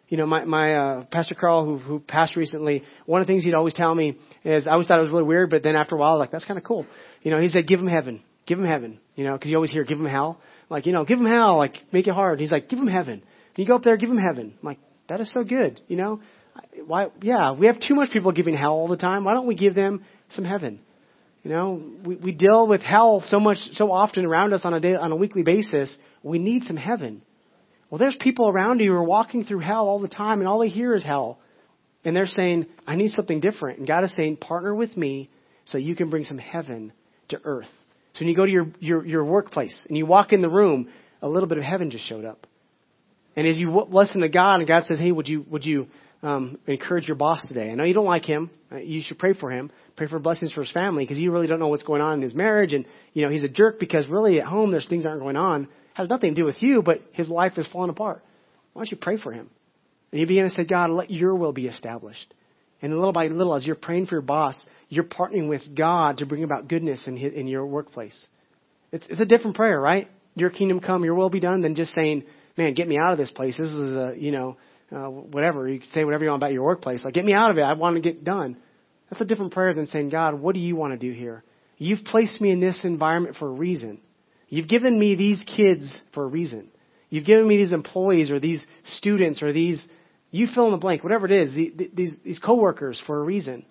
You 0.09 0.19
know, 0.19 0.27
my, 0.27 0.45
my 0.45 0.75
uh, 0.75 1.05
Pastor 1.11 1.35
Carl, 1.35 1.65
who, 1.65 1.79
who 1.79 1.99
passed 1.99 2.37
recently, 2.37 2.83
one 3.07 3.23
of 3.23 3.27
the 3.27 3.33
things 3.33 3.45
he'd 3.45 3.55
always 3.55 3.73
tell 3.73 3.95
me 3.95 4.19
is, 4.45 4.67
I 4.67 4.73
always 4.73 4.87
thought 4.87 4.99
it 4.99 5.03
was 5.03 5.11
really 5.11 5.23
weird, 5.23 5.49
but 5.49 5.63
then 5.63 5.75
after 5.75 5.95
a 5.95 5.99
while, 5.99 6.19
like, 6.19 6.31
that's 6.31 6.45
kind 6.45 6.59
of 6.59 6.65
cool. 6.65 6.87
You 7.23 7.31
know, 7.31 7.41
he 7.41 7.49
said, 7.49 7.67
give 7.67 7.81
him 7.81 7.87
heaven. 7.87 8.23
Give 8.45 8.59
him 8.59 8.67
heaven. 8.67 9.01
You 9.15 9.25
know, 9.25 9.33
because 9.39 9.51
you 9.51 9.57
always 9.57 9.73
hear, 9.73 9.85
give 9.85 9.99
him 9.99 10.05
hell. 10.05 10.39
Like, 10.69 10.85
you 10.85 10.93
know, 10.93 11.07
give 11.07 11.19
him 11.19 11.25
hell. 11.25 11.57
Like, 11.57 11.77
make 11.93 12.07
it 12.07 12.13
hard. 12.13 12.41
He's 12.41 12.53
like, 12.53 12.69
give 12.69 12.79
him 12.79 12.89
heaven. 12.89 13.15
And 13.15 13.57
you 13.57 13.67
go 13.67 13.77
up 13.77 13.85
there, 13.85 13.97
give 13.97 14.11
him 14.11 14.19
heaven. 14.19 14.53
I'm 14.61 14.67
like, 14.67 14.79
that 15.09 15.23
is 15.23 15.33
so 15.33 15.45
good. 15.45 15.81
You 15.89 15.97
know, 15.97 16.21
why? 16.87 17.09
Yeah, 17.21 17.53
we 17.53 17.67
have 17.67 17.81
too 17.81 17.95
much 17.95 18.11
people 18.13 18.33
giving 18.33 18.55
hell 18.55 18.73
all 18.73 18.89
the 18.89 18.97
time. 18.97 19.25
Why 19.25 19.35
don't 19.35 19.47
we 19.47 19.55
give 19.55 19.75
them 19.75 20.05
some 20.31 20.45
heaven? 20.45 20.81
You 21.43 21.51
know, 21.51 21.83
we, 22.05 22.17
we 22.17 22.33
deal 22.33 22.67
with 22.67 22.83
hell 22.83 23.23
so 23.27 23.41
much, 23.41 23.59
so 23.73 23.91
often 23.91 24.25
around 24.25 24.53
us 24.53 24.65
on 24.65 24.75
a 24.75 24.81
day, 24.81 24.95
on 24.95 25.11
a 25.11 25.17
weekly 25.17 25.43
basis. 25.43 25.97
We 26.23 26.39
need 26.39 26.65
some 26.65 26.77
heaven. 26.77 27.23
Well, 27.91 27.99
there's 27.99 28.17
people 28.21 28.49
around 28.49 28.81
you 28.81 28.91
who 28.91 28.97
are 28.97 29.05
walking 29.05 29.45
through 29.45 29.61
hell 29.61 29.89
all 29.89 29.99
the 29.99 30.09
time, 30.09 30.39
and 30.39 30.49
all 30.49 30.61
they 30.61 30.69
hear 30.69 30.95
is 30.95 31.03
hell. 31.03 31.39
And 32.05 32.17
they're 32.17 32.27
saying, 32.27 32.67
I 32.87 32.97
need 32.97 33.11
something 33.11 33.41
different. 33.41 33.79
And 33.79 33.87
God 33.87 34.05
is 34.05 34.15
saying, 34.17 34.39
partner 34.39 34.75
with 34.75 34.97
me 34.97 35.31
so 35.67 35.79
you 35.79 35.95
can 35.95 36.11
bring 36.11 36.25
some 36.25 36.39
heaven 36.39 36.93
to 37.29 37.41
earth. 37.45 37.69
So 38.15 38.21
when 38.21 38.29
you 38.29 38.37
go 38.37 38.47
to 38.47 38.51
your, 38.51 38.67
your, 38.81 39.07
your 39.07 39.25
workplace 39.25 39.87
and 39.89 39.97
you 39.97 40.07
walk 40.07 40.33
in 40.33 40.43
the 40.43 40.49
room, 40.49 40.89
a 41.21 41.29
little 41.29 41.49
bit 41.49 41.59
of 41.59 41.65
heaven 41.65 41.91
just 41.91 42.09
showed 42.09 42.25
up. 42.25 42.47
And 43.37 43.47
as 43.47 43.57
you 43.57 43.87
listen 43.91 44.21
to 44.21 44.29
God, 44.29 44.57
and 44.57 44.69
God 44.69 44.85
says, 44.85 44.99
"Hey, 44.99 45.11
would 45.11 45.27
you 45.27 45.47
would 45.49 45.65
you 45.65 45.87
um, 46.23 46.59
encourage 46.67 47.07
your 47.07 47.17
boss 47.17 47.47
today? 47.49 47.71
I 47.71 47.75
know 47.75 47.85
you 47.85 47.95
don't 47.95 48.07
like 48.07 48.25
him. 48.25 48.51
Uh, 48.71 48.77
you 48.77 49.03
should 49.05 49.19
pray 49.19 49.33
for 49.33 49.51
him. 49.51 49.71
Pray 49.97 50.07
for 50.07 50.19
blessings 50.19 50.53
for 50.53 50.63
his 50.63 50.73
family 50.73 51.05
because 51.05 51.19
you 51.19 51.33
really 51.33 51.47
don't 51.47 51.59
know 51.59 51.69
what's 51.69 51.83
going 51.83 52.01
on 52.01 52.15
in 52.15 52.23
his 52.23 52.35
marriage, 52.35 52.73
and 52.73 52.87
you 53.13 53.23
know 53.23 53.31
he's 53.31 53.45
a 53.45 53.49
jerk 53.49 53.79
because 53.79 54.07
really 54.09 54.41
at 54.41 54.47
home 54.47 54.71
there's 54.71 54.89
things 54.89 55.05
aren't 55.05 55.21
going 55.21 55.37
on. 55.37 55.65
It 55.65 55.69
has 55.95 56.09
nothing 56.09 56.35
to 56.35 56.41
do 56.41 56.45
with 56.45 56.63
you, 56.63 56.83
but 56.83 57.03
his 57.13 57.29
life 57.29 57.59
is 57.59 57.67
falling 57.69 57.91
apart. 57.91 58.25
Why 58.73 58.81
don't 58.81 58.91
you 58.91 58.97
pray 58.97 59.19
for 59.19 59.33
him? 59.33 59.51
And 60.11 60.21
you 60.21 60.27
begin 60.27 60.45
to 60.45 60.51
say, 60.51 60.65
God, 60.65 60.91
let 60.91 61.11
your 61.11 61.35
will 61.35 61.53
be 61.53 61.67
established. 61.67 62.33
And 62.81 62.93
little 62.95 63.13
by 63.13 63.29
little, 63.29 63.55
as 63.55 63.65
you're 63.65 63.77
praying 63.77 64.07
for 64.07 64.17
your 64.17 64.23
boss, 64.23 64.67
you're 64.89 65.05
partnering 65.05 65.49
with 65.49 65.63
God 65.75 66.19
to 66.19 66.27
bring 66.27 66.43
about 66.43 66.69
goodness 66.69 67.03
in, 67.07 67.17
his, 67.17 67.33
in 67.33 67.47
your 67.47 67.65
workplace. 67.65 68.27
It's, 68.91 69.07
it's 69.09 69.21
a 69.21 69.25
different 69.25 69.57
prayer, 69.57 69.81
right? 69.81 70.09
Your 70.35 70.51
kingdom 70.51 70.81
come, 70.81 71.05
your 71.05 71.15
will 71.15 71.31
be 71.31 71.41
done, 71.41 71.63
than 71.63 71.75
just 71.75 71.95
saying, 71.95 72.25
man, 72.57 72.75
get 72.75 72.89
me 72.89 72.99
out 72.99 73.13
of 73.13 73.19
this 73.19 73.31
place. 73.31 73.57
This 73.57 73.71
is 73.71 73.97
a, 73.97 74.15
you 74.17 74.33
know, 74.33 74.57
uh, 74.93 75.09
whatever. 75.09 75.69
You 75.69 75.81
can 75.81 75.89
say 75.91 76.05
whatever 76.05 76.25
you 76.25 76.31
want 76.31 76.43
about 76.43 76.53
your 76.53 76.65
workplace. 76.65 77.05
Like, 77.05 77.15
get 77.15 77.25
me 77.25 77.35
out 77.35 77.51
of 77.51 77.59
it. 77.59 77.63
I 77.63 77.73
want 77.75 77.97
to 77.97 78.01
get 78.01 78.25
done. 78.25 78.57
That's 79.11 79.21
a 79.21 79.25
different 79.25 79.53
prayer 79.53 79.75
than 79.75 79.87
saying, 79.87 80.11
God, 80.11 80.35
what 80.35 80.55
do 80.55 80.61
you 80.61 80.77
want 80.77 80.93
to 80.93 80.99
do 80.99 81.13
here? 81.13 81.45
You've 81.79 82.05
placed 82.05 82.41
me 82.41 82.51
in 82.51 82.61
this 82.61 82.85
environment 82.85 83.37
for 83.39 83.49
a 83.49 83.53
reason. 83.53 84.01
You've 84.49 84.69
given 84.69 84.99
me 84.99 85.15
these 85.15 85.43
kids 85.57 85.99
for 86.15 86.25
a 86.25 86.27
reason. 86.27 86.69
You've 87.11 87.25
given 87.25 87.47
me 87.47 87.57
these 87.57 87.73
employees 87.73 88.31
or 88.31 88.41
these 88.41 88.65
students 88.97 89.43
or 89.43 89.53
these, 89.53 89.87
you 90.31 90.47
fill 90.55 90.67
in 90.67 90.73
the 90.73 90.79
blank, 90.79 91.03
whatever 91.03 91.27
it 91.27 91.33
is, 91.33 91.53
the, 91.53 91.73
the, 91.77 91.91
these, 91.93 92.13
these 92.25 92.39
coworkers 92.39 93.03
for 93.07 93.19
a 93.19 93.23
reason. 93.23 93.67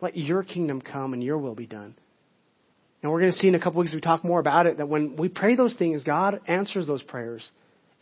Let 0.00 0.16
your 0.16 0.42
kingdom 0.42 0.80
come 0.80 1.12
and 1.12 1.22
your 1.22 1.38
will 1.38 1.54
be 1.54 1.66
done. 1.66 1.94
And 3.02 3.10
we're 3.10 3.20
going 3.20 3.32
to 3.32 3.38
see 3.38 3.48
in 3.48 3.54
a 3.54 3.60
couple 3.60 3.80
weeks 3.80 3.94
we 3.94 4.00
talk 4.00 4.24
more 4.24 4.40
about 4.40 4.66
it 4.66 4.78
that 4.78 4.88
when 4.88 5.16
we 5.16 5.28
pray 5.28 5.56
those 5.56 5.76
things, 5.76 6.02
God 6.04 6.40
answers 6.46 6.86
those 6.86 7.02
prayers. 7.02 7.50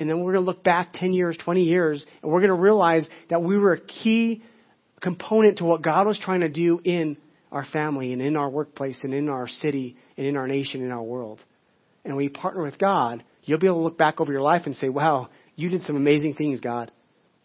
And 0.01 0.09
then 0.09 0.21
we're 0.21 0.33
going 0.33 0.45
to 0.45 0.51
look 0.51 0.65
back 0.65 0.95
10 0.95 1.13
years, 1.13 1.37
20 1.45 1.63
years, 1.63 2.05
and 2.23 2.33
we're 2.33 2.41
going 2.41 2.49
to 2.49 2.55
realize 2.55 3.07
that 3.29 3.43
we 3.43 3.59
were 3.59 3.75
a 3.75 3.81
key 3.81 4.43
component 5.01 5.59
to 5.59 5.65
what 5.65 5.83
God 5.83 6.07
was 6.07 6.19
trying 6.19 6.41
to 6.41 6.49
do 6.49 6.81
in 6.83 7.19
our 7.53 7.67
family 7.67 8.15
and 8.15 8.23
in 8.23 8.35
our 8.35 8.49
workplace 8.49 8.99
and 9.03 9.13
in 9.13 9.29
our 9.29 9.47
city 9.47 9.97
and 10.17 10.27
in 10.27 10.39
our 10.39 10.49
nation 10.49 10.83
and 10.83 10.91
our 10.91 11.03
world. 11.03 11.45
And 12.05 12.17
when 12.17 12.25
you 12.25 12.31
partner 12.31 12.63
with 12.63 12.79
God, 12.79 13.23
you'll 13.45 13.59
be 13.59 13.67
able 13.67 13.79
to 13.79 13.85
look 13.85 13.99
back 13.99 14.21
over 14.21 14.33
your 14.33 14.41
life 14.41 14.63
and 14.65 14.75
say, 14.75 14.89
wow, 14.89 15.29
you 15.55 15.69
did 15.69 15.83
some 15.83 15.97
amazing 15.97 16.35
things, 16.35 16.61
God. 16.61 16.91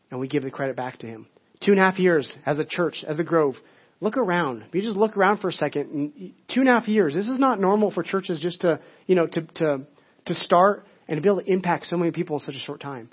And 0.10 0.20
we 0.22 0.30
give 0.30 0.44
the 0.44 0.52
credit 0.52 0.78
back 0.78 1.00
to 1.00 1.08
Him. 1.08 1.28
Two 1.62 1.72
and 1.72 1.80
a 1.80 1.84
half 1.84 2.00
years 2.00 2.32
as 2.46 2.58
a 2.58 2.66
church, 2.66 3.04
as 3.06 3.20
a 3.20 3.24
Grove. 3.24 3.56
Look 4.00 4.16
around. 4.16 4.64
If 4.68 4.76
you 4.76 4.82
just 4.82 4.98
look 4.98 5.18
around 5.18 5.40
for 5.40 5.50
a 5.50 5.54
second, 5.54 6.34
two 6.54 6.62
and 6.62 6.70
a 6.70 6.72
half 6.72 6.88
years. 6.88 7.16
This 7.16 7.28
is 7.28 7.40
not 7.40 7.60
normal 7.60 7.92
for 7.92 8.04
churches 8.04 8.40
just 8.40 8.62
to, 8.62 8.80
you 9.08 9.16
know, 9.16 9.28
to, 9.28 9.42
to, 9.42 9.82
to 10.28 10.34
start 10.36 10.86
and 11.08 11.18
to 11.18 11.22
be 11.22 11.30
able 11.30 11.42
to 11.42 11.52
impact 11.52 11.86
so 11.86 11.98
many 11.98 12.12
people 12.12 12.38
in 12.38 12.46
such 12.46 12.56
a 12.56 12.60
short 12.60 12.82
time. 12.82 13.10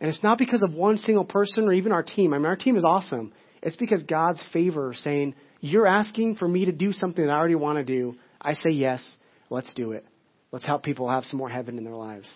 And 0.00 0.08
it's 0.08 0.22
not 0.22 0.38
because 0.38 0.62
of 0.62 0.72
one 0.72 0.96
single 0.96 1.24
person 1.24 1.64
or 1.64 1.72
even 1.72 1.92
our 1.92 2.02
team. 2.02 2.32
I 2.32 2.38
mean, 2.38 2.46
our 2.46 2.56
team 2.56 2.76
is 2.76 2.84
awesome. 2.84 3.32
It's 3.62 3.76
because 3.76 4.02
God's 4.02 4.42
favor 4.52 4.94
saying, 4.94 5.34
You're 5.60 5.86
asking 5.86 6.36
for 6.36 6.48
me 6.48 6.64
to 6.64 6.72
do 6.72 6.92
something 6.92 7.24
that 7.24 7.32
I 7.32 7.36
already 7.36 7.54
want 7.54 7.78
to 7.78 7.84
do. 7.84 8.16
I 8.40 8.54
say 8.54 8.70
yes. 8.70 9.16
Let's 9.50 9.74
do 9.74 9.92
it. 9.92 10.04
Let's 10.52 10.66
help 10.66 10.82
people 10.82 11.10
have 11.10 11.24
some 11.24 11.38
more 11.38 11.48
heaven 11.48 11.76
in 11.76 11.84
their 11.84 11.94
lives. 11.94 12.32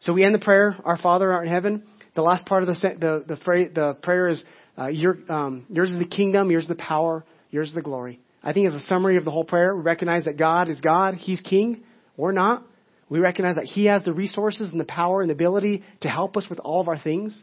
So 0.00 0.12
we 0.12 0.24
end 0.24 0.34
the 0.34 0.40
prayer, 0.40 0.76
Our 0.84 0.96
Father 0.96 1.32
art 1.32 1.46
in 1.46 1.52
heaven. 1.52 1.84
The 2.14 2.22
last 2.22 2.46
part 2.46 2.62
of 2.62 2.68
the 2.68 2.74
the 2.74 3.24
the, 3.26 3.70
the 3.74 3.96
prayer 4.02 4.28
is, 4.28 4.42
uh, 4.76 4.88
your, 4.88 5.16
um, 5.28 5.66
yours 5.70 5.90
is 5.90 5.98
the 5.98 6.08
kingdom, 6.08 6.50
yours 6.50 6.64
is 6.64 6.68
the 6.68 6.74
power, 6.74 7.24
yours 7.50 7.68
is 7.68 7.74
the 7.74 7.82
glory. 7.82 8.20
I 8.42 8.52
think 8.52 8.66
as 8.66 8.74
a 8.74 8.80
summary 8.80 9.16
of 9.16 9.24
the 9.24 9.30
whole 9.30 9.44
prayer, 9.44 9.74
we 9.74 9.82
recognize 9.82 10.24
that 10.24 10.38
God 10.38 10.68
is 10.68 10.80
God, 10.80 11.14
He's 11.14 11.40
King. 11.40 11.82
We're 12.16 12.32
not. 12.32 12.64
We 13.10 13.18
recognize 13.18 13.56
that 13.56 13.66
He 13.66 13.86
has 13.86 14.02
the 14.04 14.14
resources 14.14 14.70
and 14.70 14.80
the 14.80 14.84
power 14.84 15.20
and 15.20 15.28
the 15.28 15.34
ability 15.34 15.82
to 16.00 16.08
help 16.08 16.36
us 16.38 16.46
with 16.48 16.60
all 16.60 16.80
of 16.80 16.88
our 16.88 16.98
things. 16.98 17.42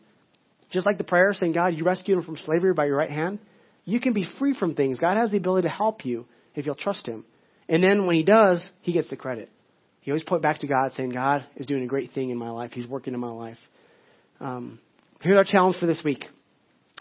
Just 0.71 0.87
like 0.87 0.97
the 0.97 1.03
prayer 1.03 1.33
saying, 1.33 1.53
God, 1.53 1.75
you 1.75 1.83
rescued 1.83 2.17
him 2.17 2.23
from 2.23 2.37
slavery 2.37 2.73
by 2.73 2.85
your 2.85 2.97
right 2.97 3.11
hand. 3.11 3.39
You 3.85 3.99
can 3.99 4.13
be 4.13 4.27
free 4.39 4.55
from 4.57 4.75
things. 4.75 4.97
God 4.97 5.17
has 5.17 5.31
the 5.31 5.37
ability 5.37 5.67
to 5.67 5.73
help 5.73 6.05
you 6.05 6.25
if 6.55 6.65
you'll 6.65 6.75
trust 6.75 7.05
Him. 7.05 7.25
And 7.69 7.83
then 7.83 8.05
when 8.05 8.15
He 8.15 8.23
does, 8.23 8.69
He 8.81 8.93
gets 8.93 9.09
the 9.09 9.15
credit. 9.15 9.49
He 10.01 10.11
always 10.11 10.23
point 10.23 10.41
back 10.41 10.59
to 10.59 10.67
God, 10.67 10.93
saying, 10.93 11.09
God 11.09 11.45
is 11.57 11.65
doing 11.65 11.83
a 11.83 11.87
great 11.87 12.11
thing 12.11 12.29
in 12.29 12.37
my 12.37 12.49
life. 12.49 12.71
He's 12.71 12.87
working 12.87 13.13
in 13.13 13.19
my 13.19 13.29
life. 13.29 13.57
Um, 14.39 14.79
here's 15.21 15.37
our 15.37 15.43
challenge 15.43 15.77
for 15.79 15.85
this 15.85 16.01
week. 16.03 16.23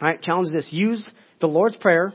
All 0.00 0.08
right, 0.08 0.20
challenge 0.20 0.52
this. 0.52 0.68
Use 0.72 1.08
the 1.40 1.46
Lord's 1.46 1.76
Prayer. 1.76 2.12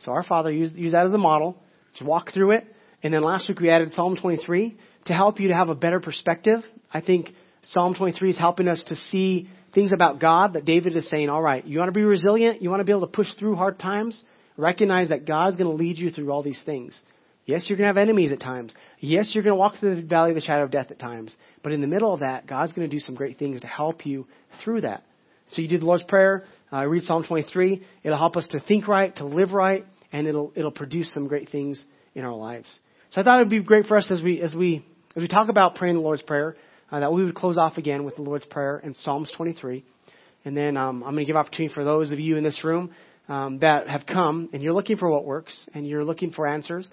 So 0.00 0.12
our 0.12 0.22
Father, 0.22 0.52
use, 0.52 0.72
use 0.74 0.92
that 0.92 1.06
as 1.06 1.12
a 1.14 1.18
model. 1.18 1.56
Just 1.92 2.04
walk 2.04 2.32
through 2.32 2.52
it. 2.52 2.66
And 3.02 3.14
then 3.14 3.22
last 3.22 3.48
week 3.48 3.60
we 3.60 3.70
added 3.70 3.92
Psalm 3.92 4.16
23 4.16 4.76
to 5.06 5.12
help 5.12 5.40
you 5.40 5.48
to 5.48 5.54
have 5.54 5.68
a 5.68 5.74
better 5.74 6.00
perspective. 6.00 6.58
I 6.92 7.00
think 7.00 7.30
Psalm 7.62 7.94
23 7.94 8.30
is 8.30 8.38
helping 8.38 8.68
us 8.68 8.84
to 8.88 8.94
see 8.94 9.48
things 9.74 9.92
about 9.92 10.20
God 10.20 10.54
that 10.54 10.64
David 10.64 10.96
is 10.96 11.08
saying, 11.10 11.28
all 11.28 11.42
right, 11.42 11.64
you 11.66 11.78
want 11.78 11.88
to 11.88 11.92
be 11.92 12.04
resilient? 12.04 12.62
You 12.62 12.70
want 12.70 12.80
to 12.80 12.84
be 12.84 12.92
able 12.92 13.06
to 13.06 13.12
push 13.12 13.28
through 13.38 13.56
hard 13.56 13.78
times? 13.78 14.22
Recognize 14.56 15.10
that 15.10 15.26
God's 15.26 15.56
going 15.56 15.68
to 15.68 15.76
lead 15.76 15.98
you 15.98 16.10
through 16.10 16.30
all 16.30 16.42
these 16.42 16.62
things. 16.64 17.00
Yes, 17.44 17.66
you're 17.68 17.76
going 17.76 17.84
to 17.84 17.88
have 17.88 17.98
enemies 17.98 18.32
at 18.32 18.40
times. 18.40 18.74
Yes, 18.98 19.32
you're 19.34 19.44
going 19.44 19.54
to 19.54 19.58
walk 19.58 19.76
through 19.78 19.96
the 19.96 20.02
valley 20.02 20.30
of 20.30 20.34
the 20.34 20.40
shadow 20.40 20.64
of 20.64 20.70
death 20.70 20.90
at 20.90 20.98
times. 20.98 21.36
But 21.62 21.72
in 21.72 21.80
the 21.80 21.86
middle 21.86 22.12
of 22.12 22.20
that, 22.20 22.46
God's 22.46 22.72
going 22.72 22.88
to 22.88 22.94
do 22.94 22.98
some 22.98 23.14
great 23.14 23.38
things 23.38 23.60
to 23.60 23.66
help 23.66 24.04
you 24.04 24.26
through 24.64 24.80
that. 24.80 25.04
So 25.50 25.62
you 25.62 25.68
do 25.68 25.78
the 25.78 25.86
Lord's 25.86 26.02
Prayer. 26.04 26.44
uh, 26.72 26.84
read 26.86 27.04
Psalm 27.04 27.24
23. 27.24 27.82
It'll 28.02 28.18
help 28.18 28.36
us 28.36 28.48
to 28.48 28.60
think 28.60 28.88
right, 28.88 29.14
to 29.16 29.26
live 29.26 29.52
right, 29.52 29.86
and 30.12 30.26
it'll 30.26 30.52
it'll 30.56 30.72
produce 30.72 31.12
some 31.14 31.28
great 31.28 31.50
things 31.50 31.84
in 32.16 32.24
our 32.24 32.34
lives. 32.34 32.80
So 33.10 33.20
I 33.20 33.24
thought 33.24 33.38
it 33.38 33.42
would 33.42 33.50
be 33.50 33.60
great 33.60 33.86
for 33.86 33.96
us 33.96 34.10
as 34.10 34.22
we 34.22 34.40
as 34.40 34.54
we 34.54 34.84
as 35.16 35.22
we 35.22 35.28
talk 35.28 35.48
about 35.48 35.74
praying 35.76 35.94
the 35.94 36.02
Lord's 36.02 36.22
prayer 36.22 36.56
uh, 36.92 37.00
that 37.00 37.12
we 37.12 37.24
would 37.24 37.34
close 37.34 37.56
off 37.56 37.78
again 37.78 38.04
with 38.04 38.16
the 38.16 38.22
Lord's 38.22 38.44
prayer 38.44 38.78
in 38.78 38.92
Psalms 38.92 39.32
23, 39.36 39.82
and 40.44 40.56
then 40.56 40.76
um, 40.76 41.02
I'm 41.02 41.14
going 41.14 41.24
to 41.24 41.26
give 41.26 41.36
opportunity 41.36 41.74
for 41.74 41.84
those 41.84 42.12
of 42.12 42.20
you 42.20 42.36
in 42.36 42.44
this 42.44 42.62
room 42.62 42.92
um, 43.28 43.58
that 43.60 43.88
have 43.88 44.04
come 44.06 44.50
and 44.52 44.62
you're 44.62 44.74
looking 44.74 44.98
for 44.98 45.10
what 45.10 45.24
works 45.24 45.68
and 45.74 45.86
you're 45.86 46.04
looking 46.04 46.30
for 46.30 46.46
answers. 46.46 46.88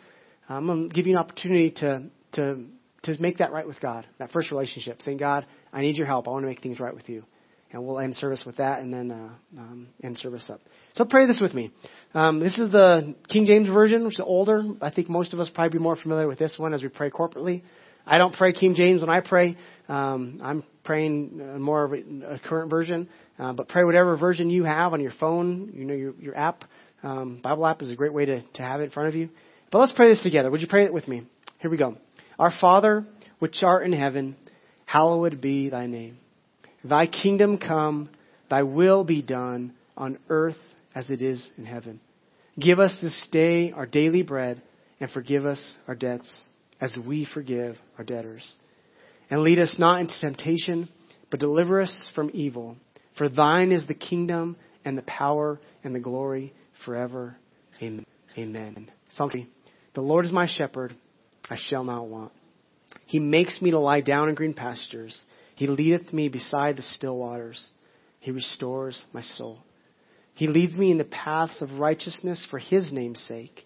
I'm 0.50 0.66
going 0.66 0.90
to 0.90 0.96
give 0.96 1.06
you 1.06 1.14
an 1.14 1.20
opportunity 1.20 1.72
to 1.78 2.04
to 2.34 2.66
to 3.04 3.22
make 3.22 3.38
that 3.40 3.52
right 3.52 3.68
with 3.68 3.80
God, 3.82 4.08
that 4.18 4.32
first 4.32 4.50
relationship, 4.50 5.02
saying, 5.02 5.18
God, 5.18 5.46
I 5.74 5.82
need 5.82 5.98
your 5.98 6.08
help. 6.08 6.28
I 6.28 6.32
want 6.32 6.44
to 6.44 6.48
make 6.48 6.62
things 6.62 6.80
right 6.80 6.96
with 6.96 7.10
you. 7.10 7.26
And 7.72 7.86
we'll 7.86 8.00
end 8.00 8.16
service 8.16 8.44
with 8.46 8.58
that 8.58 8.82
and 8.82 8.94
then 8.94 9.12
uh, 9.12 9.60
um, 9.60 9.88
end 10.04 10.18
service 10.20 10.48
up. 10.50 10.62
So 10.94 11.06
pray 11.06 11.26
this 11.26 11.40
with 11.42 11.54
me. 11.54 11.72
Um, 12.14 12.40
this 12.40 12.60
is 12.60 12.72
the 12.72 13.16
King 13.28 13.46
James 13.46 13.68
Version, 13.68 14.06
which 14.06 14.14
is 14.14 14.22
older. 14.24 14.64
I 14.80 14.92
think 14.92 15.10
most 15.10 15.34
of 15.34 15.40
us 15.40 15.50
probably 15.54 15.78
be 15.78 15.84
more 15.84 15.96
familiar 15.96 16.28
with 16.28 16.38
this 16.38 16.56
one 16.58 16.74
as 16.74 16.84
we 16.84 16.90
pray 16.90 17.10
corporately. 17.10 17.64
I 18.06 18.18
don't 18.18 18.34
pray 18.34 18.54
King 18.54 18.76
James 18.76 19.02
when 19.02 19.10
I 19.10 19.22
pray. 19.22 19.56
Um, 19.88 20.40
I'm 20.44 20.64
praying 20.84 21.40
uh, 21.42 21.60
more 21.60 21.84
of 21.84 21.94
a, 21.94 22.40
current 22.44 22.70
version. 22.70 23.08
Uh, 23.40 23.54
but 23.54 23.70
pray 23.70 23.84
whatever 23.84 24.18
version 24.18 24.50
you 24.50 24.66
have 24.66 24.94
on 24.94 25.02
your 25.02 25.14
phone, 25.20 25.72
you 25.74 25.86
know, 25.86 25.94
your, 25.94 26.14
your 26.20 26.38
app. 26.38 26.64
Um, 27.02 27.40
Bible 27.42 27.66
app 27.66 27.82
is 27.82 27.92
a 27.92 27.96
great 27.96 28.14
way 28.14 28.26
to, 28.26 28.42
to 28.42 28.62
have 28.62 28.82
it 28.82 28.86
in 28.86 28.90
front 28.90 29.10
of 29.10 29.16
you. 29.16 29.30
But 29.72 29.80
let's 29.80 29.94
pray 29.94 30.10
this 30.10 30.22
together. 30.22 30.52
Would 30.52 30.62
you 30.62 30.68
pray 30.68 30.86
it 30.86 30.94
with 30.94 31.08
me? 31.08 31.24
Here 31.60 31.72
we 31.72 31.78
go. 31.78 31.98
Our 32.38 32.52
Father, 32.60 33.06
which 33.40 33.64
art 33.64 33.86
in 33.86 33.94
heaven, 33.94 34.36
hallowed 34.86 35.42
be 35.42 35.70
thy 35.70 35.88
name. 35.88 36.18
Thy 36.84 37.08
kingdom 37.08 37.58
come, 37.58 38.10
thy 38.50 38.64
will 38.64 39.04
be 39.04 39.22
done 39.22 39.74
on 39.96 40.18
earth 40.30 40.58
as 40.94 41.10
it 41.10 41.22
is 41.22 41.50
in 41.58 41.66
heaven. 41.66 42.02
Give 42.60 42.80
us 42.80 42.96
this 43.02 43.28
day 43.32 43.72
our 43.72 43.86
daily 43.86 44.22
bread 44.22 44.62
and 45.00 45.10
forgive 45.10 45.46
us 45.46 45.76
our 45.88 45.96
debts 45.96 46.46
as 46.84 46.94
we 47.08 47.26
forgive 47.34 47.78
our 47.98 48.04
debtors. 48.04 48.58
And 49.30 49.42
lead 49.42 49.58
us 49.58 49.78
not 49.80 50.02
into 50.02 50.14
temptation, 50.20 50.90
but 51.32 51.40
deliver 51.40 51.82
us 51.82 52.12
from 52.14 52.30
evil. 52.34 52.76
For 53.18 53.30
thine 53.30 53.72
is 53.72 53.88
the 53.88 53.94
kingdom 53.94 54.58
and 54.84 54.98
the 54.98 55.04
power 55.04 55.62
and 55.84 55.96
the 55.96 56.02
glory 56.02 56.54
forever. 56.86 57.38
Amen. 57.82 58.06
Amen. 58.38 58.92
Psalm 59.12 59.30
3. 59.30 59.48
The 59.96 60.02
Lord 60.02 60.26
is 60.26 60.32
my 60.34 60.46
shepherd, 60.46 60.94
I 61.50 61.56
shall 61.70 61.86
not 61.86 62.08
want. 62.08 62.34
He 63.06 63.20
makes 63.20 63.62
me 63.62 63.72
to 63.72 63.80
lie 63.80 64.02
down 64.02 64.28
in 64.28 64.36
green 64.36 64.54
pastures. 64.54 65.24
He 65.56 65.68
leadeth 65.68 66.12
me 66.12 66.28
beside 66.28 66.76
the 66.76 66.82
still 66.82 67.18
waters. 67.18 67.72
He 68.20 68.32
restores 68.32 69.06
my 69.14 69.22
soul. 69.22 69.60
He 70.34 70.48
leads 70.48 70.78
me 70.78 70.92
in 70.92 70.98
the 70.98 71.06
paths 71.06 71.62
of 71.62 71.80
righteousness 71.80 72.46
for 72.50 72.60
his 72.60 72.92
name's 72.92 73.22
sake. 73.22 73.66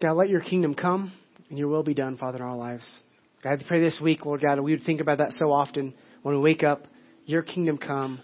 God, 0.00 0.12
let 0.12 0.30
your 0.30 0.40
kingdom 0.40 0.74
come 0.74 1.12
and 1.50 1.58
your 1.58 1.68
will 1.68 1.82
be 1.82 1.92
done, 1.92 2.16
Father, 2.16 2.38
in 2.38 2.42
our 2.42 2.56
lives. 2.56 3.02
God, 3.42 3.60
I 3.60 3.68
pray 3.68 3.80
this 3.80 4.00
week, 4.02 4.24
Lord 4.24 4.40
God, 4.40 4.58
we 4.60 4.72
would 4.72 4.84
think 4.84 5.00
about 5.00 5.18
that 5.18 5.32
so 5.32 5.52
often 5.52 5.94
when 6.22 6.34
we 6.34 6.40
wake 6.40 6.62
up. 6.62 6.86
Your 7.26 7.42
kingdom 7.42 7.76
come, 7.76 8.20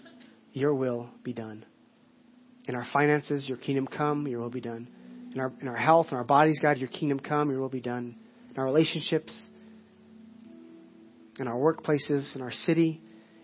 your 0.53 0.73
will 0.73 1.09
be 1.23 1.33
done. 1.33 1.65
In 2.67 2.75
our 2.75 2.85
finances, 2.91 3.45
your 3.47 3.57
kingdom 3.57 3.87
come, 3.87 4.27
your 4.27 4.41
will 4.41 4.49
be 4.49 4.59
done. 4.59 4.87
In 5.33 5.39
our, 5.39 5.53
in 5.61 5.67
our 5.67 5.75
health, 5.75 6.07
in 6.09 6.17
our 6.17 6.23
bodies, 6.23 6.59
God, 6.61 6.77
your 6.77 6.89
kingdom 6.89 7.19
come, 7.19 7.51
your 7.51 7.61
will 7.61 7.69
be 7.69 7.79
done. 7.79 8.15
In 8.49 8.57
our 8.57 8.65
relationships, 8.65 9.47
in 11.39 11.47
our 11.47 11.55
workplaces, 11.55 12.35
in 12.35 12.41
our 12.41 12.51
city, 12.51 13.01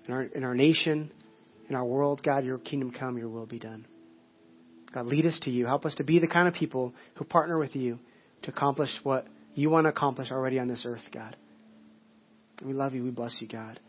in 0.07 0.13
our, 0.13 0.23
in 0.23 0.43
our 0.43 0.55
nation, 0.55 1.11
in 1.69 1.75
our 1.75 1.85
world, 1.85 2.21
God, 2.23 2.45
your 2.45 2.57
kingdom 2.57 2.91
come, 2.91 3.17
your 3.17 3.29
will 3.29 3.45
be 3.45 3.59
done. 3.59 3.85
God, 4.91 5.05
lead 5.05 5.27
us 5.27 5.39
to 5.43 5.51
you. 5.51 5.67
Help 5.67 5.85
us 5.85 5.95
to 5.95 6.03
be 6.03 6.17
the 6.17 6.27
kind 6.27 6.47
of 6.47 6.55
people 6.55 6.93
who 7.15 7.25
partner 7.25 7.59
with 7.59 7.75
you 7.75 7.99
to 8.43 8.51
accomplish 8.51 8.89
what 9.03 9.25
you 9.55 9.69
want 9.69 9.85
to 9.85 9.89
accomplish 9.89 10.31
already 10.31 10.59
on 10.59 10.67
this 10.67 10.83
earth, 10.85 11.03
God. 11.13 11.35
We 12.63 12.73
love 12.73 12.93
you. 12.93 13.03
We 13.03 13.11
bless 13.11 13.37
you, 13.41 13.47
God. 13.47 13.79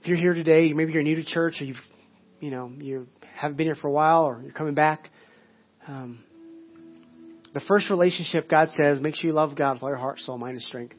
If 0.00 0.06
you're 0.06 0.16
here 0.16 0.34
today, 0.34 0.72
maybe 0.72 0.92
you're 0.92 1.02
new 1.02 1.16
to 1.16 1.24
church, 1.24 1.60
or 1.60 1.64
you've, 1.64 1.76
you 2.40 2.50
know, 2.50 2.72
you 2.78 3.06
haven't 3.34 3.56
been 3.56 3.66
here 3.66 3.74
for 3.74 3.88
a 3.88 3.92
while, 3.92 4.24
or 4.24 4.40
you're 4.42 4.52
coming 4.52 4.74
back. 4.74 5.10
Um, 5.86 6.20
the 7.52 7.60
first 7.60 7.90
relationship 7.90 8.48
God 8.48 8.68
says, 8.70 9.00
make 9.00 9.16
sure 9.16 9.28
you 9.28 9.34
love 9.34 9.56
God 9.56 9.74
with 9.74 9.82
all 9.82 9.88
your 9.88 9.98
heart, 9.98 10.18
soul, 10.20 10.38
mind, 10.38 10.54
and 10.54 10.62
strength. 10.62 10.94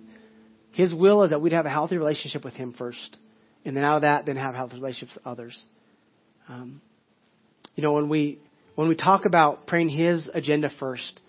His 0.73 0.93
will 0.93 1.23
is 1.23 1.31
that 1.31 1.41
we'd 1.41 1.53
have 1.53 1.65
a 1.65 1.69
healthy 1.69 1.97
relationship 1.97 2.43
with 2.43 2.53
Him 2.53 2.73
first, 2.77 3.17
and 3.65 3.75
then 3.75 3.83
out 3.83 3.97
of 3.97 4.01
that, 4.03 4.25
then 4.25 4.35
have 4.37 4.55
healthy 4.55 4.75
relationships 4.75 5.15
with 5.15 5.27
others. 5.27 5.65
Um, 6.47 6.81
you 7.75 7.83
know, 7.83 7.93
when 7.93 8.09
we 8.09 8.39
when 8.75 8.87
we 8.87 8.95
talk 8.95 9.25
about 9.25 9.67
praying 9.67 9.89
His 9.89 10.29
agenda 10.33 10.69
first, 10.79 11.19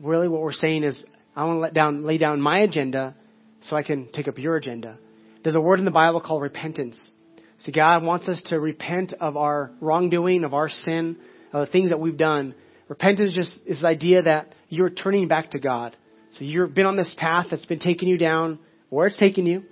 really 0.00 0.28
what 0.28 0.40
we're 0.40 0.52
saying 0.52 0.84
is, 0.84 1.04
I 1.34 1.44
want 1.44 1.56
to 1.56 1.60
let 1.60 1.74
down 1.74 2.04
lay 2.04 2.18
down 2.18 2.40
my 2.40 2.60
agenda 2.60 3.14
so 3.62 3.76
I 3.76 3.82
can 3.82 4.10
take 4.12 4.28
up 4.28 4.38
your 4.38 4.56
agenda. 4.56 4.98
There's 5.42 5.54
a 5.54 5.60
word 5.60 5.78
in 5.78 5.84
the 5.84 5.90
Bible 5.90 6.20
called 6.20 6.42
repentance. 6.42 7.10
See, 7.58 7.72
God 7.72 8.02
wants 8.02 8.28
us 8.28 8.42
to 8.46 8.58
repent 8.58 9.14
of 9.20 9.36
our 9.36 9.70
wrongdoing, 9.80 10.44
of 10.44 10.54
our 10.54 10.68
sin, 10.68 11.16
of 11.52 11.66
the 11.66 11.72
things 11.72 11.90
that 11.90 12.00
we've 12.00 12.16
done. 12.16 12.54
Repentance 12.88 13.34
just 13.34 13.58
is 13.66 13.82
the 13.82 13.86
idea 13.86 14.22
that 14.22 14.54
you're 14.68 14.90
turning 14.90 15.28
back 15.28 15.50
to 15.50 15.60
God. 15.60 15.96
So 16.30 16.44
you've 16.44 16.74
been 16.74 16.86
on 16.86 16.96
this 16.96 17.14
path 17.18 17.46
that's 17.50 17.66
been 17.66 17.78
taking 17.78 18.08
you 18.08 18.18
down 18.18 18.58
where 18.88 19.06
it's 19.06 19.18
taking 19.18 19.46
you. 19.46 19.62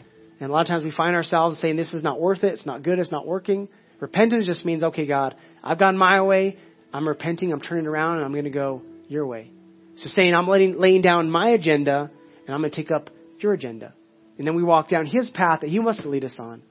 And 0.40 0.50
a 0.50 0.52
lot 0.52 0.61
of 0.61 0.66
times 0.68 0.85
we 0.85 0.92
find 0.92 1.16
ourselves 1.16 1.59
saying, 1.61 1.76
this 1.76 1.92
is 1.94 2.02
not 2.02 2.20
worth 2.20 2.44
it. 2.44 2.52
It's 2.52 2.66
not 2.66 2.83
good. 2.83 2.98
It's 2.98 3.11
not 3.11 3.26
working. 3.26 3.68
Repentance 4.00 4.46
just 4.46 4.64
means, 4.64 4.85
okay, 4.85 5.07
God, 5.07 5.35
I've 5.62 5.78
gone 5.78 5.96
my 5.96 6.22
way. 6.22 6.57
I'm 6.92 7.09
repenting. 7.09 7.52
I'm 7.52 7.61
turning 7.61 7.87
around 7.87 8.16
and 8.16 8.24
I'm 8.24 8.33
going 8.33 8.44
to 8.44 8.50
go 8.50 8.83
your 9.09 9.26
way. 9.26 9.50
So 9.98 10.08
saying, 10.08 10.34
I'm 10.34 10.46
letting, 10.46 10.78
laying 10.78 11.02
down 11.02 11.30
my 11.30 11.50
agenda 11.50 12.11
and 12.46 12.54
I'm 12.54 12.61
going 12.61 12.70
to 12.70 12.76
take 12.76 12.90
up 12.90 13.11
your 13.40 13.52
agenda. 13.52 13.94
And 14.38 14.46
then 14.46 14.54
we 14.54 14.62
walk 14.62 14.88
down 14.88 15.06
his 15.06 15.30
path 15.30 15.61
that 15.61 15.70
he 15.70 15.80
wants 15.80 16.02
to 16.02 16.08
lead 16.08 16.24
us 16.24 16.37
on. 16.38 16.62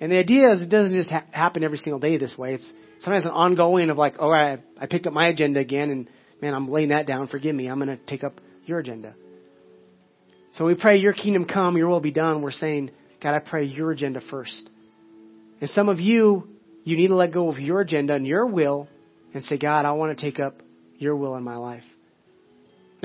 And 0.00 0.12
the 0.12 0.18
idea 0.18 0.48
is 0.50 0.60
it 0.60 0.68
doesn't 0.68 0.94
just 0.94 1.10
ha- 1.10 1.24
happen 1.30 1.64
every 1.64 1.78
single 1.78 1.98
day 1.98 2.18
this 2.18 2.36
way. 2.36 2.54
It's 2.54 2.72
sometimes 2.98 3.24
an 3.24 3.30
ongoing 3.30 3.88
of 3.88 3.96
like, 3.96 4.16
oh, 4.18 4.24
all 4.24 4.30
right, 4.30 4.60
I 4.78 4.86
picked 4.86 5.06
up 5.06 5.14
my 5.14 5.28
agenda 5.28 5.60
again 5.60 5.90
and 5.90 6.10
man, 6.42 6.54
I'm 6.54 6.68
laying 6.68 6.90
that 6.90 7.06
down. 7.06 7.28
Forgive 7.28 7.54
me. 7.54 7.68
I'm 7.68 7.78
going 7.78 7.96
to 7.96 8.04
take 8.04 8.22
up 8.22 8.40
your 8.66 8.78
agenda. 8.78 9.14
So 10.52 10.64
we 10.64 10.74
pray, 10.74 10.98
Your 10.98 11.12
kingdom 11.12 11.44
come, 11.44 11.76
Your 11.76 11.88
will 11.88 12.00
be 12.00 12.10
done. 12.10 12.42
We're 12.42 12.50
saying, 12.50 12.90
God, 13.22 13.34
I 13.34 13.38
pray 13.40 13.64
your 13.64 13.90
agenda 13.90 14.20
first. 14.30 14.70
And 15.60 15.70
some 15.70 15.88
of 15.88 16.00
you, 16.00 16.48
you 16.84 16.96
need 16.96 17.08
to 17.08 17.14
let 17.14 17.32
go 17.32 17.48
of 17.50 17.58
your 17.58 17.80
agenda 17.80 18.14
and 18.14 18.26
your 18.26 18.46
will 18.46 18.88
and 19.34 19.42
say, 19.44 19.58
God, 19.58 19.84
I 19.84 19.92
want 19.92 20.16
to 20.16 20.24
take 20.24 20.38
up 20.38 20.60
your 20.98 21.16
will 21.16 21.36
in 21.36 21.42
my 21.42 21.56
life. 21.56 21.82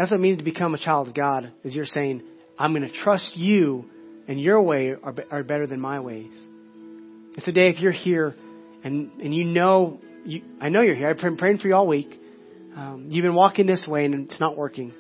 That's 0.02 0.10
what 0.10 0.20
it 0.20 0.24
means 0.24 0.40
to 0.40 0.44
become 0.44 0.74
a 0.74 0.80
child 0.80 1.10
of 1.10 1.14
God, 1.14 1.52
is 1.64 1.76
you're 1.76 1.86
saying, 1.86 2.24
I'm 2.58 2.74
going 2.74 2.90
to 2.90 2.92
trust 3.04 3.38
you 3.38 3.86
and 4.28 4.42
your 4.42 4.60
way 4.60 4.94
are, 4.94 5.14
are 5.30 5.44
better 5.44 5.68
than 5.68 5.80
my 5.80 6.00
ways. 6.00 6.34
And 6.34 7.44
so 7.44 7.52
Dave, 7.52 7.76
if 7.76 7.82
you're 7.82 7.92
here 7.92 8.34
and, 8.84 9.12
and 9.22 9.32
you 9.36 9.44
know, 9.44 10.00
you, 10.26 10.42
I 10.60 10.70
know 10.70 10.82
you're 10.82 10.96
here, 10.96 11.08
I've 11.08 11.18
been 11.18 11.38
praying 11.38 11.60
for 11.60 11.68
you 11.68 11.76
all 11.76 11.86
week. 11.86 12.20
Um, 12.76 13.10
you've 13.12 13.22
been 13.22 13.36
walking 13.36 13.68
this 13.68 13.86
way 13.88 14.06
and 14.06 14.28
it's 14.28 14.40
not 14.40 14.58
working. 14.58 14.92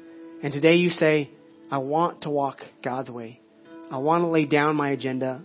And 0.44 0.54
today 0.54 0.76
you 0.76 0.92
say, 0.92 1.32
I 1.72 1.80
want 1.80 2.22
to 2.22 2.30
walk 2.30 2.60
God's 2.84 3.10
way. 3.10 3.40
I 3.90 3.98
want 3.98 4.22
to 4.22 4.28
lay 4.28 4.46
down 4.46 4.76
my 4.76 4.92
agenda. 4.92 5.42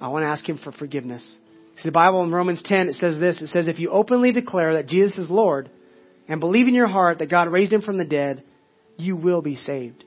I 0.00 0.08
want 0.08 0.24
to 0.24 0.30
ask 0.30 0.44
Him 0.48 0.58
for 0.58 0.72
forgiveness. 0.72 1.38
See, 1.76 1.88
the 1.88 1.92
Bible 1.92 2.24
in 2.24 2.32
Romans 2.32 2.60
10, 2.64 2.88
it 2.88 2.94
says 2.94 3.16
this. 3.18 3.40
It 3.40 3.50
says, 3.50 3.68
if 3.68 3.78
you 3.78 3.90
openly 3.90 4.32
declare 4.32 4.74
that 4.74 4.88
Jesus 4.88 5.16
is 5.16 5.30
Lord 5.30 5.70
and 6.26 6.40
believe 6.40 6.66
in 6.66 6.74
your 6.74 6.88
heart 6.88 7.20
that 7.20 7.30
God 7.30 7.46
raised 7.46 7.72
Him 7.72 7.82
from 7.82 7.98
the 7.98 8.04
dead, 8.04 8.42
you 8.96 9.16
will 9.16 9.42
be 9.42 9.56
saved. 9.56 10.04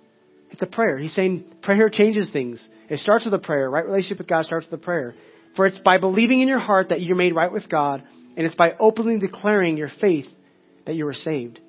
It's 0.52 0.62
a 0.62 0.68
prayer. 0.68 0.98
He's 0.98 1.14
saying 1.14 1.46
prayer 1.62 1.90
changes 1.90 2.30
things. 2.32 2.68
It 2.90 3.00
starts 3.00 3.26
with 3.26 3.34
a 3.34 3.40
prayer. 3.40 3.70
Right 3.70 3.86
relationship 3.86 4.20
with 4.20 4.28
God 4.28 4.46
starts 4.46 4.66
with 4.70 4.80
a 4.80 4.84
prayer. 4.84 5.16
For 5.56 5.66
it's 5.66 5.80
by 5.80 5.98
believing 5.98 6.42
in 6.42 6.48
your 6.48 6.60
heart 6.60 6.90
that 6.90 7.02
you're 7.02 7.16
made 7.16 7.36
right 7.36 7.52
with 7.52 7.70
God, 7.70 8.04
and 8.36 8.46
it's 8.46 8.56
by 8.56 8.74
openly 8.80 9.20
declaring 9.20 9.78
your 9.78 9.90
faith 10.02 10.26
that 10.86 10.96
you 10.96 11.06
were 11.06 11.14
saved. 11.14 11.60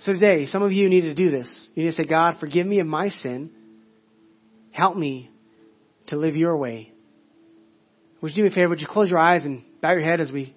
So 0.00 0.12
today, 0.12 0.46
some 0.46 0.62
of 0.62 0.72
you 0.72 0.88
need 0.88 1.02
to 1.02 1.14
do 1.14 1.30
this. 1.30 1.68
You 1.74 1.84
need 1.84 1.90
to 1.90 1.96
say, 1.96 2.04
God, 2.04 2.36
forgive 2.40 2.66
me 2.66 2.80
of 2.80 2.86
my 2.86 3.08
sin. 3.08 3.50
Help 4.70 4.96
me 4.96 5.30
to 6.06 6.16
live 6.16 6.36
your 6.36 6.56
way. 6.56 6.92
Would 8.20 8.32
you 8.32 8.36
do 8.36 8.42
me 8.44 8.48
a 8.48 8.54
favor? 8.54 8.70
Would 8.70 8.80
you 8.80 8.86
close 8.86 9.10
your 9.10 9.18
eyes 9.18 9.44
and 9.44 9.64
bow 9.80 9.92
your 9.92 10.02
head 10.02 10.20
as 10.20 10.32
we 10.32 10.54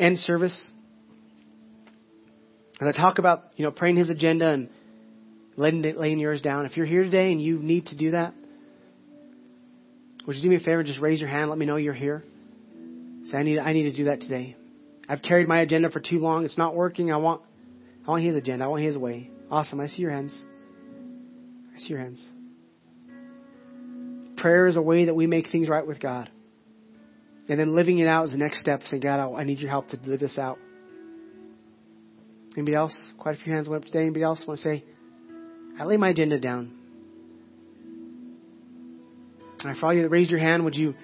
end 0.00 0.18
service. 0.18 0.70
As 2.80 2.88
I 2.88 2.92
talk 2.92 3.18
about, 3.18 3.44
you 3.56 3.64
know, 3.64 3.70
praying 3.70 3.96
his 3.96 4.08
agenda 4.08 4.50
and 4.52 4.70
laying, 5.56 5.82
laying 5.82 6.18
yours 6.18 6.40
down, 6.40 6.64
if 6.64 6.76
you're 6.76 6.86
here 6.86 7.02
today 7.02 7.30
and 7.30 7.40
you 7.40 7.58
need 7.58 7.86
to 7.86 7.96
do 7.96 8.12
that, 8.12 8.32
would 10.26 10.36
you 10.36 10.42
do 10.42 10.48
me 10.48 10.56
a 10.56 10.60
favor? 10.60 10.82
Just 10.82 11.00
raise 11.00 11.20
your 11.20 11.28
hand. 11.28 11.50
Let 11.50 11.58
me 11.58 11.66
know 11.66 11.76
you're 11.76 11.92
here. 11.92 12.24
Say, 13.24 13.36
I 13.36 13.42
need, 13.42 13.58
I 13.58 13.72
need 13.74 13.90
to 13.90 13.96
do 13.96 14.04
that 14.04 14.22
today. 14.22 14.56
I've 15.08 15.20
carried 15.20 15.46
my 15.46 15.60
agenda 15.60 15.90
for 15.90 16.00
too 16.00 16.20
long. 16.20 16.44
It's 16.44 16.56
not 16.56 16.74
working. 16.74 17.12
I 17.12 17.18
want, 17.18 17.42
I 18.06 18.10
want 18.12 18.22
his 18.22 18.34
agenda. 18.34 18.64
I 18.64 18.68
want 18.68 18.82
his 18.82 18.96
way. 18.96 19.30
Awesome. 19.50 19.80
I 19.80 19.86
see 19.86 20.02
your 20.02 20.12
hands. 20.12 20.40
I 21.74 21.78
see 21.78 21.88
your 21.88 21.98
hands. 21.98 22.26
Prayer 24.38 24.68
is 24.68 24.76
a 24.76 24.82
way 24.82 25.06
that 25.06 25.14
we 25.14 25.26
make 25.26 25.50
things 25.50 25.68
right 25.68 25.86
with 25.86 26.00
God. 26.00 26.30
And 27.48 27.58
then 27.58 27.74
living 27.74 27.98
it 27.98 28.06
out 28.06 28.26
is 28.26 28.30
the 28.30 28.38
next 28.38 28.60
step. 28.60 28.82
Saying, 28.84 29.02
God, 29.02 29.34
I 29.34 29.44
need 29.44 29.58
your 29.58 29.70
help 29.70 29.88
to 29.88 29.98
live 30.06 30.20
this 30.20 30.38
out. 30.38 30.58
Anybody 32.56 32.74
else? 32.74 33.12
Quite 33.18 33.36
a 33.36 33.38
few 33.38 33.52
hands 33.52 33.68
went 33.68 33.84
up 33.84 33.86
today. 33.86 34.00
Anybody 34.00 34.24
else 34.24 34.44
want 34.46 34.58
to 34.60 34.64
say, 34.64 34.84
I 35.78 35.84
lay 35.84 35.96
my 35.96 36.08
agenda 36.10 36.38
down. 36.38 36.72
And 39.64 39.76
for 39.78 39.86
all 39.86 39.94
you 39.94 40.02
that 40.02 40.08
raised 40.08 40.30
your 40.30 40.40
hand, 40.40 40.64
would 40.64 40.74
you 40.74 40.94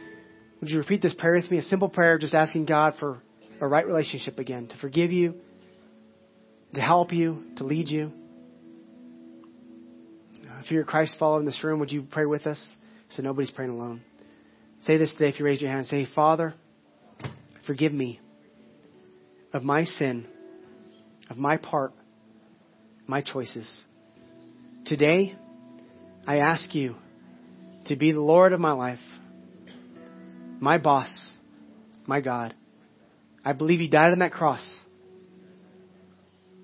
would 0.61 0.71
you 0.71 0.79
repeat 0.79 1.03
this 1.03 1.15
prayer 1.15 1.35
with 1.35 1.51
me? 1.51 1.59
A 1.59 1.63
simple 1.63 1.89
prayer, 1.89 2.19
just 2.19 2.35
asking 2.35 2.65
God 2.65 2.95
for 2.99 3.21
a 3.61 3.69
right 3.69 3.87
relationship 3.87 4.39
again, 4.39 4.69
to 4.69 4.77
forgive 4.79 5.13
you, 5.13 5.35
to 6.75 6.81
help 6.81 7.13
you, 7.13 7.45
to 7.57 7.65
lead 7.65 7.89
you. 7.89 8.13
Uh, 10.43 10.61
if 10.65 10.71
you're 10.71 10.83
a 10.83 10.87
Christ 10.87 11.17
follower 11.19 11.41
in 11.41 11.47
this 11.47 11.63
room, 11.63 11.81
would 11.81 11.93
you 11.93 12.07
pray 12.11 12.25
with 12.25 12.47
us 12.47 12.75
so 13.11 13.23
nobody's 13.23 13.51
praying 13.51 13.71
alone? 13.71 14.01
Say 14.81 14.97
this 14.97 15.13
today 15.13 15.29
if 15.29 15.39
you 15.39 15.45
raise 15.45 15.61
your 15.61 15.71
hand. 15.71 15.87
Say, 15.87 16.07
Father, 16.15 16.55
forgive 17.67 17.93
me 17.93 18.21
of 19.53 19.63
my 19.63 19.85
sin, 19.85 20.27
of 21.29 21.37
my 21.37 21.57
part, 21.57 21.93
my 23.07 23.21
choices. 23.21 23.85
Today, 24.85 25.37
I 26.27 26.39
ask 26.39 26.75
you 26.75 26.97
to 27.87 27.97
be 27.97 28.13
the 28.13 28.21
Lord 28.21 28.53
of 28.53 28.61
my 28.61 28.73
life, 28.73 29.01
my 30.61 30.79
boss, 30.79 31.33
my 32.07 32.21
God. 32.21 32.55
I 33.45 33.53
believe 33.53 33.81
you 33.81 33.89
died 33.89 34.13
on 34.13 34.21
that 34.21 34.33
cross 34.33 34.81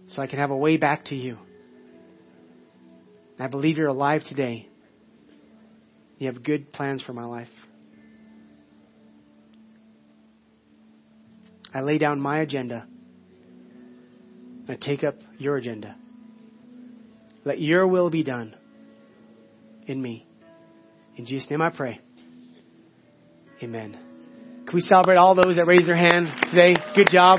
so 0.08 0.20
I 0.20 0.26
can 0.26 0.38
have 0.38 0.50
a 0.50 0.56
way 0.56 0.76
back 0.76 1.06
to 1.06 1.14
you. 1.14 1.38
I 3.38 3.46
believe 3.48 3.78
you're 3.78 3.88
alive 3.88 4.22
today. 4.28 4.68
You 6.18 6.28
have 6.28 6.44
good 6.44 6.72
plans 6.72 7.02
for 7.02 7.12
my 7.12 7.24
life. 7.24 7.48
I 11.74 11.80
lay 11.80 11.98
down 11.98 12.20
my 12.20 12.40
agenda. 12.40 12.86
I 14.68 14.76
take 14.80 15.04
up 15.04 15.16
your 15.38 15.56
agenda. 15.56 15.96
Let 17.44 17.60
your 17.60 17.86
will 17.86 18.10
be 18.10 18.22
done 18.22 18.54
in 19.86 20.00
me. 20.00 20.26
In 21.16 21.26
Jesus' 21.26 21.50
name 21.50 21.60
I 21.60 21.70
pray. 21.70 22.00
Amen. 23.62 23.92
Can 24.66 24.74
we 24.74 24.80
celebrate 24.80 25.16
all 25.16 25.34
those 25.34 25.56
that 25.56 25.66
raised 25.66 25.88
their 25.88 25.96
hand 25.96 26.28
today? 26.50 26.74
Good 26.94 27.08
job. 27.10 27.38